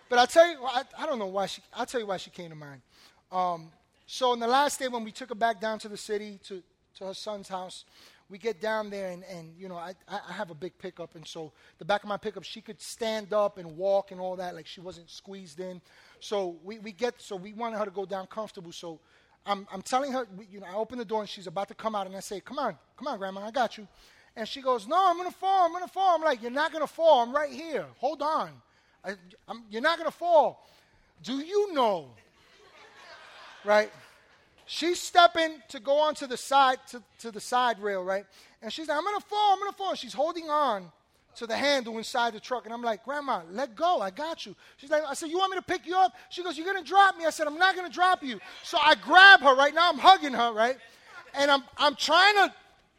But 0.10 0.20
I 0.20 0.26
tell 0.26 0.48
you, 0.50 0.58
I, 0.64 0.84
I 0.98 1.06
don't 1.06 1.20
know 1.20 1.28
why 1.28 1.46
she. 1.46 1.62
I'll 1.74 1.86
tell 1.86 2.02
you 2.02 2.08
why 2.08 2.18
she 2.18 2.32
came 2.32 2.50
to 2.50 2.56
mind. 2.56 2.82
Um, 3.32 3.72
so 4.08 4.32
on 4.32 4.40
the 4.40 4.48
last 4.48 4.80
day 4.80 4.88
when 4.88 5.04
we 5.04 5.12
took 5.12 5.30
her 5.30 5.36
back 5.36 5.62
down 5.62 5.80
to 5.80 5.90
the 5.90 5.98
city 5.98 6.40
to 6.46 6.64
to 6.98 7.06
her 7.06 7.14
son's 7.14 7.48
house, 7.48 7.86
we 8.30 8.40
get 8.40 8.60
down 8.60 8.90
there 8.90 9.12
and, 9.12 9.24
and 9.26 9.54
you 9.58 9.70
know 9.70 9.76
I, 9.76 9.94
I 10.10 10.34
have 10.34 10.50
a 10.50 10.56
big 10.56 10.76
pickup 10.80 11.16
and 11.16 11.28
so 11.28 11.52
the 11.78 11.86
back 11.86 12.02
of 12.02 12.10
my 12.10 12.18
pickup 12.18 12.44
she 12.44 12.62
could 12.62 12.82
stand 12.82 13.32
up 13.32 13.60
and 13.60 13.78
walk 13.78 14.12
and 14.12 14.20
all 14.20 14.36
that 14.38 14.56
like 14.56 14.66
she 14.66 14.82
wasn't 14.82 15.10
squeezed 15.10 15.60
in 15.60 15.82
so 16.20 16.58
we, 16.64 16.80
we 16.80 16.92
get 16.92 17.22
so 17.22 17.36
we 17.36 17.54
wanted 17.54 17.78
her 17.78 17.86
to 17.86 17.92
go 17.92 18.06
down 18.06 18.26
comfortable 18.28 18.72
so 18.72 19.00
I'm, 19.46 19.68
I'm 19.72 19.84
telling 19.84 20.12
her 20.14 20.26
you 20.50 20.60
know 20.62 20.66
I 20.66 20.76
open 20.76 20.98
the 20.98 21.06
door 21.06 21.22
and 21.22 21.30
she's 21.30 21.48
about 21.48 21.68
to 21.68 21.76
come 21.76 21.94
out 21.94 22.08
and 22.08 22.16
I 22.16 22.22
say 22.22 22.40
come 22.40 22.58
on 22.58 22.76
come 22.98 23.08
on 23.08 23.20
grandma 23.20 23.42
I 23.42 23.52
got 23.52 23.78
you 23.78 23.88
and 24.36 24.48
she 24.48 24.62
goes, 24.62 24.88
No, 24.88 25.10
I'm 25.10 25.18
going 25.18 25.30
to 25.30 25.36
fall. 25.36 25.66
I'm 25.66 25.72
going 25.72 25.84
to 25.84 25.92
fall. 25.92 26.16
I'm 26.16 26.24
like, 26.24 26.42
You're 26.42 26.52
not 26.52 26.72
going 26.72 26.86
to 26.86 26.92
fall. 26.92 27.22
I'm 27.22 27.34
right 27.34 27.52
here. 27.52 27.86
Hold 27.98 28.22
on. 28.22 28.52
I, 29.06 29.16
you're 29.70 29.82
not 29.82 29.98
going 29.98 30.10
to 30.10 30.16
fall. 30.16 30.68
Do 31.24 31.38
you 31.38 31.74
know? 31.74 32.10
right? 33.66 33.92
She's 34.66 35.00
stepping 35.00 35.62
to 35.70 35.80
go 35.80 36.00
onto 36.00 36.26
the 36.26 36.38
side, 36.38 36.78
to, 36.92 37.04
to 37.20 37.32
the 37.32 37.42
side 37.42 37.80
rail, 37.80 38.04
right? 38.04 38.26
And 38.62 38.72
she's 38.72 38.88
like, 38.88 38.98
I'm 38.98 39.04
going 39.04 39.20
to 39.20 39.26
fall. 39.26 39.54
I'm 39.54 39.60
going 39.60 39.72
to 39.72 39.78
fall. 39.78 39.90
And 39.92 40.00
She's 40.00 40.14
holding 40.14 40.50
on 40.50 40.92
to 41.36 41.48
the 41.48 41.56
handle 41.56 41.98
inside 41.98 42.34
the 42.34 42.40
truck. 42.40 42.66
And 42.66 42.74
I'm 42.74 42.82
like, 42.82 43.04
Grandma, 43.04 43.42
let 43.52 43.76
go. 43.76 44.00
I 44.02 44.10
got 44.10 44.46
you. 44.46 44.56
She's 44.78 44.90
like, 44.90 45.04
I 45.08 45.14
said, 45.14 45.30
You 45.30 45.38
want 45.38 45.52
me 45.52 45.58
to 45.58 45.64
pick 45.64 45.86
you 45.86 45.96
up? 45.98 46.14
She 46.30 46.44
goes, 46.44 46.58
You're 46.58 46.72
going 46.72 46.82
to 46.82 46.88
drop 46.88 47.18
me. 47.18 47.26
I 47.26 47.30
said, 47.30 47.48
I'm 47.48 47.58
not 47.58 47.76
going 47.76 47.88
to 47.88 47.94
drop 47.94 48.24
you. 48.24 48.40
So 48.64 48.78
I 48.82 48.96
grab 48.96 49.42
her 49.42 49.56
right 49.56 49.74
now. 49.74 49.90
I'm 49.90 49.98
hugging 49.98 50.34
her, 50.34 50.54
right? 50.54 50.78
And 51.34 51.52
I'm, 51.52 51.64
I'm 51.78 51.96
trying 51.96 52.36
to 52.36 52.54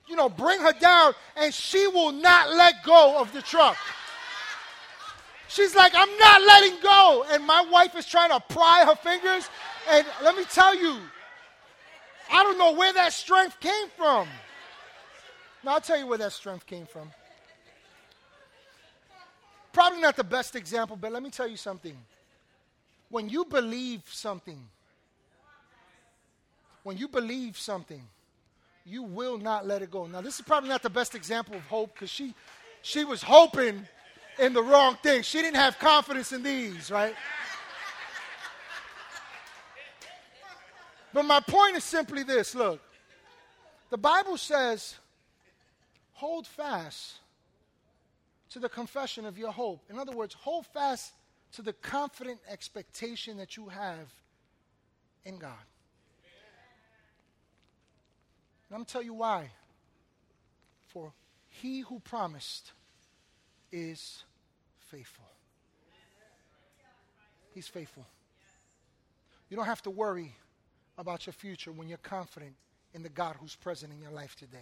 you 0.07 0.17
know, 0.17 0.29
bring 0.29 0.61
her 0.61 0.73
down, 0.73 1.13
and 1.37 1.53
she 1.53 1.87
will 1.89 2.13
not 2.13 2.51
let 2.51 2.83
go 2.85 3.21
of 3.21 3.33
the 3.33 3.43
truck. 3.43 3.77
She's 5.49 5.75
like, 5.75 5.93
I'm 5.95 6.19
not 6.19 6.43
letting 6.43 6.81
go. 6.83 7.25
And 7.31 7.47
my 7.47 7.65
wife 7.71 7.97
is 7.97 8.07
trying 8.07 8.31
to 8.31 8.41
pry 8.49 8.85
her 8.87 8.97
fingers. 8.97 9.49
And 9.89 10.07
let 10.23 10.37
me 10.37 10.45
tell 10.51 10.75
you, 10.75 10.99
I 12.33 12.43
don't 12.43 12.59
know 12.59 12.73
where 12.73 12.93
that 12.93 13.13
strength 13.13 13.61
came 13.61 13.89
from. 13.97 14.27
Now, 15.63 15.75
I'll 15.75 15.81
tell 15.81 15.99
you 15.99 16.07
where 16.07 16.19
that 16.19 16.33
strength 16.33 16.67
came 16.67 16.87
from. 16.87 17.11
Probably 19.73 20.01
not 20.01 20.17
the 20.17 20.25
best 20.25 20.57
example, 20.57 20.97
but 20.97 21.13
let 21.13 21.23
me 21.23 21.31
tell 21.31 21.49
you 21.49 21.57
something. 21.57 21.97
When 23.09 23.29
you 23.29 23.45
believe 23.45 24.03
something, 24.11 24.59
when 26.83 26.97
you 26.97 27.09
believe 27.09 27.57
something, 27.57 28.03
you 28.85 29.03
will 29.03 29.39
not 29.39 29.67
let 29.67 29.83
it 29.83 29.91
go. 29.91 30.07
Now, 30.07 30.21
this 30.21 30.37
is 30.37 30.43
probably 30.43 30.69
not 30.69 30.83
the 30.83 30.91
best 30.91 31.15
example 31.15 31.55
of 31.55 31.63
hope 31.63 31.95
because 31.95 32.11
she, 32.11 32.35
she 32.83 33.05
was 33.05 33.23
hoping 33.23 33.87
in 34.39 34.53
the 34.53 34.63
wrong 34.63 34.97
thing. 35.03 35.23
She 35.23 35.41
didn't 35.41 35.57
have 35.57 35.79
confidence 35.79 36.33
in 36.33 36.43
these, 36.43 36.91
right? 36.91 37.15
But 41.13 41.25
my 41.25 41.41
point 41.41 41.77
is 41.77 41.85
simply 41.85 42.25
this 42.25 42.55
look, 42.55 42.81
the 43.91 43.97
Bible 43.97 44.37
says, 44.37 44.97
hold 46.13 46.47
fast 46.47 47.15
to 48.51 48.59
the 48.59 48.69
confession 48.69 49.25
of 49.25 49.39
your 49.39 49.53
hope. 49.53 49.85
In 49.89 49.99
other 49.99 50.13
words, 50.13 50.35
hold 50.35 50.67
fast 50.67 51.13
to 51.53 51.63
the 51.63 51.73
confident 51.73 52.41
expectation 52.51 53.37
that 53.37 53.57
you 53.57 53.69
have 53.69 54.13
in 55.25 55.39
God. 55.39 55.53
And 58.64 58.64
I'm 58.75 58.79
going 58.79 58.87
to 58.87 58.93
tell 58.93 59.03
you 59.05 59.15
why. 59.15 59.51
For 60.89 61.13
he 61.49 61.83
who 61.83 62.01
promised 62.01 62.73
is 63.71 64.25
faithful. 64.91 65.27
He's 67.55 67.69
faithful. 67.69 68.05
You 69.49 69.57
don't 69.57 69.67
have 69.67 69.83
to 69.83 69.91
worry 69.91 70.35
about 70.99 71.25
your 71.25 71.35
future 71.35 71.71
when 71.71 71.89
you're 71.89 71.99
confident 71.99 72.55
in 72.95 73.05
the 73.05 73.09
God 73.09 73.37
who's 73.41 73.55
present 73.55 73.93
in 73.93 74.03
your 74.03 74.11
life 74.11 74.35
today. 74.35 74.59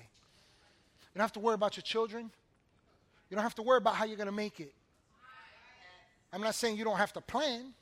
You 1.14 1.18
don't 1.18 1.22
have 1.24 1.32
to 1.32 1.40
worry 1.40 1.54
about 1.54 1.78
your 1.78 1.82
children. 1.82 2.30
You 3.30 3.34
don't 3.34 3.44
have 3.44 3.54
to 3.54 3.62
worry 3.62 3.78
about 3.78 3.94
how 3.94 4.04
you're 4.04 4.18
going 4.18 4.26
to 4.26 4.32
make 4.32 4.60
it. 4.60 4.74
I'm 6.34 6.42
not 6.42 6.54
saying 6.54 6.76
you 6.76 6.84
don't 6.84 6.98
have 6.98 7.14
to 7.14 7.22
plan, 7.22 7.72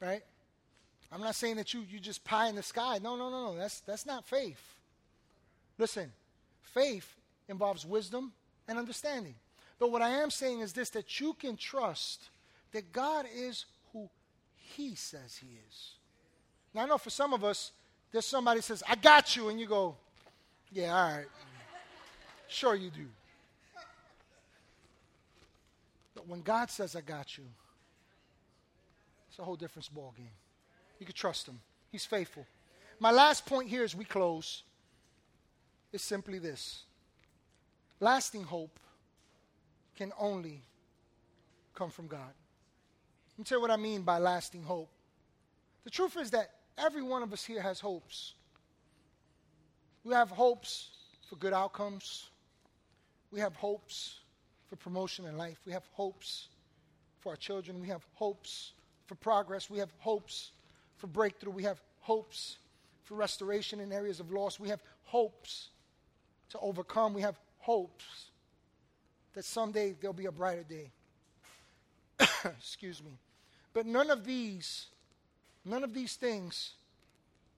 right? 0.00 0.22
I'm 1.12 1.20
not 1.20 1.36
saying 1.36 1.56
that 1.56 1.72
you, 1.74 1.84
you 1.88 2.00
just 2.00 2.24
pie 2.24 2.48
in 2.48 2.56
the 2.56 2.62
sky. 2.64 2.98
No, 3.00 3.14
no, 3.14 3.30
no, 3.30 3.52
no. 3.52 3.56
That's, 3.56 3.78
that's 3.80 4.04
not 4.04 4.26
faith. 4.26 4.78
Listen, 5.80 6.12
faith 6.60 7.16
involves 7.48 7.86
wisdom 7.86 8.32
and 8.68 8.78
understanding. 8.78 9.34
But 9.78 9.90
what 9.90 10.02
I 10.02 10.10
am 10.10 10.30
saying 10.30 10.60
is 10.60 10.74
this 10.74 10.90
that 10.90 11.20
you 11.20 11.32
can 11.32 11.56
trust 11.56 12.28
that 12.72 12.92
God 12.92 13.24
is 13.34 13.64
who 13.94 14.10
He 14.54 14.94
says 14.94 15.40
He 15.40 15.48
is. 15.68 15.92
Now, 16.74 16.82
I 16.82 16.86
know 16.86 16.98
for 16.98 17.08
some 17.08 17.32
of 17.32 17.42
us, 17.44 17.72
there's 18.12 18.26
somebody 18.26 18.60
says, 18.60 18.82
I 18.86 18.94
got 18.94 19.34
you, 19.34 19.48
and 19.48 19.58
you 19.58 19.66
go, 19.66 19.96
Yeah, 20.70 20.94
all 20.94 21.16
right. 21.16 21.26
Sure, 22.46 22.74
you 22.74 22.90
do. 22.90 23.06
But 26.14 26.28
when 26.28 26.42
God 26.42 26.70
says, 26.70 26.94
I 26.94 27.00
got 27.00 27.38
you, 27.38 27.44
it's 29.30 29.38
a 29.38 29.42
whole 29.42 29.56
different 29.56 29.88
ball 29.94 30.12
game. 30.14 30.26
You 30.98 31.06
can 31.06 31.14
trust 31.14 31.48
him. 31.48 31.58
He's 31.90 32.04
faithful. 32.04 32.44
My 32.98 33.12
last 33.12 33.46
point 33.46 33.70
here 33.70 33.82
as 33.82 33.96
we 33.96 34.04
close 34.04 34.62
is 35.92 36.02
simply 36.02 36.38
this 36.38 36.84
lasting 38.00 38.44
hope 38.44 38.78
can 39.96 40.12
only 40.18 40.62
come 41.74 41.90
from 41.90 42.06
God. 42.06 42.32
Let 43.32 43.38
me 43.38 43.44
tell 43.44 43.58
you 43.58 43.62
what 43.62 43.70
I 43.70 43.76
mean 43.76 44.02
by 44.02 44.18
lasting 44.18 44.62
hope. 44.62 44.90
The 45.84 45.90
truth 45.90 46.16
is 46.16 46.30
that 46.30 46.50
every 46.78 47.02
one 47.02 47.22
of 47.22 47.32
us 47.32 47.44
here 47.44 47.60
has 47.60 47.80
hopes. 47.80 48.34
We 50.04 50.14
have 50.14 50.30
hopes 50.30 50.90
for 51.28 51.36
good 51.36 51.52
outcomes. 51.52 52.30
We 53.30 53.40
have 53.40 53.54
hopes 53.54 54.20
for 54.68 54.76
promotion 54.76 55.26
in 55.26 55.36
life. 55.36 55.58
We 55.66 55.72
have 55.72 55.84
hopes 55.92 56.48
for 57.18 57.30
our 57.30 57.36
children. 57.36 57.80
We 57.80 57.88
have 57.88 58.06
hopes 58.14 58.72
for 59.06 59.14
progress. 59.16 59.68
We 59.68 59.78
have 59.78 59.92
hopes 59.98 60.52
for 60.96 61.06
breakthrough. 61.06 61.52
We 61.52 61.64
have 61.64 61.80
hopes 62.00 62.58
for 63.04 63.14
restoration 63.14 63.80
in 63.80 63.92
areas 63.92 64.20
of 64.20 64.32
loss. 64.32 64.58
We 64.58 64.68
have 64.68 64.82
hopes 65.04 65.68
to 66.50 66.58
overcome. 66.60 67.14
We 67.14 67.22
have 67.22 67.38
hopes 67.58 68.30
that 69.34 69.44
someday 69.44 69.94
there'll 70.00 70.14
be 70.14 70.26
a 70.26 70.32
brighter 70.32 70.64
day. 70.64 70.90
Excuse 72.44 73.02
me. 73.02 73.12
But 73.72 73.86
none 73.86 74.10
of 74.10 74.24
these, 74.24 74.86
none 75.64 75.84
of 75.84 75.94
these 75.94 76.16
things 76.16 76.72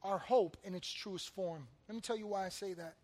are 0.02 0.18
hope 0.18 0.56
in 0.64 0.74
its 0.74 0.90
truest 0.90 1.30
form. 1.34 1.66
Let 1.88 1.94
me 1.94 2.00
tell 2.00 2.16
you 2.16 2.26
why 2.26 2.46
I 2.46 2.48
say 2.48 2.74
that. 2.74 2.94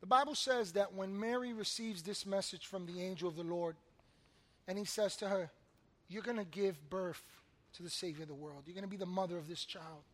The 0.00 0.06
Bible 0.06 0.34
says 0.34 0.72
that 0.72 0.94
when 0.94 1.18
Mary 1.18 1.52
receives 1.52 2.02
this 2.02 2.24
message 2.24 2.66
from 2.66 2.86
the 2.86 3.02
angel 3.02 3.28
of 3.28 3.36
the 3.36 3.42
Lord, 3.42 3.76
and 4.66 4.78
he 4.78 4.84
says 4.84 5.16
to 5.16 5.28
her, 5.28 5.50
You're 6.08 6.22
going 6.22 6.38
to 6.38 6.44
give 6.44 6.88
birth 6.88 7.22
to 7.74 7.82
the 7.82 7.90
Savior 7.90 8.22
of 8.22 8.28
the 8.28 8.34
world. 8.34 8.62
You're 8.66 8.74
going 8.74 8.84
to 8.84 8.90
be 8.90 8.96
the 8.96 9.06
mother 9.06 9.36
of 9.36 9.46
this 9.46 9.64
child. 9.64 10.04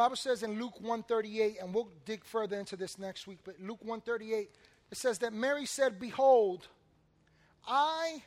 Bible 0.00 0.16
says 0.16 0.42
in 0.42 0.58
Luke 0.58 0.80
138, 0.80 1.58
and 1.60 1.74
we'll 1.74 1.90
dig 2.06 2.24
further 2.24 2.58
into 2.58 2.74
this 2.74 2.98
next 2.98 3.26
week, 3.26 3.40
but 3.44 3.60
Luke 3.60 3.82
138, 3.82 4.48
it 4.90 4.96
says 4.96 5.18
that 5.18 5.34
Mary 5.34 5.66
said, 5.66 6.00
Behold, 6.00 6.68
I 7.68 8.22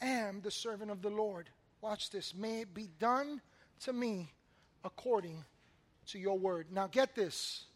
am 0.00 0.40
the 0.40 0.50
servant 0.50 0.90
of 0.90 1.02
the 1.02 1.10
Lord. 1.10 1.50
Watch 1.82 2.08
this. 2.08 2.34
May 2.34 2.62
it 2.62 2.72
be 2.72 2.88
done 2.98 3.42
to 3.80 3.92
me 3.92 4.32
according 4.82 5.44
to 6.06 6.18
your 6.18 6.38
word. 6.38 6.68
Now 6.72 6.86
get 6.86 7.14
this. 7.14 7.66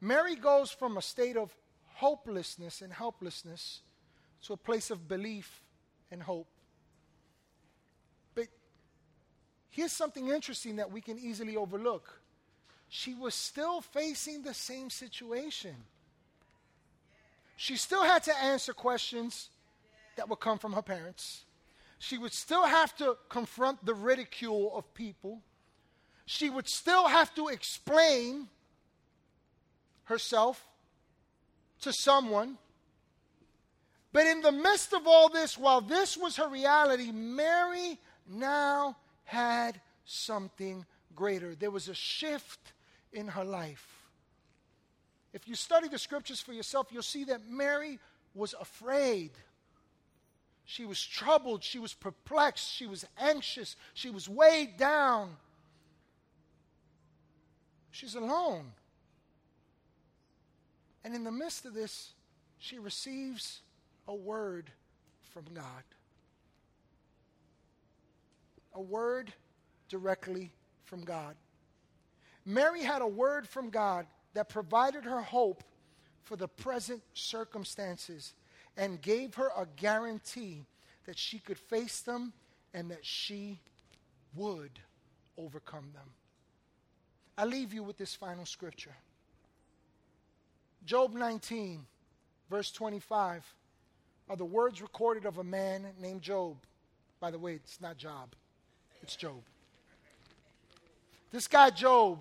Mary 0.00 0.34
goes 0.34 0.72
from 0.72 0.96
a 0.96 1.02
state 1.02 1.36
of 1.36 1.54
hopelessness 1.94 2.82
and 2.82 2.92
helplessness 2.92 3.82
to 4.46 4.54
a 4.54 4.56
place 4.56 4.90
of 4.90 5.06
belief 5.06 5.62
and 6.10 6.20
hope. 6.20 6.48
But 8.34 8.48
here's 9.68 9.92
something 9.92 10.30
interesting 10.30 10.74
that 10.76 10.90
we 10.90 11.00
can 11.00 11.16
easily 11.16 11.56
overlook. 11.56 12.19
She 12.90 13.14
was 13.14 13.34
still 13.36 13.80
facing 13.80 14.42
the 14.42 14.52
same 14.52 14.90
situation. 14.90 15.76
She 17.56 17.76
still 17.76 18.02
had 18.02 18.24
to 18.24 18.36
answer 18.36 18.72
questions 18.72 19.48
that 20.16 20.28
would 20.28 20.40
come 20.40 20.58
from 20.58 20.72
her 20.72 20.82
parents. 20.82 21.44
She 22.00 22.18
would 22.18 22.32
still 22.32 22.64
have 22.64 22.96
to 22.96 23.16
confront 23.28 23.84
the 23.86 23.94
ridicule 23.94 24.76
of 24.76 24.92
people. 24.92 25.40
She 26.26 26.50
would 26.50 26.68
still 26.68 27.06
have 27.06 27.32
to 27.36 27.48
explain 27.48 28.48
herself 30.04 30.66
to 31.82 31.92
someone. 31.92 32.58
But 34.12 34.26
in 34.26 34.40
the 34.40 34.50
midst 34.50 34.92
of 34.92 35.06
all 35.06 35.28
this, 35.28 35.56
while 35.56 35.80
this 35.80 36.16
was 36.16 36.36
her 36.36 36.48
reality, 36.48 37.12
Mary 37.12 38.00
now 38.28 38.96
had 39.24 39.80
something 40.04 40.84
greater. 41.14 41.54
There 41.54 41.70
was 41.70 41.88
a 41.88 41.94
shift 41.94 42.72
in 43.12 43.28
her 43.28 43.44
life. 43.44 43.86
If 45.32 45.46
you 45.46 45.54
study 45.54 45.88
the 45.88 45.98
scriptures 45.98 46.40
for 46.40 46.52
yourself, 46.52 46.88
you'll 46.90 47.02
see 47.02 47.24
that 47.24 47.48
Mary 47.48 47.98
was 48.34 48.54
afraid. 48.60 49.30
She 50.64 50.84
was 50.84 51.04
troubled. 51.04 51.62
She 51.62 51.78
was 51.78 51.94
perplexed. 51.94 52.68
She 52.68 52.86
was 52.86 53.04
anxious. 53.18 53.76
She 53.94 54.10
was 54.10 54.28
weighed 54.28 54.76
down. 54.76 55.36
She's 57.90 58.14
alone. 58.14 58.72
And 61.04 61.14
in 61.14 61.24
the 61.24 61.32
midst 61.32 61.64
of 61.64 61.74
this, 61.74 62.12
she 62.58 62.78
receives 62.78 63.60
a 64.06 64.14
word 64.14 64.70
from 65.32 65.44
God. 65.54 65.82
A 68.74 68.80
word 68.80 69.32
directly 69.88 70.52
from 70.84 71.02
God. 71.02 71.34
Mary 72.44 72.82
had 72.82 73.02
a 73.02 73.06
word 73.06 73.46
from 73.46 73.70
God 73.70 74.06
that 74.34 74.48
provided 74.48 75.04
her 75.04 75.20
hope 75.20 75.62
for 76.22 76.36
the 76.36 76.48
present 76.48 77.02
circumstances 77.14 78.34
and 78.76 79.00
gave 79.02 79.34
her 79.34 79.50
a 79.56 79.66
guarantee 79.76 80.64
that 81.06 81.18
she 81.18 81.38
could 81.38 81.58
face 81.58 82.00
them 82.00 82.32
and 82.72 82.90
that 82.90 83.04
she 83.04 83.58
would 84.34 84.78
overcome 85.36 85.90
them. 85.92 86.08
I 87.36 87.44
leave 87.44 87.72
you 87.74 87.82
with 87.82 87.96
this 87.96 88.14
final 88.14 88.46
scripture. 88.46 88.94
Job 90.84 91.14
19, 91.14 91.84
verse 92.48 92.70
25, 92.70 93.54
are 94.28 94.36
the 94.36 94.44
words 94.44 94.80
recorded 94.80 95.26
of 95.26 95.38
a 95.38 95.44
man 95.44 95.86
named 96.00 96.22
Job. 96.22 96.56
By 97.18 97.30
the 97.30 97.38
way, 97.38 97.54
it's 97.54 97.80
not 97.80 97.96
Job, 97.96 98.34
it's 99.02 99.16
Job. 99.16 99.42
This 101.32 101.46
guy, 101.46 101.70
Job, 101.70 102.18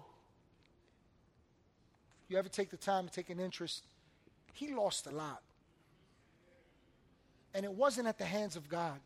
you 2.30 2.38
ever 2.38 2.50
take 2.50 2.70
the 2.70 2.78
time 2.78 3.08
to 3.08 3.14
take 3.14 3.30
an 3.30 3.40
interest, 3.40 3.84
he 4.54 4.74
lost 4.74 5.08
a 5.08 5.12
lot. 5.12 5.42
And 7.54 7.66
it 7.66 7.74
wasn't 7.74 8.08
at 8.08 8.18
the 8.18 8.26
hands 8.26 8.56
of 8.56 8.70
God. 8.70 9.00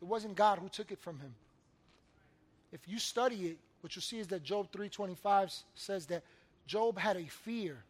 It 0.00 0.04
wasn't 0.04 0.36
God 0.36 0.58
who 0.58 0.68
took 0.68 0.92
it 0.92 0.98
from 1.00 1.18
him. 1.18 1.34
If 2.72 2.80
you 2.86 2.98
study 2.98 3.48
it, 3.48 3.58
what 3.80 3.94
you'll 3.96 4.02
see 4.02 4.18
is 4.18 4.28
that 4.28 4.42
Job 4.42 4.70
3:25 4.70 5.64
says 5.74 6.06
that 6.06 6.22
Job 6.66 6.98
had 6.98 7.16
a 7.16 7.24
fear. 7.24 7.82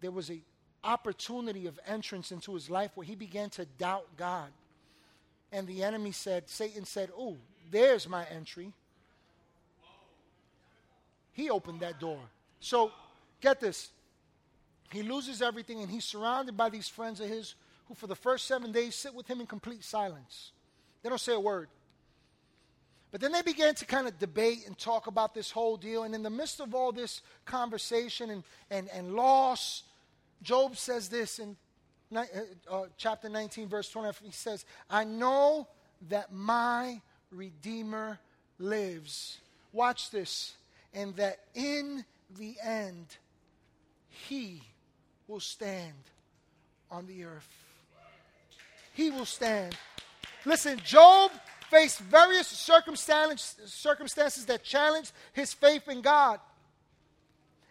There 0.00 0.10
was 0.10 0.30
a 0.30 0.40
opportunity 0.84 1.66
of 1.66 1.78
entrance 1.86 2.32
into 2.32 2.54
his 2.54 2.70
life 2.70 2.92
where 2.94 3.06
he 3.06 3.14
began 3.14 3.50
to 3.50 3.64
doubt 3.64 4.06
God. 4.16 4.50
And 5.52 5.66
the 5.66 5.82
enemy 5.82 6.12
said, 6.12 6.48
Satan 6.48 6.84
said, 6.84 7.10
Oh, 7.16 7.36
there's 7.70 8.08
my 8.08 8.24
entry. 8.26 8.72
He 11.38 11.50
opened 11.50 11.80
that 11.80 12.00
door. 12.00 12.18
So, 12.58 12.90
get 13.40 13.60
this. 13.60 13.90
He 14.90 15.04
loses 15.04 15.40
everything 15.40 15.80
and 15.80 15.88
he's 15.88 16.04
surrounded 16.04 16.56
by 16.56 16.68
these 16.68 16.88
friends 16.88 17.20
of 17.20 17.28
his 17.28 17.54
who, 17.86 17.94
for 17.94 18.08
the 18.08 18.16
first 18.16 18.48
seven 18.48 18.72
days, 18.72 18.96
sit 18.96 19.14
with 19.14 19.28
him 19.28 19.40
in 19.40 19.46
complete 19.46 19.84
silence. 19.84 20.50
They 21.00 21.08
don't 21.08 21.20
say 21.20 21.34
a 21.34 21.40
word. 21.40 21.68
But 23.12 23.20
then 23.20 23.30
they 23.30 23.42
began 23.42 23.76
to 23.76 23.86
kind 23.86 24.08
of 24.08 24.18
debate 24.18 24.66
and 24.66 24.76
talk 24.76 25.06
about 25.06 25.32
this 25.32 25.52
whole 25.52 25.76
deal. 25.76 26.02
And 26.02 26.12
in 26.12 26.24
the 26.24 26.30
midst 26.30 26.58
of 26.58 26.74
all 26.74 26.90
this 26.90 27.22
conversation 27.44 28.30
and, 28.30 28.42
and, 28.68 28.88
and 28.92 29.14
loss, 29.14 29.84
Job 30.42 30.76
says 30.76 31.08
this 31.08 31.38
in 31.38 31.56
uh, 32.16 32.24
uh, 32.68 32.82
chapter 32.96 33.28
19, 33.28 33.68
verse 33.68 33.88
20. 33.90 34.12
He 34.24 34.32
says, 34.32 34.64
I 34.90 35.04
know 35.04 35.68
that 36.08 36.32
my 36.32 37.00
Redeemer 37.30 38.18
lives. 38.58 39.38
Watch 39.72 40.10
this. 40.10 40.54
And 40.94 41.14
that 41.16 41.40
in 41.54 42.04
the 42.36 42.56
end, 42.62 43.06
he 44.08 44.62
will 45.26 45.40
stand 45.40 45.94
on 46.90 47.06
the 47.06 47.24
earth. 47.24 47.48
He 48.94 49.10
will 49.10 49.26
stand. 49.26 49.76
Listen, 50.44 50.80
Job 50.84 51.30
faced 51.70 52.00
various 52.00 52.46
circumstances 52.46 54.46
that 54.46 54.64
challenged 54.64 55.12
his 55.32 55.52
faith 55.52 55.88
in 55.88 56.00
God 56.00 56.40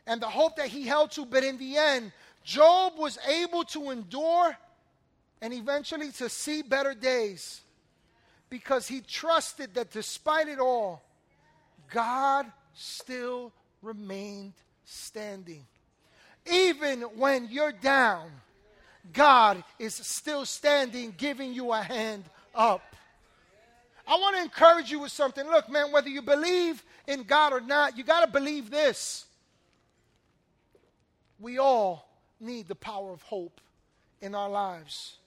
and 0.06 0.22
the 0.22 0.28
hope 0.28 0.56
that 0.56 0.68
he 0.68 0.88
held 0.88 1.12
to, 1.12 1.26
but 1.26 1.44
in 1.44 1.58
the 1.58 1.76
end, 1.76 2.12
Job 2.44 2.94
was 2.98 3.18
able 3.28 3.64
to 3.66 3.90
endure 3.90 4.58
and 5.42 5.54
eventually 5.54 6.12
to 6.14 6.30
see 6.30 6.62
better 6.62 6.94
days 6.94 7.62
because 8.50 8.88
he 8.88 9.02
trusted 9.02 9.74
that 9.74 9.92
despite 9.92 10.48
it 10.48 10.60
all, 10.60 11.04
God 11.92 12.46
still 12.78 13.52
remained 13.82 14.54
standing. 14.86 15.66
Even 16.50 17.02
when 17.02 17.50
you're 17.50 17.72
down, 17.72 18.32
God 19.14 19.64
is 19.80 19.96
still 19.96 20.46
standing, 20.46 21.14
giving 21.18 21.54
you 21.54 21.74
a 21.74 21.82
hand 21.82 22.24
up. 22.56 22.96
I 24.08 24.16
want 24.16 24.38
to 24.38 24.42
encourage 24.42 24.90
you 24.90 25.00
with 25.00 25.12
something. 25.12 25.46
Look, 25.46 25.70
man, 25.70 25.92
whether 25.92 26.08
you 26.08 26.22
believe 26.22 26.84
in 27.08 27.24
God 27.24 27.52
or 27.52 27.60
not, 27.60 27.98
you 27.98 28.04
got 28.04 28.26
to 28.26 28.32
believe 28.32 28.70
this. 28.70 29.26
We 31.40 31.58
all 31.58 32.08
need 32.40 32.68
the 32.68 32.76
power 32.76 33.12
of 33.12 33.22
hope 33.24 33.60
in 34.22 34.34
our 34.34 34.50
lives. 34.50 35.18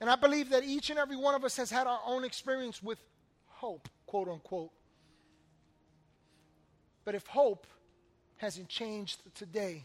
And 0.00 0.10
I 0.10 0.16
believe 0.16 0.50
that 0.50 0.64
each 0.64 0.90
and 0.90 0.98
every 0.98 1.16
one 1.16 1.34
of 1.34 1.44
us 1.44 1.56
has 1.56 1.70
had 1.70 1.86
our 1.86 2.00
own 2.06 2.24
experience 2.24 2.82
with 2.82 2.98
hope, 3.46 3.88
quote 4.06 4.28
unquote. 4.28 4.70
But 7.06 7.14
if 7.14 7.26
hope 7.28 7.68
hasn't 8.38 8.68
changed 8.68 9.20
today, 9.34 9.84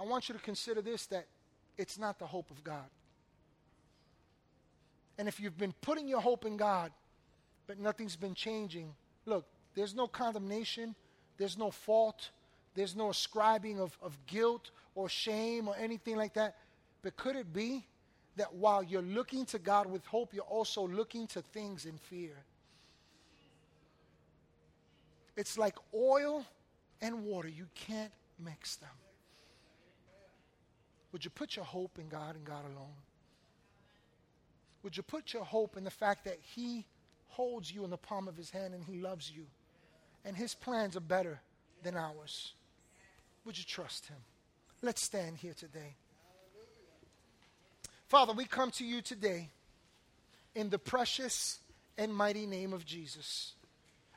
I 0.00 0.04
want 0.04 0.28
you 0.28 0.34
to 0.34 0.40
consider 0.40 0.80
this 0.80 1.06
that 1.06 1.26
it's 1.76 1.98
not 1.98 2.18
the 2.18 2.26
hope 2.26 2.50
of 2.50 2.64
God. 2.64 2.88
And 5.18 5.28
if 5.28 5.38
you've 5.38 5.58
been 5.58 5.74
putting 5.82 6.08
your 6.08 6.20
hope 6.20 6.46
in 6.46 6.56
God, 6.56 6.90
but 7.66 7.78
nothing's 7.78 8.16
been 8.16 8.34
changing, 8.34 8.94
look, 9.26 9.44
there's 9.74 9.94
no 9.94 10.06
condemnation, 10.08 10.94
there's 11.36 11.58
no 11.58 11.70
fault, 11.70 12.30
there's 12.74 12.96
no 12.96 13.10
ascribing 13.10 13.78
of, 13.78 13.96
of 14.00 14.16
guilt 14.26 14.70
or 14.94 15.10
shame 15.10 15.68
or 15.68 15.76
anything 15.76 16.16
like 16.16 16.32
that. 16.34 16.56
But 17.02 17.16
could 17.16 17.36
it 17.36 17.52
be 17.52 17.84
that 18.36 18.54
while 18.54 18.82
you're 18.82 19.02
looking 19.02 19.44
to 19.46 19.58
God 19.58 19.86
with 19.86 20.06
hope, 20.06 20.32
you're 20.32 20.44
also 20.44 20.88
looking 20.88 21.26
to 21.28 21.42
things 21.42 21.84
in 21.84 21.98
fear? 21.98 22.32
It's 25.38 25.56
like 25.56 25.76
oil 25.94 26.44
and 27.00 27.24
water. 27.24 27.46
You 27.46 27.68
can't 27.76 28.10
mix 28.44 28.74
them. 28.74 28.90
Would 31.12 31.24
you 31.24 31.30
put 31.30 31.54
your 31.54 31.64
hope 31.64 31.96
in 32.00 32.08
God 32.08 32.34
and 32.34 32.44
God 32.44 32.64
alone? 32.64 32.96
Would 34.82 34.96
you 34.96 35.04
put 35.04 35.32
your 35.32 35.44
hope 35.44 35.76
in 35.76 35.84
the 35.84 35.92
fact 35.92 36.24
that 36.24 36.40
He 36.42 36.84
holds 37.28 37.72
you 37.72 37.84
in 37.84 37.90
the 37.90 37.96
palm 37.96 38.26
of 38.26 38.36
His 38.36 38.50
hand 38.50 38.74
and 38.74 38.82
He 38.82 38.98
loves 38.98 39.30
you? 39.30 39.44
And 40.24 40.36
His 40.36 40.56
plans 40.56 40.96
are 40.96 41.00
better 41.00 41.40
than 41.84 41.96
ours. 41.96 42.54
Would 43.44 43.56
you 43.56 43.64
trust 43.64 44.06
Him? 44.06 44.18
Let's 44.82 45.02
stand 45.02 45.36
here 45.36 45.54
today. 45.54 45.94
Father, 48.08 48.32
we 48.32 48.44
come 48.44 48.72
to 48.72 48.84
you 48.84 49.02
today 49.02 49.50
in 50.56 50.68
the 50.68 50.80
precious 50.80 51.60
and 51.96 52.12
mighty 52.12 52.44
name 52.44 52.72
of 52.72 52.84
Jesus. 52.84 53.52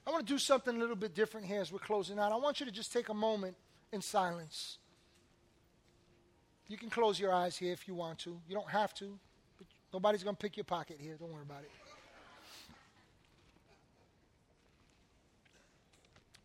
I 0.05 0.11
want 0.11 0.25
to 0.25 0.33
do 0.33 0.39
something 0.39 0.75
a 0.75 0.79
little 0.79 0.95
bit 0.95 1.13
different 1.13 1.45
here 1.45 1.61
as 1.61 1.71
we're 1.71 1.79
closing 1.79 2.17
out. 2.17 2.31
I 2.31 2.37
want 2.37 2.59
you 2.59 2.65
to 2.65 2.71
just 2.71 2.91
take 2.91 3.09
a 3.09 3.13
moment 3.13 3.55
in 3.91 4.01
silence. 4.01 4.77
You 6.67 6.77
can 6.77 6.89
close 6.89 7.19
your 7.19 7.33
eyes 7.33 7.57
here 7.57 7.73
if 7.73 7.87
you 7.87 7.93
want 7.93 8.19
to. 8.19 8.39
You 8.47 8.55
don't 8.55 8.69
have 8.69 8.93
to. 8.95 9.19
But 9.57 9.67
nobody's 9.93 10.23
going 10.23 10.35
to 10.35 10.41
pick 10.41 10.57
your 10.57 10.63
pocket 10.63 10.97
here. 10.99 11.17
Don't 11.19 11.31
worry 11.31 11.43
about 11.43 11.61
it. 11.61 11.71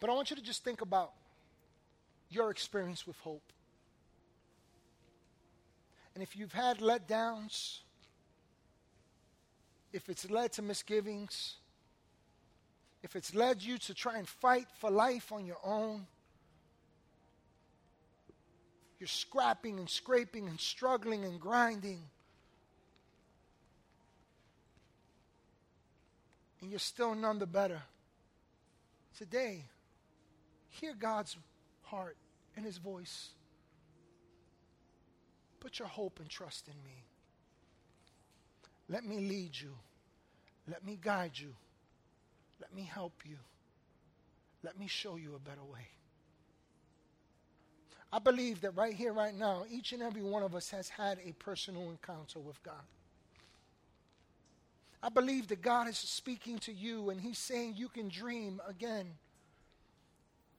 But 0.01 0.11
I 0.11 0.13
want 0.13 0.31
you 0.31 0.37
to 0.37 0.43
just 0.43 0.63
think 0.63 0.83
about 0.83 1.13
your 2.29 2.51
experience 2.51 3.07
with 3.07 3.17
hope. 3.21 3.53
And 6.15 6.23
if 6.23 6.37
you've 6.37 6.53
had 6.53 6.79
letdowns, 6.79 7.81
if 9.93 10.09
it's 10.09 10.29
led 10.31 10.53
to 10.53 10.63
misgivings, 10.63 11.55
if 13.03 13.17
it's 13.17 13.35
led 13.35 13.63
you 13.63 13.79
to 13.79 13.95
try 13.95 14.19
and 14.19 14.29
fight 14.29 14.67
for 14.79 14.91
life 14.91 15.33
on 15.33 15.47
your 15.47 15.59
own, 15.65 16.07
you're 18.99 19.07
scrapping 19.07 19.79
and 19.79 19.89
scraping 19.89 20.49
and 20.49 20.59
struggling 20.59 21.25
and 21.25 21.39
grinding. 21.39 22.01
And 26.61 26.71
you're 26.71 26.79
still 26.79 27.15
none 27.15 27.39
the 27.39 27.47
better. 27.47 27.83
Today, 29.19 29.65
hear 30.71 30.95
God's 30.99 31.37
heart 31.85 32.17
and 32.57 32.65
His 32.65 32.79
voice. 32.79 33.29
Put 35.61 35.79
your 35.79 35.89
hope 35.89 36.19
and 36.21 36.29
trust 36.29 36.69
in 36.69 36.75
me. 36.85 37.05
Let 38.89 39.05
me 39.05 39.19
lead 39.19 39.59
you. 39.61 39.75
Let 40.69 40.85
me 40.85 40.99
guide 41.01 41.33
you. 41.35 41.55
Let 42.61 42.75
me 42.75 42.83
help 42.83 43.23
you. 43.25 43.37
Let 44.63 44.79
me 44.79 44.87
show 44.87 45.17
you 45.17 45.35
a 45.35 45.39
better 45.39 45.63
way. 45.63 45.89
I 48.13 48.19
believe 48.19 48.61
that 48.63 48.71
right 48.77 48.95
here, 48.95 49.13
right 49.13 49.35
now, 49.35 49.65
each 49.71 49.93
and 49.93 50.03
every 50.03 50.23
one 50.23 50.43
of 50.43 50.55
us 50.55 50.71
has 50.71 50.89
had 50.89 51.19
a 51.25 51.33
personal 51.33 51.91
encounter 51.91 52.39
with 52.39 52.63
God. 52.63 52.75
I 55.03 55.09
believe 55.09 55.49
that 55.49 55.63
God 55.63 55.89
is 55.89 55.99
speaking 55.99 56.59
to 56.61 56.73
you 56.73 57.11
and 57.11 57.21
He's 57.21 57.39
saying 57.39 57.75
you 57.77 57.89
can 57.89 58.09
dream 58.09 58.61
again. 58.69 59.07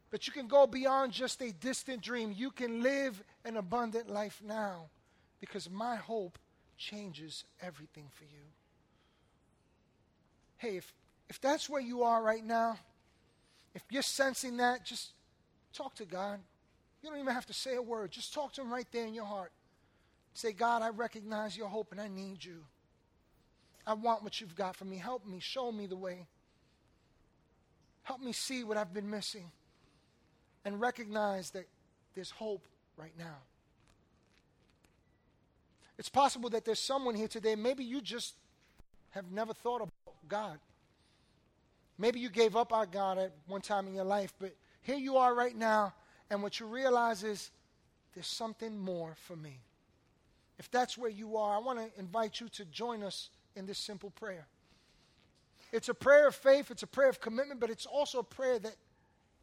But 0.10 0.26
you 0.26 0.34
can 0.34 0.48
go 0.48 0.68
beyond 0.68 1.12
just 1.12 1.42
a 1.42 1.52
distant 1.52 2.02
dream. 2.02 2.34
You 2.36 2.52
can 2.52 2.82
live 2.82 3.22
an 3.44 3.58
abundant 3.58 4.10
life 4.10 4.42
now 4.46 4.86
because 5.40 5.70
my 5.70 5.98
hope 5.98 6.40
changes 6.78 7.44
everything 7.62 8.06
for 8.14 8.24
you. 8.24 8.46
Hey, 10.58 10.78
if, 10.78 10.94
if 11.30 11.40
that's 11.42 11.70
where 11.70 11.82
you 11.82 12.04
are 12.04 12.22
right 12.22 12.44
now, 12.44 12.78
if 13.76 13.84
you're 13.90 14.02
sensing 14.02 14.58
that, 14.58 14.86
just 14.86 15.12
talk 15.74 15.96
to 15.96 16.06
God. 16.06 16.40
You 17.02 17.10
don't 17.10 17.20
even 17.20 17.34
have 17.34 17.46
to 17.48 17.54
say 17.54 17.76
a 17.76 17.82
word. 17.82 18.12
Just 18.12 18.34
talk 18.34 18.54
to 18.54 18.62
Him 18.62 18.72
right 18.72 18.88
there 18.92 19.06
in 19.06 19.14
your 19.14 19.26
heart. 19.26 19.52
Say, 20.34 20.52
God, 20.52 20.82
I 20.82 20.90
recognize 20.90 21.58
your 21.58 21.68
hope 21.68 21.92
and 21.92 22.02
I 22.02 22.08
need 22.08 22.44
you. 22.44 22.64
I 23.86 23.94
want 23.94 24.24
what 24.24 24.42
you've 24.42 24.56
got 24.56 24.76
for 24.76 24.86
me. 24.86 24.98
Help 24.98 25.26
me. 25.26 25.40
Show 25.40 25.72
me 25.72 25.86
the 25.86 25.96
way. 25.96 26.28
Help 28.04 28.22
me 28.22 28.32
see 28.32 28.64
what 28.64 28.78
I've 28.78 28.94
been 28.94 29.10
missing 29.10 29.52
and 30.66 30.80
recognize 30.82 31.52
that 31.52 31.68
there's 32.16 32.32
hope 32.32 32.66
right 32.98 33.14
now. 33.18 33.38
It's 35.98 36.10
possible 36.10 36.50
that 36.52 36.66
there's 36.66 36.80
someone 36.80 37.16
here 37.16 37.28
today, 37.28 37.56
maybe 37.56 37.84
you 37.84 38.02
just 38.02 38.36
have 39.12 39.32
never 39.32 39.54
thought 39.54 39.82
about 39.82 40.16
God. 40.28 40.60
Maybe 41.98 42.20
you 42.20 42.30
gave 42.30 42.56
up 42.56 42.72
on 42.72 42.88
God 42.92 43.18
at 43.18 43.34
one 43.48 43.62
time 43.62 43.88
in 43.88 43.94
your 43.94 44.04
life, 44.04 44.34
but 44.40 44.56
here 44.82 44.98
you 44.98 45.18
are 45.18 45.34
right 45.34 45.56
now 45.56 45.94
and 46.30 46.44
what 46.44 46.60
you 46.60 46.66
realize 46.66 47.24
is 47.24 47.52
there's 48.14 48.28
something 48.28 48.78
more 48.78 49.16
for 49.16 49.36
me. 49.36 49.60
If 50.60 50.70
that's 50.72 50.98
where 50.98 51.10
you 51.10 51.38
are, 51.38 51.56
I 51.56 51.60
want 51.60 51.80
to 51.80 52.00
invite 52.00 52.40
you 52.40 52.50
to 52.50 52.66
join 52.66 53.04
us 53.04 53.30
in 53.56 53.66
this 53.66 53.78
simple 53.78 54.10
prayer. 54.12 54.48
It's 55.72 55.90
a 55.90 55.94
prayer 55.94 56.28
of 56.28 56.36
faith, 56.36 56.72
it's 56.72 56.84
a 56.84 56.88
prayer 56.88 57.10
of 57.10 57.20
commitment, 57.20 57.60
but 57.60 57.70
it's 57.70 57.86
also 57.86 58.20
a 58.20 58.24
prayer 58.24 58.58
that 58.60 58.76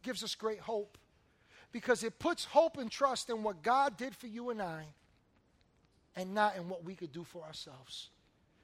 gives 0.03 0.25
us 0.25 0.35
great 0.35 0.61
hope 0.61 0.99
because 1.73 2.05
it 2.05 2.19
puts 2.19 2.45
hope 2.45 2.79
and 2.79 2.91
trust 2.91 3.31
in 3.31 3.43
what 3.43 3.63
God 3.63 3.97
did 3.97 4.15
for 4.15 4.27
you 4.27 4.51
and 4.51 4.63
I 4.63 4.87
and 6.17 6.33
not 6.33 6.57
in 6.57 6.69
what 6.69 6.85
we 6.85 6.95
could 6.95 7.13
do 7.13 7.25
for 7.25 7.43
ourselves. 7.43 8.11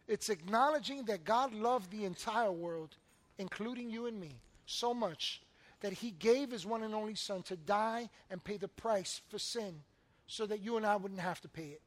It's 0.09 0.29
acknowledging 0.29 1.05
that 1.05 1.25
God 1.25 1.53
loved 1.53 1.91
the 1.91 2.05
entire 2.05 2.53
world, 2.53 2.97
including 3.41 3.91
you 3.91 4.07
and 4.07 4.21
me, 4.21 4.41
so 4.67 4.93
much 4.93 5.41
that 5.81 5.95
he 5.95 6.11
gave 6.11 6.51
his 6.51 6.67
one 6.67 6.83
and 6.83 6.95
only 6.95 7.15
son 7.15 7.43
to 7.43 7.57
die 7.57 8.11
and 8.31 8.45
pay 8.45 8.59
the 8.59 8.69
price 8.69 9.23
for 9.29 9.39
sin 9.39 9.81
so 10.27 10.47
that 10.47 10.61
you 10.61 10.77
and 10.77 10.85
I 10.85 10.97
wouldn't 10.97 11.21
have 11.21 11.41
to 11.41 11.49
pay 11.49 11.69
it. 11.69 11.81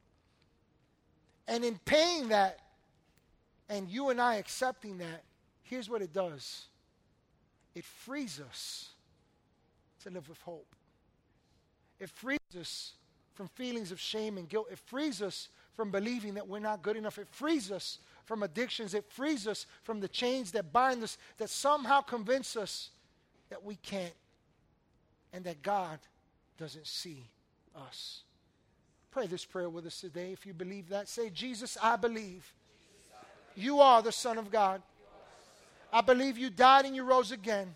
And 1.46 1.64
in 1.64 1.78
paying 1.84 2.28
that, 2.28 2.58
and 3.68 3.88
you 3.88 4.10
and 4.10 4.20
I 4.20 4.36
accepting 4.36 4.98
that, 4.98 5.22
here's 5.62 5.88
what 5.88 6.02
it 6.02 6.12
does 6.12 6.66
it 7.74 7.84
frees 7.84 8.40
us 8.40 8.90
to 10.02 10.10
live 10.10 10.28
with 10.28 10.40
hope. 10.42 10.74
It 11.98 12.10
frees 12.10 12.38
us 12.58 12.92
from 13.34 13.48
feelings 13.48 13.90
of 13.92 14.00
shame 14.00 14.38
and 14.38 14.48
guilt. 14.48 14.66
It 14.70 14.78
frees 14.78 15.22
us 15.22 15.48
from 15.74 15.90
believing 15.90 16.34
that 16.34 16.46
we're 16.46 16.60
not 16.60 16.82
good 16.82 16.96
enough. 16.96 17.18
It 17.18 17.28
frees 17.28 17.72
us 17.72 17.98
from 18.24 18.42
addictions. 18.42 18.94
It 18.94 19.10
frees 19.10 19.46
us 19.46 19.66
from 19.82 20.00
the 20.00 20.08
chains 20.08 20.52
that 20.52 20.72
bind 20.72 21.02
us, 21.02 21.18
that 21.38 21.50
somehow 21.50 22.00
convince 22.00 22.56
us 22.56 22.90
that 23.50 23.62
we 23.62 23.76
can't 23.76 24.14
and 25.32 25.44
that 25.44 25.62
God 25.62 25.98
doesn't 26.58 26.86
see 26.86 27.28
us. 27.76 28.22
Pray 29.10 29.26
this 29.26 29.44
prayer 29.44 29.68
with 29.68 29.86
us 29.86 30.00
today 30.00 30.32
if 30.32 30.46
you 30.46 30.54
believe 30.54 30.88
that. 30.88 31.08
Say, 31.08 31.30
Jesus, 31.30 31.76
I 31.82 31.96
believe 31.96 32.52
you 33.54 33.80
are 33.80 34.02
the 34.02 34.12
Son 34.12 34.38
of 34.38 34.50
God. 34.50 34.82
I 35.92 36.00
believe 36.00 36.36
you 36.36 36.50
died 36.50 36.84
and 36.84 36.96
you 36.96 37.04
rose 37.04 37.30
again. 37.30 37.74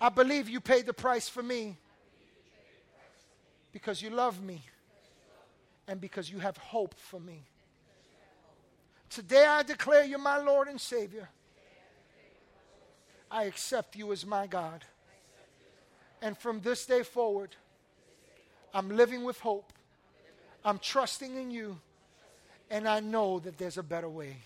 I 0.00 0.08
believe 0.08 0.48
you 0.48 0.60
paid 0.60 0.86
the 0.86 0.94
price 0.94 1.28
for 1.28 1.42
me 1.42 1.76
because 3.72 4.00
you 4.00 4.10
love 4.10 4.42
me 4.42 4.62
and 5.86 6.00
because 6.00 6.30
you 6.30 6.38
have 6.38 6.56
hope 6.56 6.94
for 6.94 7.20
me. 7.20 7.42
Today 9.10 9.44
I 9.46 9.62
declare 9.62 10.04
you 10.04 10.18
my 10.18 10.38
Lord 10.38 10.68
and 10.68 10.80
Savior. 10.80 11.28
I 13.30 13.44
accept 13.44 13.96
you 13.96 14.12
as 14.12 14.24
my 14.24 14.46
God. 14.46 14.84
And 16.20 16.36
from 16.36 16.60
this 16.60 16.84
day 16.86 17.02
forward, 17.02 17.54
I'm 18.74 18.96
living 18.96 19.24
with 19.24 19.38
hope. 19.40 19.72
I'm 20.64 20.78
trusting 20.78 21.36
in 21.36 21.50
you. 21.50 21.78
And 22.70 22.86
I 22.86 23.00
know 23.00 23.38
that 23.40 23.56
there's 23.56 23.78
a 23.78 23.82
better 23.82 24.08
way. 24.08 24.36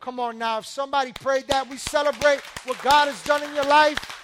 Come 0.00 0.18
on 0.18 0.38
now. 0.38 0.58
If 0.58 0.66
somebody 0.66 1.12
prayed 1.12 1.46
that, 1.48 1.68
we 1.68 1.76
celebrate 1.76 2.40
what 2.64 2.80
God 2.82 3.08
has 3.08 3.22
done 3.22 3.42
in 3.42 3.54
your 3.54 3.66
life. 3.66 4.19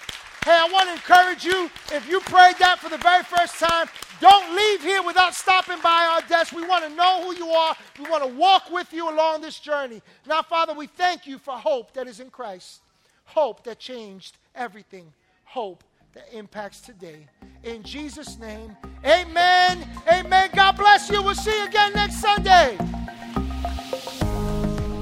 Hey, 0.47 0.57
I 0.57 0.69
want 0.71 0.87
to 0.87 0.93
encourage 0.93 1.43
you. 1.43 1.69
If 1.91 2.07
you 2.09 2.21
prayed 2.21 2.55
that 2.59 2.79
for 2.79 2.87
the 2.87 2.97
very 2.99 3.23
first 3.23 3.59
time, 3.59 3.87
don't 4.21 4.55
leave 4.55 4.81
here 4.81 5.03
without 5.03 5.35
stopping 5.35 5.81
by 5.83 6.07
our 6.13 6.21
desk. 6.29 6.55
We 6.55 6.65
want 6.65 6.85
to 6.85 6.89
know 6.89 7.23
who 7.23 7.35
you 7.35 7.49
are. 7.49 7.75
We 7.99 8.09
want 8.09 8.23
to 8.23 8.29
walk 8.29 8.71
with 8.71 8.93
you 8.93 9.09
along 9.09 9.41
this 9.41 9.59
journey. 9.59 10.01
Now, 10.25 10.41
Father, 10.41 10.73
we 10.73 10.87
thank 10.87 11.27
you 11.27 11.37
for 11.37 11.51
hope 11.51 11.93
that 11.95 12.07
is 12.07 12.21
in 12.21 12.29
Christ 12.29 12.79
hope 13.27 13.63
that 13.65 13.77
changed 13.77 14.37
everything 14.55 15.13
hope 15.43 15.83
that 16.13 16.25
impacts 16.33 16.81
today. 16.81 17.27
In 17.63 17.83
Jesus' 17.83 18.39
name, 18.39 18.75
amen. 19.05 19.87
Amen. 20.11 20.49
God 20.55 20.77
bless 20.77 21.09
you. 21.09 21.21
We'll 21.21 21.35
see 21.35 21.57
you 21.57 21.67
again 21.67 21.93
next 21.93 22.21
Sunday. 22.21 22.77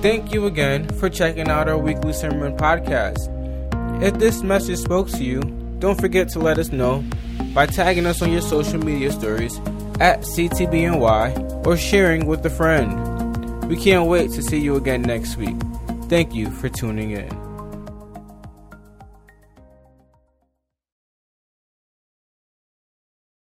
Thank 0.01 0.33
you 0.33 0.45
again 0.47 0.89
for 0.89 1.09
checking 1.09 1.49
out 1.49 1.69
our 1.69 1.77
weekly 1.77 2.13
sermon 2.13 2.57
podcast. 2.57 3.34
If 4.01 4.15
this 4.19 4.43
message 4.43 4.79
spoke 4.79 5.09
to 5.11 5.23
you, 5.23 5.41
don't 5.79 5.99
forget 5.99 6.29
to 6.29 6.39
let 6.39 6.59
us 6.59 6.71
know 6.71 7.03
by 7.53 7.65
tagging 7.65 8.05
us 8.05 8.21
on 8.21 8.31
your 8.31 8.41
social 8.41 8.79
media 8.79 9.11
stories 9.11 9.57
at 9.99 10.21
CTBNY 10.21 11.65
or 11.65 11.77
sharing 11.77 12.25
with 12.25 12.45
a 12.45 12.49
friend. 12.49 13.67
We 13.67 13.77
can't 13.77 14.07
wait 14.07 14.31
to 14.31 14.41
see 14.41 14.59
you 14.59 14.75
again 14.75 15.01
next 15.01 15.37
week. 15.37 15.55
Thank 16.09 16.35
you 16.35 16.51
for 16.51 16.69
tuning 16.69 17.11
in. 17.11 17.44